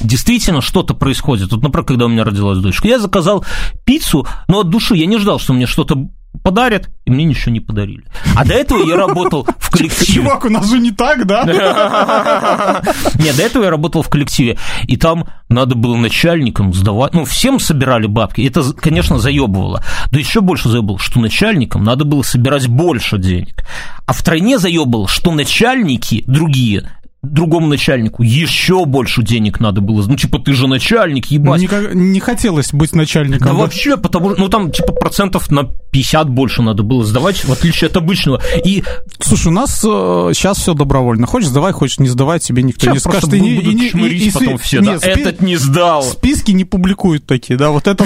действительно 0.00 0.60
что-то 0.60 0.94
происходит. 0.94 1.52
Вот, 1.52 1.62
например, 1.62 1.84
когда 1.84 2.06
у 2.06 2.08
меня 2.08 2.24
родилась 2.24 2.58
дочка, 2.58 2.88
я 2.88 2.98
заказал 2.98 3.44
пиццу, 3.84 4.26
но 4.48 4.60
от 4.60 4.70
души 4.70 4.96
я 4.96 5.06
не 5.06 5.18
ждал, 5.18 5.38
что 5.38 5.52
мне 5.52 5.66
что-то 5.66 6.08
подарят, 6.42 6.90
и 7.04 7.10
мне 7.10 7.24
ничего 7.24 7.52
не 7.52 7.60
подарили. 7.60 8.04
А 8.36 8.44
до 8.44 8.54
этого 8.54 8.84
я 8.84 8.96
работал 8.96 9.46
в 9.58 9.70
коллективе. 9.70 10.14
Чувак, 10.14 10.44
у 10.44 10.50
нас 10.50 10.68
же 10.68 10.78
не 10.78 10.90
так, 10.90 11.26
да? 11.26 11.44
Нет, 13.18 13.36
до 13.36 13.42
этого 13.42 13.64
я 13.64 13.70
работал 13.70 14.02
в 14.02 14.08
коллективе, 14.08 14.58
и 14.86 14.96
там 14.96 15.26
надо 15.48 15.74
было 15.74 15.96
начальникам 15.96 16.72
сдавать, 16.72 17.14
ну, 17.14 17.24
всем 17.24 17.58
собирали 17.58 18.06
бабки, 18.06 18.42
это, 18.42 18.62
конечно, 18.72 19.18
заебывало. 19.18 19.82
Да 20.10 20.18
еще 20.18 20.40
больше 20.40 20.68
заебывало, 20.68 20.98
что 20.98 21.20
начальникам 21.20 21.84
надо 21.84 22.04
было 22.04 22.22
собирать 22.22 22.68
больше 22.68 23.18
денег. 23.18 23.64
А 24.06 24.12
в 24.12 24.22
тройне 24.22 24.58
заебывало, 24.58 25.08
что 25.08 25.32
начальники 25.32 26.24
другие 26.26 26.90
другому 27.32 27.66
начальнику 27.66 28.22
еще 28.22 28.84
больше 28.84 29.22
денег 29.22 29.60
надо 29.60 29.80
было. 29.80 30.04
Ну, 30.06 30.16
типа, 30.16 30.38
ты 30.38 30.52
же 30.52 30.66
начальник, 30.66 31.26
ебать. 31.26 31.60
Никак, 31.60 31.94
не 31.94 32.20
хотелось 32.20 32.72
быть 32.72 32.94
начальником. 32.94 33.46
Да, 33.46 33.52
да 33.52 33.58
вообще, 33.60 33.96
потому 33.96 34.30
что, 34.30 34.40
ну, 34.40 34.48
там, 34.48 34.70
типа, 34.70 34.92
процентов 34.92 35.50
на 35.50 35.64
50 35.64 36.28
больше 36.28 36.62
надо 36.62 36.82
было 36.82 37.04
сдавать, 37.04 37.44
в 37.44 37.52
отличие 37.52 37.88
от 37.88 37.96
обычного. 37.96 38.40
И... 38.64 38.82
Слушай, 39.20 39.48
у 39.48 39.52
нас 39.52 39.84
э, 39.84 40.30
сейчас 40.34 40.58
все 40.58 40.74
добровольно. 40.74 41.26
Хочешь 41.26 41.48
сдавай, 41.48 41.72
хочешь 41.72 41.98
не 41.98 42.08
сдавай, 42.08 42.40
тебе 42.40 42.62
никто 42.62 42.80
сейчас 42.80 42.94
не 42.94 43.00
скажет. 43.00 43.30
Ты 43.30 43.40
не, 43.40 43.56
и, 43.56 43.88
и, 43.88 44.28
и, 44.28 44.30
потом 44.30 44.58
все, 44.58 44.80
нет, 44.80 45.00
да, 45.00 45.12
спи... 45.12 45.20
этот 45.20 45.40
не 45.40 45.56
сдал. 45.56 46.02
Списки 46.02 46.52
не 46.52 46.64
публикуют 46.64 47.26
такие, 47.26 47.56
да, 47.56 47.70
вот 47.70 47.86
это... 47.86 48.04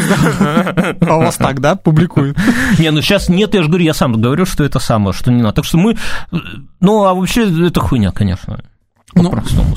А 1.00 1.16
у 1.16 1.20
вас 1.20 1.36
так, 1.36 1.60
да, 1.60 1.76
публикуют? 1.76 2.36
Не, 2.78 2.90
ну 2.90 3.00
сейчас 3.00 3.28
нет, 3.28 3.54
я 3.54 3.62
же 3.62 3.68
говорю, 3.68 3.84
я 3.84 3.94
сам 3.94 4.12
говорю, 4.20 4.46
что 4.46 4.64
это 4.64 4.78
самое, 4.78 5.12
что 5.12 5.30
не 5.30 5.42
надо. 5.42 5.56
Так 5.56 5.64
что 5.64 5.78
мы... 5.78 5.96
Ну, 6.80 7.04
а 7.04 7.14
вообще, 7.14 7.66
это 7.66 7.80
хуйня, 7.80 8.12
конечно. 8.12 8.62
Ну, 9.14 9.30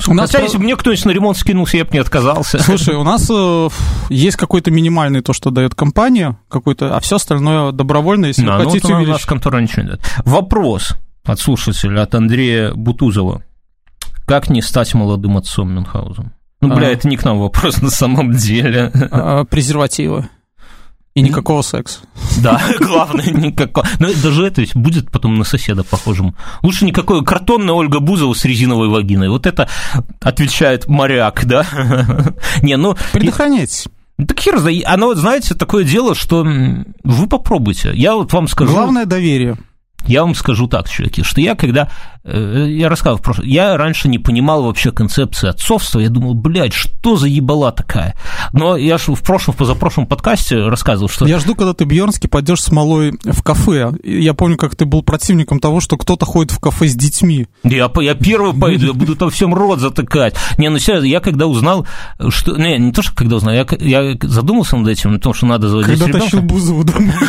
у 0.08 0.14
нас 0.14 0.30
Хотя, 0.30 0.44
если 0.44 0.58
бы 0.58 0.64
мне 0.64 0.76
кто-нибудь 0.76 1.04
на 1.06 1.10
ремонт 1.10 1.38
скинулся, 1.38 1.76
я 1.76 1.84
бы 1.84 1.90
не 1.92 1.98
отказался. 1.98 2.58
Слушай, 2.62 2.94
у 2.96 3.02
нас 3.02 3.28
э, 3.30 3.68
есть 4.10 4.36
какой-то 4.36 4.70
минимальный 4.70 5.22
то, 5.22 5.32
что 5.32 5.50
дает 5.50 5.74
компания, 5.74 6.38
какой-то, 6.48 6.96
а 6.96 7.00
все 7.00 7.16
остальное 7.16 7.72
добровольно, 7.72 8.26
если 8.26 8.44
да, 8.44 8.58
вы 8.58 8.64
хотите 8.64 8.88
ну, 8.88 8.94
вот 8.94 9.02
увеличить. 9.02 9.26
контора 9.26 9.60
ничего 9.60 9.82
не 9.82 9.88
дает. 9.88 10.02
Вопрос 10.24 10.96
от 11.24 11.40
слушателя, 11.40 12.02
от 12.02 12.14
Андрея 12.14 12.72
Бутузова. 12.74 13.42
Как 14.26 14.50
не 14.50 14.62
стать 14.62 14.94
молодым 14.94 15.36
отцом 15.36 15.72
Мюнхгаузен? 15.72 16.32
Ну, 16.60 16.74
бля, 16.74 16.88
а... 16.88 16.90
это 16.90 17.08
не 17.08 17.16
к 17.16 17.24
нам 17.24 17.38
вопрос 17.38 17.82
на 17.82 17.90
самом 17.90 18.32
деле. 18.32 18.90
А, 19.10 19.44
презервативы. 19.44 20.28
И 21.14 21.20
никакого 21.20 21.60
секса. 21.60 22.00
Да, 22.42 22.60
главное, 22.80 23.26
никакого. 23.26 23.86
Но 23.98 24.08
даже 24.22 24.46
это 24.46 24.62
ведь 24.62 24.74
будет 24.74 25.10
потом 25.10 25.38
на 25.38 25.44
соседа 25.44 25.84
похожим. 25.84 26.34
Лучше 26.62 26.86
никакой 26.86 27.22
картонная 27.22 27.74
Ольга 27.74 28.00
Бузова 28.00 28.32
с 28.32 28.44
резиновой 28.46 28.88
вагиной. 28.88 29.28
Вот 29.28 29.46
это 29.46 29.68
отвечает 30.20 30.88
моряк, 30.88 31.44
да? 31.44 31.66
Не, 32.62 32.76
ну... 32.78 32.96
Предохраняйтесь. 33.12 33.88
Так 34.16 34.40
хер, 34.40 34.58
оно, 34.86 35.14
знаете, 35.14 35.54
такое 35.54 35.84
дело, 35.84 36.14
что 36.14 36.44
вы 36.44 37.26
попробуйте. 37.28 37.92
Я 37.94 38.14
вот 38.14 38.32
вам 38.32 38.48
скажу... 38.48 38.72
Главное 38.72 39.04
доверие. 39.04 39.58
Я 40.06 40.22
вам 40.24 40.34
скажу 40.34 40.66
так, 40.66 40.88
чуваки, 40.88 41.22
что 41.22 41.40
я 41.40 41.54
когда, 41.54 41.90
я 42.24 42.88
рассказывал 42.88 43.18
в 43.18 43.22
прошлом, 43.22 43.46
я 43.46 43.76
раньше 43.76 44.08
не 44.08 44.18
понимал 44.18 44.62
вообще 44.62 44.92
концепции 44.92 45.48
отцовства, 45.48 45.98
я 45.98 46.08
думал, 46.08 46.34
блядь, 46.34 46.72
что 46.72 47.16
за 47.16 47.26
ебала 47.26 47.72
такая? 47.72 48.14
Но 48.52 48.76
я 48.76 48.98
же 48.98 49.12
в 49.14 49.22
прошлом, 49.22 49.54
в 49.54 49.58
позапрошлом 49.58 50.06
подкасте 50.06 50.68
рассказывал, 50.68 51.08
что... 51.08 51.26
Я 51.26 51.40
жду, 51.40 51.56
когда 51.56 51.74
ты, 51.74 51.84
Бьернский, 51.84 52.28
пойдешь 52.28 52.62
с 52.62 52.70
малой 52.70 53.18
в 53.24 53.42
кафе. 53.42 53.92
Я 54.04 54.34
помню, 54.34 54.56
как 54.56 54.76
ты 54.76 54.84
был 54.84 55.02
противником 55.02 55.58
того, 55.58 55.80
что 55.80 55.96
кто-то 55.96 56.24
ходит 56.24 56.52
в 56.52 56.60
кафе 56.60 56.86
с 56.86 56.94
детьми. 56.94 57.48
Я, 57.64 57.90
я 58.00 58.14
первый 58.14 58.54
пойду, 58.54 58.86
я 58.86 58.92
буду 58.92 59.16
там 59.16 59.30
всем 59.30 59.52
рот 59.54 59.80
затыкать. 59.80 60.36
Не, 60.58 60.68
ну 60.68 60.78
серьезно, 60.78 61.06
я 61.06 61.18
когда 61.20 61.48
узнал, 61.48 61.86
что... 62.28 62.56
Не, 62.56 62.78
не 62.78 62.92
то, 62.92 63.02
что 63.02 63.14
когда 63.14 63.36
узнал, 63.36 63.54
я, 63.54 63.66
я 63.80 64.16
задумался 64.22 64.76
над 64.76 64.88
этим, 64.88 65.12
на 65.12 65.18
том, 65.18 65.34
что 65.34 65.46
надо 65.46 65.68
заводить 65.68 65.98
Когда 65.98 66.06
ребенка. 66.06 66.24
тащил 66.24 66.42
Бузову 66.42 66.84
домой. 66.84 67.12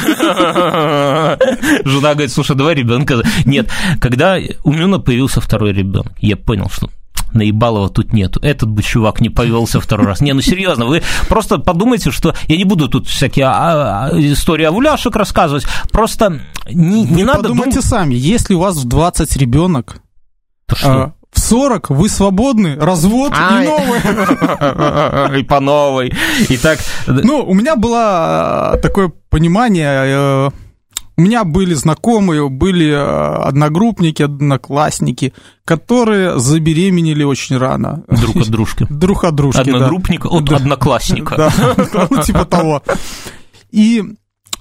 Жена 1.84 2.14
говорит, 2.14 2.32
слушай, 2.32 2.56
два 2.56 2.74
ребенка. 2.74 3.22
Нет, 3.46 3.70
когда 4.00 4.38
у 4.64 4.72
Мюна 4.84 5.00
появился 5.00 5.40
второй 5.40 5.72
ребенок, 5.72 6.14
я 6.20 6.36
понял, 6.36 6.70
что 6.70 6.90
наебалова 7.32 7.90
тут 7.90 8.14
нету. 8.14 8.40
Этот 8.42 8.70
бы 8.70 8.84
чувак 8.84 9.22
не 9.22 9.30
повелся 9.30 9.80
второй 9.80 10.06
раз. 10.06 10.22
Не, 10.22 10.34
ну 10.34 10.42
серьезно, 10.42 10.86
вы 10.86 11.02
просто 11.30 11.58
подумайте, 11.58 12.12
что 12.12 12.36
я 12.48 12.58
не 12.58 12.66
буду 12.66 12.90
тут 12.90 13.08
всякие 13.08 13.46
а, 13.46 14.10
а, 14.12 14.20
истории 14.20 14.66
овуляшек 14.66 15.16
рассказывать. 15.16 15.66
Просто 15.92 16.42
не, 16.70 17.04
не 17.06 17.24
вы 17.24 17.24
надо. 17.24 17.44
Подумайте 17.44 17.80
дум... 17.80 17.84
сами, 17.84 18.14
если 18.14 18.56
у 18.56 18.60
вас 18.60 18.76
в 18.76 18.86
20 18.88 19.38
ребенок, 19.38 20.02
то 20.68 20.76
что? 20.76 20.92
А, 20.92 21.14
в 21.32 21.40
40 21.40 21.90
вы 21.90 22.10
свободны, 22.10 22.76
развод 22.76 23.34
Ай. 23.36 23.64
и 23.64 23.68
новый. 23.68 25.40
И 25.40 25.44
по 25.44 25.60
новой. 25.60 26.14
И 26.50 26.58
так... 26.58 26.78
Ну, 27.08 27.44
у 27.44 27.54
меня 27.54 27.78
было 27.78 28.78
такое 28.84 29.12
понимание, 29.30 30.04
э, 30.06 30.50
у 31.16 31.22
меня 31.22 31.44
были 31.44 31.74
знакомые, 31.74 32.50
были 32.50 32.90
э, 32.90 32.96
одногруппники, 32.98 34.24
одноклассники, 34.24 35.34
которые 35.66 36.40
забеременели 36.40 37.24
очень 37.24 37.58
рано. 37.58 38.04
Друг 38.08 38.38
от 38.38 38.50
дружки. 38.50 38.88
Друг 38.90 39.24
от 39.24 39.36
дружки, 39.36 39.60
Одногруппника 39.60 40.28
от 40.28 40.52
одноклассника. 40.52 41.36
Да, 41.94 42.08
ну, 42.10 42.22
типа 42.24 42.46
того. 42.46 42.82
И 43.72 44.04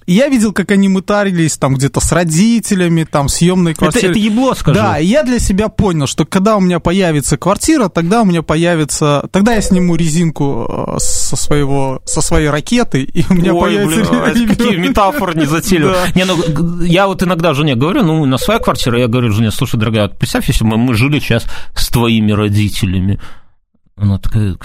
я 0.07 0.29
видел, 0.29 0.53
как 0.53 0.71
они 0.71 0.89
мытарились 0.89 1.57
там 1.57 1.75
где-то 1.75 2.01
с 2.01 2.13
родителями, 2.13 3.05
там, 3.05 3.29
съемной 3.29 3.75
квартиры. 3.75 4.11
Это, 4.11 4.19
это 4.19 4.27
ебло, 4.27 4.55
скажу. 4.55 4.79
Да, 4.79 4.99
и 4.99 5.07
я 5.07 5.23
для 5.23 5.39
себя 5.39 5.69
понял, 5.69 6.07
что 6.07 6.25
когда 6.25 6.57
у 6.57 6.61
меня 6.61 6.81
появится 6.81 7.37
квартира, 7.37 7.89
тогда 7.89 8.23
у 8.23 8.25
меня 8.25 8.43
появится... 8.43 9.29
Тогда 9.33 9.55
я 9.55 9.61
сниму 9.61 9.97
резинку 9.97 10.67
э, 10.69 10.99
со, 10.99 11.37
своего, 11.37 12.03
со 12.05 12.21
своей 12.21 12.49
ракеты, 12.49 13.03
и 13.03 13.25
у 13.29 13.35
меня 13.35 13.55
Ой, 13.55 13.61
появится... 13.61 14.33
Блин, 14.33 14.49
какие 14.49 14.77
метафоры 14.77 15.35
не 15.35 15.47
затели. 15.47 15.85
Да. 15.85 16.07
Не, 16.15 16.25
ну, 16.25 16.83
я 16.83 17.07
вот 17.07 17.23
иногда 17.23 17.55
жене 17.55 17.75
говорю, 17.75 18.03
ну, 18.03 18.25
на 18.27 18.39
своя 18.39 18.61
квартира, 18.61 18.99
я 18.99 19.09
говорю, 19.09 19.33
жене, 19.33 19.51
слушай, 19.51 19.79
дорогая, 19.79 20.09
представь, 20.09 20.49
если 20.49 20.65
бы 20.65 20.77
мы 20.77 20.95
жили 20.95 21.19
сейчас 21.21 21.45
с 21.75 21.89
твоими 21.89 22.33
родителями. 22.33 23.21
Она 23.97 24.19
такая, 24.19 24.57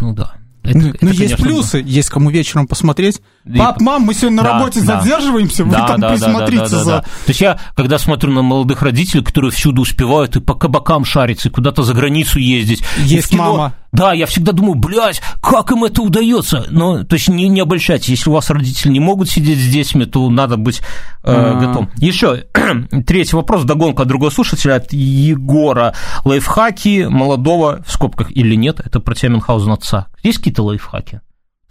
ну 0.00 0.12
да, 0.12 0.34
это, 0.64 0.78
ну, 0.78 0.88
это, 0.88 1.06
есть 1.06 1.18
конечно, 1.18 1.44
плюсы, 1.44 1.82
есть 1.84 2.08
кому 2.08 2.30
вечером 2.30 2.66
посмотреть. 2.66 3.20
Пап, 3.58 3.80
мам, 3.80 4.02
мы 4.02 4.14
сегодня 4.14 4.38
на 4.38 4.42
да, 4.42 4.52
работе 4.54 4.80
да. 4.80 5.00
задерживаемся, 5.00 5.64
да, 5.64 5.82
вы 5.82 5.86
там 5.86 6.00
да, 6.00 6.08
присмотрите 6.10 6.62
да, 6.62 6.68
да, 6.68 6.76
да, 6.76 6.84
за... 6.84 6.90
Да. 6.90 7.00
То 7.02 7.28
есть 7.28 7.40
я, 7.42 7.60
когда 7.76 7.98
смотрю 7.98 8.32
на 8.32 8.40
молодых 8.40 8.80
родителей, 8.80 9.22
которые 9.22 9.50
всюду 9.50 9.82
успевают 9.82 10.36
и 10.36 10.40
по 10.40 10.54
кабакам 10.54 11.04
шариться, 11.04 11.48
и 11.48 11.52
куда-то 11.52 11.82
за 11.82 11.92
границу 11.92 12.38
ездить. 12.38 12.82
Есть 13.04 13.28
кино... 13.28 13.52
мама. 13.52 13.74
Да, 13.92 14.12
я 14.12 14.26
всегда 14.26 14.52
думаю, 14.52 14.74
блядь, 14.74 15.20
как 15.40 15.70
им 15.70 15.84
это 15.84 16.02
удается? 16.02 16.66
Но, 16.70 17.04
то 17.04 17.14
есть 17.14 17.28
не, 17.28 17.48
не 17.48 17.60
обольщайтесь, 17.60 18.08
если 18.08 18.30
у 18.30 18.32
вас 18.32 18.50
родители 18.50 18.90
не 18.90 18.98
могут 18.98 19.30
сидеть 19.30 19.58
с 19.60 19.68
детьми, 19.68 20.04
то 20.04 20.28
надо 20.30 20.56
быть 20.56 20.80
э, 21.22 21.58
готовым. 21.60 21.90
Еще 21.98 22.46
третий 23.06 23.36
вопрос, 23.36 23.62
догонка 23.64 24.02
от 24.02 24.08
другого 24.08 24.30
слушателя, 24.30 24.76
от 24.76 24.92
Егора. 24.92 25.94
Лайфхаки 26.24 27.06
молодого, 27.08 27.84
в 27.86 27.92
скобках 27.92 28.32
или 28.32 28.56
нет, 28.56 28.80
это 28.82 29.00
про 29.00 29.14
тебя 29.14 29.28
Мюнхгаузен 29.28 29.70
отца. 29.70 30.06
Есть 30.22 30.38
какие-то 30.38 30.64
лайфхаки? 30.64 31.20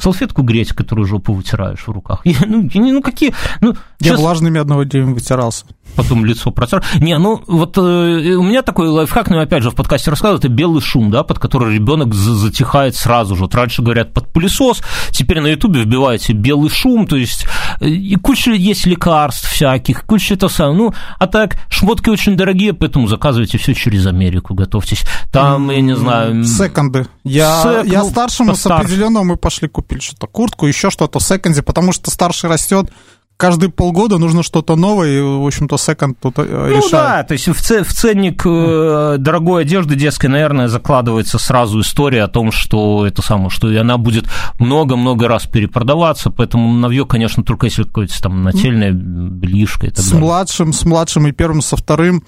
Салфетку 0.03 0.43
греть, 0.43 0.73
которую 0.73 1.07
жопу 1.07 1.33
вытираешь 1.33 1.87
в 1.87 1.91
руках. 1.91 2.21
Я, 2.25 2.39
ну, 2.45 2.69
ну, 2.73 3.01
какие... 3.01 3.33
Ну, 3.61 3.73
я 3.99 4.11
сейчас... 4.11 4.19
влажными 4.19 4.59
одного 4.59 4.83
дня 4.83 5.05
вытирался. 5.05 5.65
Потом 5.95 6.25
лицо 6.25 6.51
протер. 6.51 6.83
Не, 6.99 7.17
ну 7.17 7.41
вот 7.47 7.77
э, 7.77 7.81
у 7.81 8.43
меня 8.43 8.61
такой 8.61 8.87
лайфхак, 8.87 9.29
но 9.29 9.39
опять 9.39 9.63
же 9.63 9.71
в 9.71 9.75
подкасте 9.75 10.09
рассказываю, 10.09 10.39
это 10.39 10.49
белый 10.49 10.81
шум, 10.81 11.11
да, 11.11 11.23
под 11.23 11.39
который 11.39 11.73
ребенок 11.73 12.13
затихает 12.13 12.95
сразу 12.95 13.35
же. 13.35 13.43
Вот 13.43 13.55
раньше 13.55 13.81
говорят 13.81 14.13
под 14.13 14.31
пылесос, 14.31 14.81
теперь 15.11 15.41
на 15.41 15.47
ютубе 15.47 15.83
вбиваете 15.83 16.33
белый 16.33 16.69
шум, 16.69 17.07
то 17.07 17.15
есть 17.15 17.45
э, 17.79 17.87
и 17.87 18.15
куча 18.15 18.51
есть 18.51 18.85
лекарств 18.85 19.49
всяких, 19.49 20.05
куча 20.05 20.33
это 20.33 20.47
самое. 20.47 20.77
Ну, 20.77 20.93
а 21.19 21.27
так, 21.27 21.57
шмотки 21.69 22.09
очень 22.09 22.35
дорогие, 22.35 22.73
поэтому 22.73 23.07
заказывайте 23.07 23.57
все 23.57 23.73
через 23.73 24.05
Америку, 24.05 24.53
готовьтесь. 24.53 25.03
Там, 25.31 25.69
я 25.69 25.81
не 25.81 25.95
знаю... 25.95 26.43
Секонды. 26.43 27.07
Я, 27.23 27.61
Сек, 27.61 27.85
я 27.91 28.03
старшему 28.03 28.51
постарше. 28.51 28.83
с 28.83 28.85
определенного 28.85 29.23
мы 29.23 29.37
пошли 29.37 29.67
купили 29.67 29.99
что-то, 29.99 30.27
куртку, 30.27 30.67
еще 30.67 30.89
что-то 30.89 31.19
в 31.19 31.23
секонде, 31.23 31.61
потому 31.61 31.91
что 31.91 32.11
старший 32.11 32.49
растет, 32.49 32.91
каждые 33.43 33.69
полгода 33.69 34.17
нужно 34.19 34.41
что-то 34.41 34.77
новое, 34.77 35.17
и, 35.17 35.21
в 35.21 35.45
общем-то, 35.45 35.77
секонд 35.77 36.17
тут 36.21 36.35
э, 36.37 36.43
ну, 36.43 36.67
решает. 36.67 36.83
Ну 36.83 36.89
да, 36.91 37.23
то 37.23 37.33
есть 37.33 37.47
в, 37.49 37.53
в 37.53 37.93
ценник 37.93 38.41
э, 38.45 39.15
дорогой 39.19 39.63
одежды 39.63 39.95
детской, 39.95 40.27
наверное, 40.27 40.69
закладывается 40.69 41.37
сразу 41.37 41.81
история 41.81 42.23
о 42.23 42.29
том, 42.29 42.53
что 42.53 43.05
это 43.05 43.21
самое, 43.21 43.49
что 43.49 43.69
и 43.69 43.75
она 43.75 43.97
будет 43.97 44.27
много-много 44.59 45.27
раз 45.27 45.45
перепродаваться, 45.45 46.29
поэтому 46.29 46.71
новье, 46.71 47.05
конечно, 47.05 47.43
только 47.43 47.65
если 47.65 47.83
какое-то 47.83 48.21
там 48.21 48.43
нательное 48.43 48.91
бельишко 48.91 49.87
и 49.87 49.89
так 49.89 49.99
с 49.99 50.09
далее. 50.09 50.25
Младшим, 50.25 50.71
с 50.71 50.85
младшим 50.85 51.27
и 51.27 51.33
первым, 51.33 51.61
со 51.61 51.75
вторым 51.75 52.23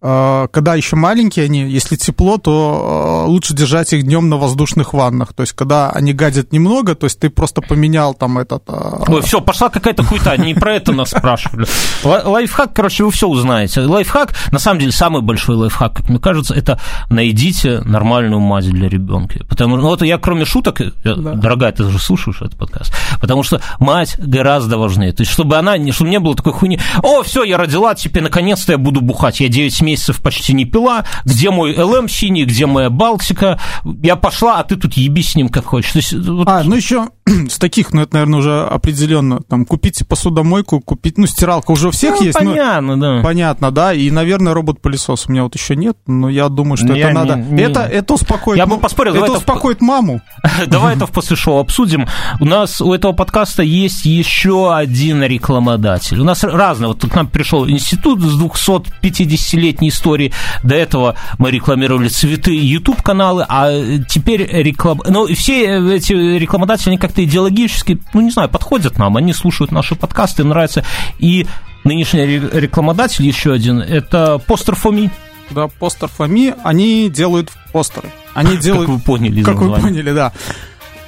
когда 0.00 0.76
еще 0.76 0.94
маленькие 0.94 1.46
они, 1.46 1.68
если 1.68 1.96
тепло, 1.96 2.38
то 2.38 3.24
э, 3.26 3.28
лучше 3.28 3.52
держать 3.52 3.92
их 3.92 4.04
днем 4.04 4.28
на 4.28 4.36
воздушных 4.36 4.92
ваннах. 4.92 5.32
То 5.32 5.42
есть, 5.42 5.54
когда 5.54 5.90
они 5.90 6.12
гадят 6.12 6.52
немного, 6.52 6.94
то 6.94 7.04
есть 7.04 7.18
ты 7.18 7.30
просто 7.30 7.62
поменял 7.62 8.14
там 8.14 8.38
этот... 8.38 8.62
Э, 8.68 9.04
Ой, 9.08 9.22
все, 9.22 9.40
пошла 9.40 9.70
какая-то 9.70 10.04
хуйта, 10.04 10.36
не 10.36 10.54
про 10.54 10.74
это 10.76 10.92
нас 10.92 11.10
спрашивали. 11.10 11.66
Лайфхак, 12.04 12.74
короче, 12.74 13.04
вы 13.04 13.10
все 13.10 13.26
узнаете. 13.26 13.80
Лайфхак, 13.80 14.34
на 14.52 14.60
самом 14.60 14.78
деле, 14.78 14.92
самый 14.92 15.20
большой 15.20 15.56
лайфхак, 15.56 15.94
как 15.94 16.08
мне 16.08 16.20
кажется, 16.20 16.54
это 16.54 16.80
найдите 17.10 17.80
нормальную 17.80 18.40
мать 18.40 18.70
для 18.70 18.88
ребенка. 18.88 19.40
Потому 19.48 19.76
что, 19.76 19.82
ну 19.82 19.88
вот 19.88 20.02
я 20.02 20.18
кроме 20.18 20.44
шуток, 20.44 20.80
да. 21.04 21.14
дорогая, 21.14 21.72
ты 21.72 21.82
же 21.82 21.98
слушаешь 21.98 22.40
этот 22.40 22.56
подкаст, 22.56 22.94
потому 23.20 23.42
что 23.42 23.60
мать 23.80 24.14
гораздо 24.18 24.78
важнее. 24.78 25.12
То 25.12 25.22
есть, 25.22 25.32
чтобы 25.32 25.56
она, 25.56 25.76
чтобы 25.90 26.10
не 26.10 26.20
было 26.20 26.36
такой 26.36 26.52
хуйни, 26.52 26.78
о, 27.02 27.22
все, 27.24 27.42
я 27.42 27.56
родила, 27.56 27.94
теперь 27.96 28.22
наконец-то 28.22 28.72
я 28.72 28.78
буду 28.78 29.00
бухать, 29.00 29.40
я 29.40 29.48
9 29.48 29.80
месяцев 29.82 29.87
почти 30.22 30.52
не 30.52 30.64
пила, 30.64 31.04
где 31.24 31.50
мой 31.50 31.76
ЛМ 31.76 32.08
синий, 32.08 32.44
где 32.44 32.66
моя 32.66 32.90
Балтика, 32.90 33.60
я 34.02 34.16
пошла, 34.16 34.58
а 34.60 34.64
ты 34.64 34.76
тут 34.76 34.94
еби 34.94 35.22
с 35.22 35.34
ним 35.34 35.48
как 35.48 35.66
хочешь. 35.66 35.92
То 35.92 35.98
есть, 35.98 36.12
вот... 36.12 36.48
А, 36.48 36.62
ну 36.64 36.74
еще 36.74 37.08
с 37.48 37.58
таких, 37.58 37.92
ну 37.92 38.02
это, 38.02 38.14
наверное, 38.14 38.38
уже 38.38 38.62
определенно, 38.62 39.40
там, 39.40 39.64
купите 39.64 40.04
посудомойку, 40.04 40.80
купить, 40.80 41.18
ну, 41.18 41.26
стиралка 41.26 41.70
уже 41.70 41.88
у 41.88 41.90
всех 41.90 42.18
ну, 42.18 42.26
есть. 42.26 42.38
понятно, 42.38 42.96
ну, 42.96 43.16
да. 43.16 43.22
Понятно, 43.22 43.70
да, 43.70 43.92
и, 43.92 44.10
наверное, 44.10 44.54
робот-пылесос 44.54 45.26
у 45.28 45.32
меня 45.32 45.42
вот 45.44 45.54
еще 45.54 45.76
нет, 45.76 45.96
но 46.06 46.28
я 46.28 46.48
думаю, 46.48 46.76
что 46.76 46.92
я 46.92 46.98
это 46.98 47.08
не, 47.08 47.14
надо. 47.14 47.36
Не, 47.36 47.62
это, 47.62 47.80
это 47.80 48.14
успокоит. 48.14 48.58
Я 48.58 48.66
бы 48.66 48.78
поспорил, 48.78 49.14
это 49.14 49.32
успокоит 49.32 49.78
в... 49.78 49.82
маму. 49.82 50.20
Давай 50.66 50.96
это 50.96 51.06
в 51.06 51.10
после 51.10 51.36
шоу 51.36 51.58
обсудим. 51.58 52.06
У 52.40 52.44
нас 52.44 52.80
у 52.80 52.92
этого 52.92 53.12
подкаста 53.12 53.62
есть 53.62 54.04
еще 54.04 54.74
один 54.74 55.22
рекламодатель. 55.22 56.20
У 56.20 56.24
нас 56.24 56.44
разные. 56.44 56.88
Вот 56.88 57.04
к 57.04 57.14
нам 57.14 57.26
пришел 57.26 57.68
институт 57.68 58.20
с 58.20 58.40
250-летней 58.40 59.77
историей. 59.86 60.32
До 60.62 60.74
этого 60.74 61.14
мы 61.38 61.50
рекламировали 61.50 62.08
цветы 62.08 62.52
YouTube 62.54 63.02
каналы, 63.02 63.44
а 63.48 63.70
теперь 64.08 64.48
реклам... 64.50 65.02
Ну, 65.06 65.26
все 65.34 65.94
эти 65.94 66.12
рекламодатели, 66.12 66.90
они 66.90 66.98
как-то 66.98 67.22
идеологически, 67.22 68.00
ну, 68.14 68.22
не 68.22 68.30
знаю, 68.30 68.48
подходят 68.48 68.98
нам, 68.98 69.16
они 69.16 69.32
слушают 69.32 69.70
наши 69.70 69.94
подкасты, 69.94 70.42
им 70.42 70.48
нравится. 70.48 70.84
И 71.18 71.46
нынешний 71.84 72.24
рекламодатель 72.26 73.24
еще 73.24 73.52
один, 73.52 73.80
это 73.80 74.38
постер 74.38 74.74
Фоми. 74.74 75.10
Да, 75.50 75.68
постер 75.68 76.08
Фоми, 76.08 76.54
они 76.64 77.08
делают 77.08 77.50
постеры. 77.72 78.10
Они 78.34 78.56
делают... 78.56 78.86
Как 78.86 78.96
вы 78.96 79.02
поняли. 79.02 79.42
Как 79.42 79.56
вы 79.56 79.78
поняли, 79.78 80.12
да. 80.12 80.32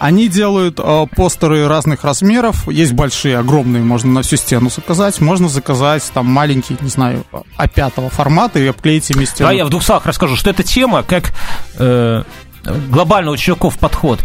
Они 0.00 0.28
делают 0.28 0.80
э, 0.82 1.06
постеры 1.14 1.68
разных 1.68 2.04
размеров. 2.04 2.66
Есть 2.68 2.94
большие, 2.94 3.36
огромные, 3.36 3.82
можно 3.82 4.10
на 4.10 4.22
всю 4.22 4.36
стену 4.36 4.70
заказать. 4.70 5.20
Можно 5.20 5.50
заказать 5.50 6.10
там 6.14 6.24
маленькие, 6.24 6.78
не 6.80 6.88
знаю, 6.88 7.26
А5 7.58 8.08
формата 8.08 8.58
и 8.58 8.66
обклеить 8.66 9.10
ими 9.10 9.26
стену. 9.26 9.50
Да, 9.50 9.52
я 9.54 9.66
в 9.66 9.68
двух 9.68 9.82
словах 9.82 10.06
расскажу, 10.06 10.36
что 10.36 10.48
эта 10.48 10.62
тема, 10.62 11.02
как 11.02 11.32
э, 11.78 12.22
глобальный 12.88 13.30
у 13.30 13.36
Чирков 13.36 13.78
подход 13.78 14.20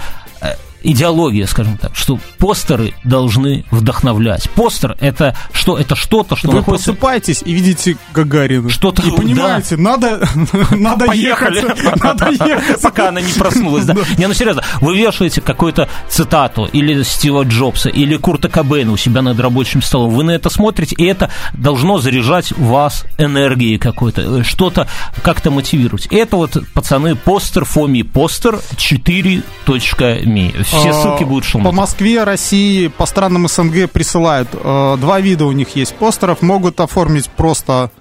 идеология, 0.86 1.46
скажем 1.48 1.78
так, 1.78 1.96
что 1.96 2.20
постеры 2.38 2.94
должны 3.04 3.66
вдохновлять. 3.72 4.50
Постер 4.52 4.96
это 5.00 5.36
что? 5.52 5.78
Это 5.78 5.96
что-то, 5.96 6.36
что 6.36 6.50
Вы 6.50 6.58
находится... 6.60 6.92
просыпаетесь 6.92 7.42
и 7.46 7.54
видите 7.54 7.98
Гагарина. 8.14 8.70
Что-то, 8.70 9.02
и 9.02 9.12
понимаете, 9.12 9.76
да. 9.76 9.82
надо, 9.82 10.28
надо 10.72 11.06
Поехали. 11.06 11.58
ехать. 11.58 11.84
Надо 12.06 12.30
ехать. 12.32 12.82
Пока 12.82 13.10
она 13.10 13.22
не 13.22 13.34
проснулась. 13.34 13.86
Да? 13.96 13.96
Не, 14.18 14.28
ну 14.28 14.34
серьезно, 14.34 14.64
вы 14.82 14.98
вешаете 14.98 15.42
какую-то 15.42 15.88
цитату 16.10 16.66
или 16.66 17.04
Стива 17.04 17.44
Джобса, 17.44 17.90
или 17.90 18.18
Курта 18.18 18.50
Кобейна 18.50 18.92
у 18.92 18.98
себя 18.98 19.22
над 19.22 19.40
рабочим 19.40 19.82
столом. 19.82 20.12
Вы 20.12 20.24
на 20.24 20.32
это 20.32 20.50
смотрите, 20.50 20.96
и 20.96 21.06
это 21.06 21.30
должно 21.54 22.00
заряжать 22.00 22.52
вас 22.58 23.06
энергией 23.18 23.78
какой-то, 23.78 24.44
что-то 24.44 24.88
как-то 25.24 25.52
мотивировать. 25.52 26.08
Это 26.08 26.36
вот, 26.36 26.58
пацаны, 26.74 27.16
постер 27.16 27.64
Фоми, 27.66 28.02
постер 28.02 28.60
4.me. 28.76 30.64
Все 30.64 30.75
а, 30.76 30.94
ссылки 30.94 31.24
будут 31.24 31.46
шумно. 31.46 31.70
По 31.70 31.76
Москве, 31.76 32.24
России, 32.24 32.88
по 32.88 33.06
странам 33.06 33.48
СНГ 33.48 33.90
присылают. 33.92 34.50
Э, 34.54 34.98
два 35.00 35.20
вида 35.20 35.46
у 35.46 35.52
них 35.52 35.76
есть 35.76 35.96
постеров. 35.96 36.42
Могут 36.42 36.80
оформить 36.80 37.30
просто 37.30 37.92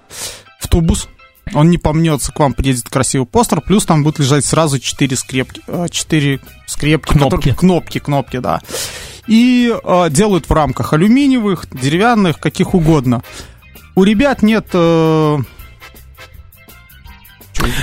в 0.59 0.69
тубус. 0.69 1.09
Он 1.53 1.71
не 1.71 1.79
помнется, 1.79 2.33
к 2.33 2.41
вам 2.41 2.55
приедет 2.55 2.89
красивый 2.89 3.27
постер, 3.27 3.61
плюс 3.61 3.85
там 3.85 4.03
будет 4.03 4.19
лежать 4.19 4.45
сразу 4.45 4.79
четыре 4.79 5.17
скрепки, 5.17 5.61
э, 5.67 5.87
четыре 5.91 6.41
скрепки, 6.67 7.13
кнопки, 7.13 7.37
которые, 7.37 7.55
кнопки, 7.55 7.99
кнопки, 7.99 8.39
да. 8.39 8.61
И 9.27 9.73
э, 9.73 10.11
делают 10.11 10.49
в 10.49 10.53
рамках 10.53 10.93
алюминиевых, 10.93 11.67
деревянных, 11.71 12.39
каких 12.39 12.75
угодно. 12.75 13.23
У 13.95 14.05
ребят 14.05 14.43
нет 14.43 14.69
э, 14.73 15.39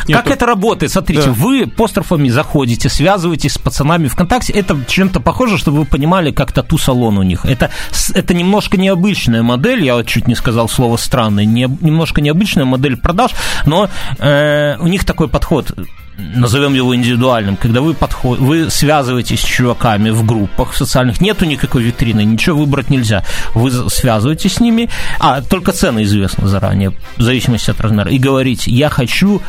как 0.08 0.28
это 0.28 0.46
работает? 0.46 0.92
Смотрите, 0.92 1.28
да. 1.28 1.32
вы 1.32 1.68
постерфами 1.68 2.30
заходите, 2.30 2.90
связываетесь 2.90 3.54
с 3.54 3.58
пацанами 3.58 4.08
ВКонтакте. 4.08 4.54
Это 4.54 4.78
чем-то 4.88 5.20
похоже, 5.20 5.58
чтобы 5.58 5.80
вы 5.80 5.86
понимали, 5.86 6.32
как 6.32 6.52
тату-салон 6.52 7.18
у 7.18 7.24
них. 7.24 7.46
Это, 7.46 7.72
это 8.14 8.34
немножко 8.34 8.78
необычная 8.78 9.44
модель, 9.44 9.84
я 9.84 10.04
чуть 10.04 10.28
не 10.28 10.36
сказал 10.36 10.70
слово 10.70 10.98
странный, 10.98 11.46
не, 11.46 11.64
немножко 11.82 12.22
необычная 12.22 12.66
модель 12.66 12.98
продаж, 12.98 13.32
но 13.66 13.90
э, 14.20 14.78
у 14.80 14.88
них 14.88 15.06
такой 15.06 15.28
подход 15.28 15.74
назовем 16.18 16.74
его 16.74 16.96
индивидуальным, 16.96 17.58
когда 17.58 17.82
вы, 17.82 17.94
подход, 17.94 18.40
вы 18.40 18.70
связываетесь 18.70 19.42
с 19.42 19.44
чуваками 19.44 20.10
в 20.10 20.26
группах 20.26 20.76
социальных, 20.76 21.22
нету 21.22 21.46
никакой 21.46 21.84
витрины, 21.84 22.24
ничего 22.24 22.60
выбрать 22.60 22.90
нельзя. 22.90 23.24
Вы 23.54 23.72
связываетесь 23.90 24.56
с 24.56 24.60
ними, 24.60 24.90
а 25.20 25.42
только 25.42 25.72
цены 25.72 26.04
известны 26.04 26.48
заранее, 26.48 26.94
в 27.18 27.22
зависимости 27.22 27.72
от 27.72 27.82
размера, 27.82 28.12
и 28.12 28.18
говорите, 28.18 28.72
я 28.72 28.90
хочу 28.90 29.42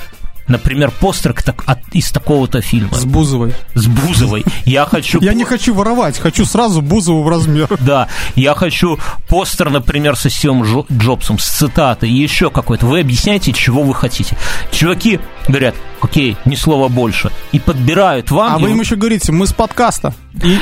например, 0.49 0.91
постер 0.91 1.35
от, 1.67 1.79
из 1.93 2.11
такого-то 2.11 2.61
фильма. 2.61 2.95
С 2.95 3.05
Бузовой. 3.05 3.55
С 3.75 3.87
Бузовой. 3.87 4.45
Я 4.65 4.87
хочу... 4.87 5.21
Я 5.21 5.35
не 5.35 5.45
хочу 5.45 5.75
воровать, 5.75 6.19
хочу 6.19 6.45
сразу 6.45 6.83
Бузову 6.83 7.23
в 7.23 7.29
размер. 7.29 7.69
Да, 7.83 8.09
я 8.37 8.55
хочу 8.55 8.99
постер, 9.29 9.69
например, 9.69 10.17
со 10.17 10.31
Стивом 10.31 10.87
Джобсом, 10.93 11.39
с 11.39 11.47
цитатой, 11.47 12.11
еще 12.11 12.49
какой-то. 12.49 12.87
Вы 12.87 13.01
объясняете, 13.01 13.53
чего 13.53 13.83
вы 13.83 13.95
хотите. 13.95 14.37
Чуваки 14.71 15.19
говорят, 15.49 15.75
окей, 16.01 16.37
ни 16.45 16.55
слова 16.55 16.89
больше. 16.89 17.31
И 17.51 17.59
подбирают 17.59 18.31
вам... 18.31 18.55
А 18.55 18.59
вы 18.59 18.71
им 18.71 18.81
еще 18.81 18.97
говорите, 18.97 19.33
мы 19.33 19.47
с 19.47 19.53
подкаста. 19.53 20.15
И 20.43 20.59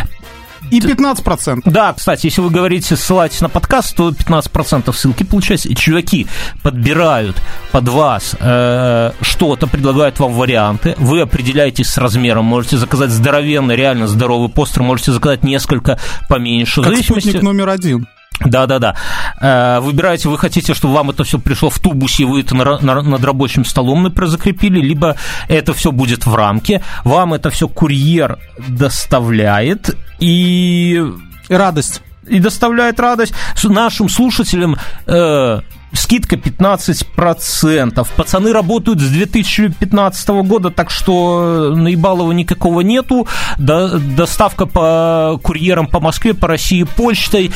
и 0.71 0.81
15%. 0.81 1.63
Да, 1.65 1.93
кстати, 1.93 2.27
если 2.27 2.41
вы 2.41 2.51
говорите, 2.51 2.97
ссылайтесь 2.97 3.41
на 3.41 3.49
подкаст, 3.49 3.97
то 3.97 4.11
15% 4.11 4.93
ссылки 4.93 5.23
получается. 5.23 5.69
И 5.69 5.75
чуваки 5.75 6.27
подбирают 6.63 7.37
под 7.73 7.89
вас 7.89 8.37
э, 8.39 9.13
что-то, 9.21 9.67
предлагают 9.67 10.19
вам 10.19 10.33
варианты. 10.33 10.95
Вы 10.99 11.23
определяетесь 11.23 11.89
с 11.89 11.99
размером. 11.99 12.45
Можете 12.45 12.77
заказать 12.77 13.11
здоровенный, 13.11 13.77
реально 13.77 14.07
здоровый 14.07 14.49
постер, 14.49 14.83
можете 14.83 15.13
заказать 15.13 15.43
несколько 15.45 15.99
поменьше. 16.29 16.83
Как 16.83 16.97
спутник 16.97 17.43
номер 17.43 17.69
один. 17.69 18.07
Да, 18.45 18.67
да, 18.67 18.79
да. 18.79 18.97
Э, 19.41 19.81
выбираете, 19.81 20.29
вы 20.29 20.39
хотите, 20.39 20.73
чтобы 20.75 20.95
вам 20.95 21.11
это 21.11 21.25
все 21.25 21.39
пришло 21.39 21.69
в 21.69 21.79
тубусе, 21.79 22.25
вы 22.25 22.41
это 22.41 22.55
на, 22.55 22.79
на, 22.79 23.03
над 23.03 23.25
рабочим 23.25 23.65
столом, 23.65 24.03
например, 24.03 24.31
закрепили, 24.31 24.81
либо 24.81 25.17
это 25.49 25.75
все 25.75 25.93
будет 25.93 26.27
в 26.27 26.35
рамке, 26.35 26.83
вам 27.05 27.35
это 27.35 27.51
все 27.51 27.69
курьер 27.69 28.39
доставляет 28.69 29.97
и... 30.21 31.05
И 31.49 31.55
радость. 31.55 32.03
И 32.27 32.39
доставляет 32.39 33.01
радость 33.01 33.35
нашим 33.65 34.09
слушателям. 34.09 34.77
Э, 35.07 35.61
скидка 35.93 36.37
15%. 36.37 38.07
Пацаны 38.17 38.53
работают 38.53 39.01
с 39.01 39.09
2015 39.09 40.29
года, 40.45 40.71
так 40.71 40.91
что 40.91 41.73
наебалова 41.75 42.33
никакого 42.33 42.81
нету. 42.81 43.27
До, 43.59 43.99
доставка 43.99 44.67
по 44.67 45.39
курьерам 45.43 45.87
по 45.87 46.01
Москве, 46.01 46.35
по 46.35 46.49
России 46.49 46.85
почтой. 46.85 47.51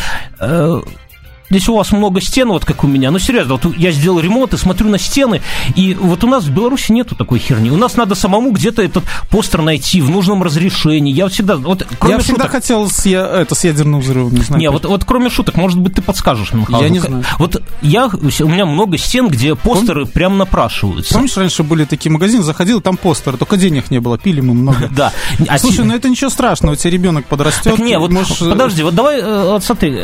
Э, 1.54 1.56
если 1.56 1.70
у 1.70 1.76
вас 1.76 1.92
много 1.92 2.20
стен, 2.20 2.48
вот 2.48 2.64
как 2.64 2.84
у 2.84 2.86
меня, 2.86 3.10
ну 3.10 3.18
серьезно, 3.18 3.54
вот 3.54 3.76
я 3.76 3.92
сделал 3.92 4.20
ремонт 4.20 4.52
и 4.54 4.56
смотрю 4.56 4.88
на 4.88 4.98
стены, 4.98 5.40
и 5.76 5.94
вот 5.94 6.24
у 6.24 6.26
нас 6.26 6.44
в 6.44 6.50
Беларуси 6.50 6.92
нету 6.92 7.14
такой 7.14 7.38
херни. 7.38 7.70
У 7.70 7.76
нас 7.76 7.96
надо 7.96 8.14
самому 8.14 8.50
где-то 8.52 8.82
этот 8.82 9.04
постер 9.30 9.62
найти 9.62 10.00
в 10.00 10.10
нужном 10.10 10.42
разрешении. 10.42 11.12
Я 11.12 11.28
всегда, 11.28 11.56
вот 11.56 11.86
кроме 11.98 12.14
Я 12.14 12.20
шуток, 12.20 12.36
всегда 12.36 12.48
хотел 12.48 12.90
с, 12.90 13.06
я, 13.06 13.26
это, 13.26 13.54
с 13.54 13.64
ядерным 13.64 14.00
взрывом, 14.00 14.34
не 14.34 14.42
знаю. 14.42 14.60
Не, 14.60 14.70
вот, 14.70 14.84
вот 14.84 15.04
кроме 15.04 15.30
шуток, 15.30 15.56
может 15.56 15.78
быть, 15.78 15.94
ты 15.94 16.02
подскажешь, 16.02 16.52
Михаил. 16.52 16.82
Я 16.82 16.88
не 16.88 16.98
знаю. 16.98 17.24
Вот 17.38 17.62
я, 17.82 18.06
у 18.06 18.48
меня 18.48 18.66
много 18.66 18.98
стен, 18.98 19.28
где 19.28 19.54
постеры 19.54 20.04
Пом... 20.04 20.12
прям 20.12 20.38
напрашиваются. 20.38 21.14
Помнишь, 21.14 21.36
раньше 21.36 21.62
были 21.62 21.84
такие 21.84 22.10
магазины, 22.12 22.42
заходил, 22.42 22.80
там 22.80 22.96
постеры, 22.96 23.36
только 23.36 23.56
денег 23.56 23.90
не 23.90 24.00
было, 24.00 24.18
пили 24.18 24.40
мы 24.40 24.54
много. 24.54 24.90
Да. 24.94 25.12
А 25.48 25.58
Слушай, 25.58 25.84
ну 25.84 25.94
это 25.94 26.08
ничего 26.08 26.30
страшного, 26.30 26.74
у 26.74 26.76
тебя 26.76 26.90
ребенок 26.90 27.26
подрастет. 27.26 27.78
не, 27.78 27.98
вот 27.98 28.12
подожди, 28.38 28.82
вот 28.82 28.94
давай, 28.94 29.20
э, 29.20 29.44
вот 29.44 29.64
смотри, 29.64 30.02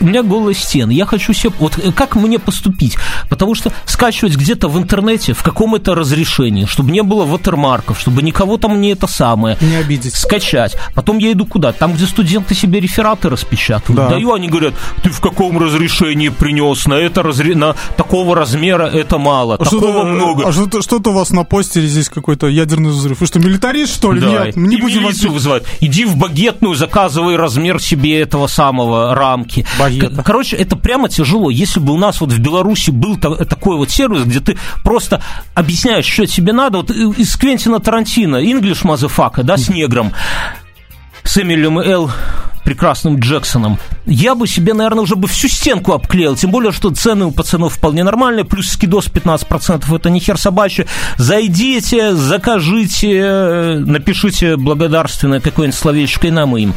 у 0.00 0.04
меня 0.04 0.22
голые 0.22 0.54
стены, 0.54 0.92
я 0.92 1.06
хочу 1.06 1.32
себе... 1.32 1.52
Вот 1.58 1.78
как 1.94 2.16
мне 2.16 2.38
поступить? 2.38 2.96
Потому 3.28 3.54
что 3.54 3.72
скачивать 3.84 4.36
где-то 4.36 4.68
в 4.68 4.78
интернете 4.78 5.32
в 5.32 5.42
каком-то 5.42 5.94
разрешении, 5.94 6.64
чтобы 6.64 6.90
не 6.90 7.02
было 7.02 7.24
ватермарков, 7.24 8.00
чтобы 8.00 8.22
никого 8.22 8.56
там 8.56 8.80
не 8.80 8.92
это 8.92 9.06
самое... 9.06 9.56
Не 9.60 9.76
обидеть. 9.76 10.14
Скачать. 10.14 10.76
Потом 10.94 11.18
я 11.18 11.32
иду 11.32 11.46
куда? 11.46 11.72
Там, 11.72 11.94
где 11.94 12.06
студенты 12.06 12.54
себе 12.54 12.80
рефераты 12.80 13.28
распечатывают. 13.28 13.96
Да. 13.96 14.08
Даю, 14.08 14.32
они 14.32 14.48
говорят, 14.48 14.74
ты 15.02 15.10
в 15.10 15.20
каком 15.20 15.58
разрешении 15.58 16.28
принес? 16.28 16.86
На 16.86 16.94
это 16.94 17.22
разре... 17.22 17.54
на 17.54 17.74
такого 17.96 18.34
размера 18.34 18.84
это 18.84 19.18
мало, 19.18 19.54
а 19.54 19.58
такого 19.64 19.92
что 19.92 20.04
много. 20.04 20.48
А 20.48 20.52
что-то, 20.52 20.82
что-то 20.82 21.10
у 21.10 21.12
вас 21.12 21.30
на 21.30 21.44
постере 21.44 21.86
здесь 21.86 22.08
какой-то 22.08 22.48
ядерный 22.48 22.90
взрыв. 22.90 23.20
Вы 23.20 23.26
что, 23.26 23.38
милитарист, 23.38 23.94
что 23.94 24.12
ли? 24.12 24.20
Да. 24.20 24.46
Нет, 24.46 24.56
не 24.56 24.76
и 24.76 24.80
будем 24.80 25.04
вас... 25.04 25.20
вызывать. 25.22 25.64
Иди 25.80 26.04
в 26.04 26.16
багетную, 26.16 26.74
заказывай 26.74 27.36
размер 27.36 27.80
себе 27.80 28.20
этого 28.20 28.46
самого 28.46 29.14
рамки. 29.14 29.66
Багета. 29.90 30.22
Короче, 30.22 30.56
это 30.56 30.76
прямо 30.76 31.08
тяжело. 31.08 31.50
Если 31.50 31.80
бы 31.80 31.92
у 31.92 31.98
нас 31.98 32.20
вот 32.20 32.32
в 32.32 32.38
Беларуси 32.38 32.90
был 32.90 33.16
такой 33.18 33.76
вот 33.76 33.90
сервис, 33.90 34.24
где 34.24 34.40
ты 34.40 34.58
просто 34.84 35.22
объясняешь, 35.54 36.06
что 36.06 36.26
тебе 36.26 36.52
надо, 36.52 36.78
вот 36.78 36.90
из 36.90 37.36
Квентина 37.36 37.80
Тарантино, 37.80 38.36
English 38.36 38.82
Motherfucker, 38.84 39.42
да, 39.42 39.56
с 39.56 39.68
негром, 39.68 40.12
с 41.24 41.38
Эмилем 41.38 41.78
Л 41.78 42.10
прекрасным 42.64 43.18
Джексоном, 43.18 43.78
я 44.04 44.34
бы 44.34 44.46
себе, 44.46 44.74
наверное, 44.74 45.02
уже 45.02 45.16
бы 45.16 45.26
всю 45.28 45.48
стенку 45.48 45.92
обклеил. 45.92 46.36
Тем 46.36 46.50
более, 46.50 46.72
что 46.72 46.90
цены 46.90 47.24
у 47.24 47.32
пацанов 47.32 47.74
вполне 47.74 48.04
нормальные, 48.04 48.44
плюс 48.44 48.68
скидос 48.68 49.08
15%, 49.08 49.96
это 49.96 50.10
не 50.10 50.20
хер 50.20 50.38
собачий. 50.38 50.86
Зайдите, 51.16 52.14
закажите, 52.14 53.82
напишите 53.84 54.56
благодарственное 54.56 55.40
какое-нибудь 55.40 55.78
словечко, 55.78 56.26
и 56.26 56.30
нам 56.30 56.54
им. 56.56 56.74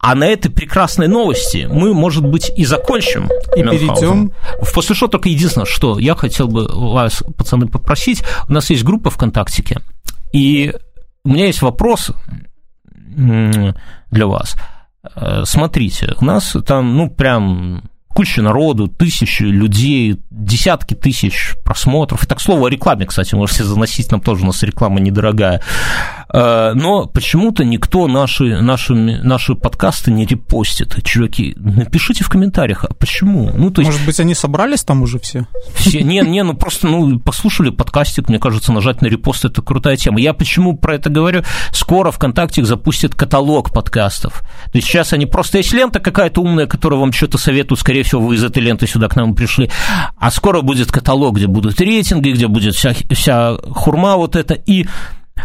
А 0.00 0.14
на 0.14 0.24
этой 0.24 0.50
прекрасной 0.50 1.08
новости 1.08 1.68
мы, 1.70 1.92
может 1.92 2.24
быть, 2.24 2.50
и 2.56 2.64
закончим. 2.64 3.28
И 3.54 3.62
перейдем. 3.62 4.32
После 4.74 4.94
шоу 4.94 5.08
только 5.08 5.28
единственное, 5.28 5.66
что 5.66 5.98
я 5.98 6.14
хотел 6.14 6.48
бы 6.48 6.66
вас, 6.66 7.22
пацаны, 7.36 7.66
попросить. 7.66 8.22
У 8.48 8.52
нас 8.52 8.70
есть 8.70 8.82
группа 8.82 9.10
ВКонтактике, 9.10 9.80
и 10.32 10.74
у 11.24 11.28
меня 11.28 11.46
есть 11.46 11.60
вопрос 11.60 12.12
для 13.14 14.26
вас. 14.26 14.56
Э, 15.14 15.42
смотрите, 15.44 16.14
у 16.20 16.24
нас 16.24 16.56
там, 16.66 16.96
ну, 16.96 17.10
прям 17.10 17.90
куча 18.08 18.42
народу, 18.42 18.88
тысячи 18.88 19.42
людей, 19.42 20.20
десятки 20.30 20.94
тысяч 20.94 21.54
просмотров. 21.64 22.24
И 22.24 22.26
так 22.26 22.40
слово 22.40 22.66
о 22.66 22.70
рекламе, 22.70 23.06
кстати, 23.06 23.34
можете 23.34 23.64
заносить, 23.64 24.10
нам 24.10 24.20
тоже 24.20 24.42
у 24.42 24.46
нас 24.46 24.62
реклама 24.62 25.00
недорогая. 25.00 25.62
Э, 26.32 26.72
но 26.74 27.06
почему-то 27.06 27.64
никто 27.64 28.06
наши, 28.06 28.60
наши, 28.60 28.94
наши 28.94 29.54
подкасты 29.54 30.10
не 30.10 30.26
репостит. 30.26 31.02
Чуваки, 31.04 31.54
напишите 31.56 32.24
в 32.24 32.28
комментариях, 32.28 32.84
а 32.84 32.94
почему? 32.94 33.50
Ну, 33.54 33.70
то 33.70 33.80
есть... 33.80 33.90
Может 33.90 34.06
быть, 34.06 34.20
они 34.20 34.34
собрались 34.34 34.84
там 34.84 35.02
уже 35.02 35.18
все? 35.18 35.46
все? 35.74 36.02
Не, 36.02 36.20
не, 36.20 36.42
ну 36.42 36.54
просто 36.54 36.86
ну, 36.86 37.18
послушали 37.18 37.70
подкастик, 37.70 38.28
мне 38.28 38.38
кажется, 38.38 38.72
нажать 38.72 39.02
на 39.02 39.06
репост– 39.06 39.44
это 39.44 39.62
крутая 39.62 39.96
тема. 39.96 40.20
Я 40.20 40.32
почему 40.34 40.76
про 40.76 40.94
это 40.94 41.10
говорю? 41.10 41.42
Скоро 41.72 42.10
ВКонтакте 42.10 42.64
запустит 42.64 43.14
каталог 43.14 43.72
подкастов. 43.72 44.42
То 44.72 44.78
есть 44.78 44.86
сейчас 44.86 45.12
они 45.12 45.26
просто 45.26 45.58
есть 45.58 45.72
лента 45.72 45.98
какая-то 45.98 46.40
умная, 46.42 46.66
которая 46.66 47.00
вам 47.00 47.12
что-то 47.12 47.38
советует, 47.38 47.80
скорее 47.80 48.02
всего, 48.04 48.22
вы 48.22 48.36
из 48.36 48.44
этой 48.44 48.62
ленты 48.62 48.86
сюда 48.86 49.08
к 49.08 49.16
нам 49.16 49.34
пришли. 49.34 49.70
А 50.16 50.30
скоро 50.30 50.60
будет 50.60 50.92
каталог, 50.92 51.36
где 51.36 51.46
будут 51.46 51.80
рейтинги, 51.80 52.30
где 52.30 52.46
будет 52.46 52.74
вся, 52.74 52.94
вся 53.10 53.56
хурма 53.74 54.16
вот 54.16 54.36
это. 54.36 54.54
И 54.54 54.86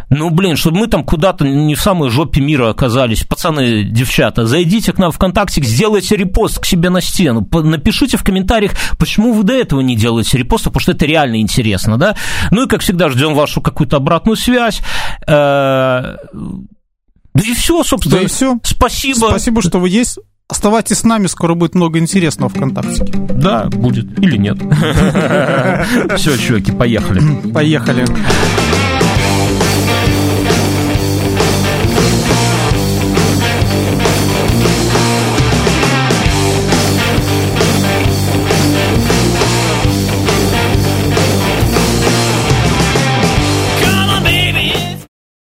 ну, 0.09 0.29
блин, 0.29 0.55
чтобы 0.55 0.79
мы 0.79 0.87
там 0.87 1.03
куда-то 1.03 1.45
не 1.45 1.75
в 1.75 1.81
самой 1.81 2.09
жопе 2.09 2.41
мира 2.41 2.69
оказались. 2.69 3.23
Пацаны, 3.23 3.83
девчата, 3.83 4.45
зайдите 4.45 4.93
к 4.93 4.97
нам 4.97 5.11
в 5.11 5.15
ВКонтакте, 5.15 5.61
сделайте 5.63 6.15
репост 6.15 6.59
к 6.59 6.65
себе 6.65 6.89
на 6.89 7.01
стену. 7.01 7.47
Напишите 7.51 8.17
в 8.17 8.23
комментариях, 8.23 8.71
почему 8.97 9.33
вы 9.33 9.43
до 9.43 9.53
этого 9.53 9.81
не 9.81 9.95
делаете 9.95 10.37
репоста, 10.37 10.69
потому 10.69 10.81
что 10.81 10.91
это 10.91 11.05
реально 11.05 11.41
интересно, 11.41 11.97
да? 11.97 12.15
Ну 12.51 12.65
и, 12.65 12.67
как 12.67 12.81
всегда, 12.81 13.09
ждем 13.09 13.33
вашу 13.33 13.61
какую-то 13.61 13.97
обратную 13.97 14.35
связь. 14.35 14.81
Э, 15.27 16.15
да 17.35 17.43
и 17.43 17.53
все, 17.53 17.83
собственно. 17.83 18.17
Да 18.17 18.23
и 18.23 18.27
все. 18.27 18.57
Спасибо. 18.63 19.27
Спасибо, 19.29 19.61
что 19.61 19.79
вы 19.79 19.89
есть. 19.89 20.17
Оставайтесь 20.47 20.99
с 20.99 21.03
нами, 21.03 21.25
скоро 21.25 21.55
будет 21.55 21.73
много 21.73 21.97
интересного 21.97 22.49
ВКонтакте. 22.49 23.03
Да, 23.03 23.65
будет. 23.65 24.19
Или 24.19 24.37
нет. 24.37 24.57
Все, 26.17 26.37
чуваки, 26.37 26.71
поехали. 26.71 27.51
Поехали. 27.51 28.05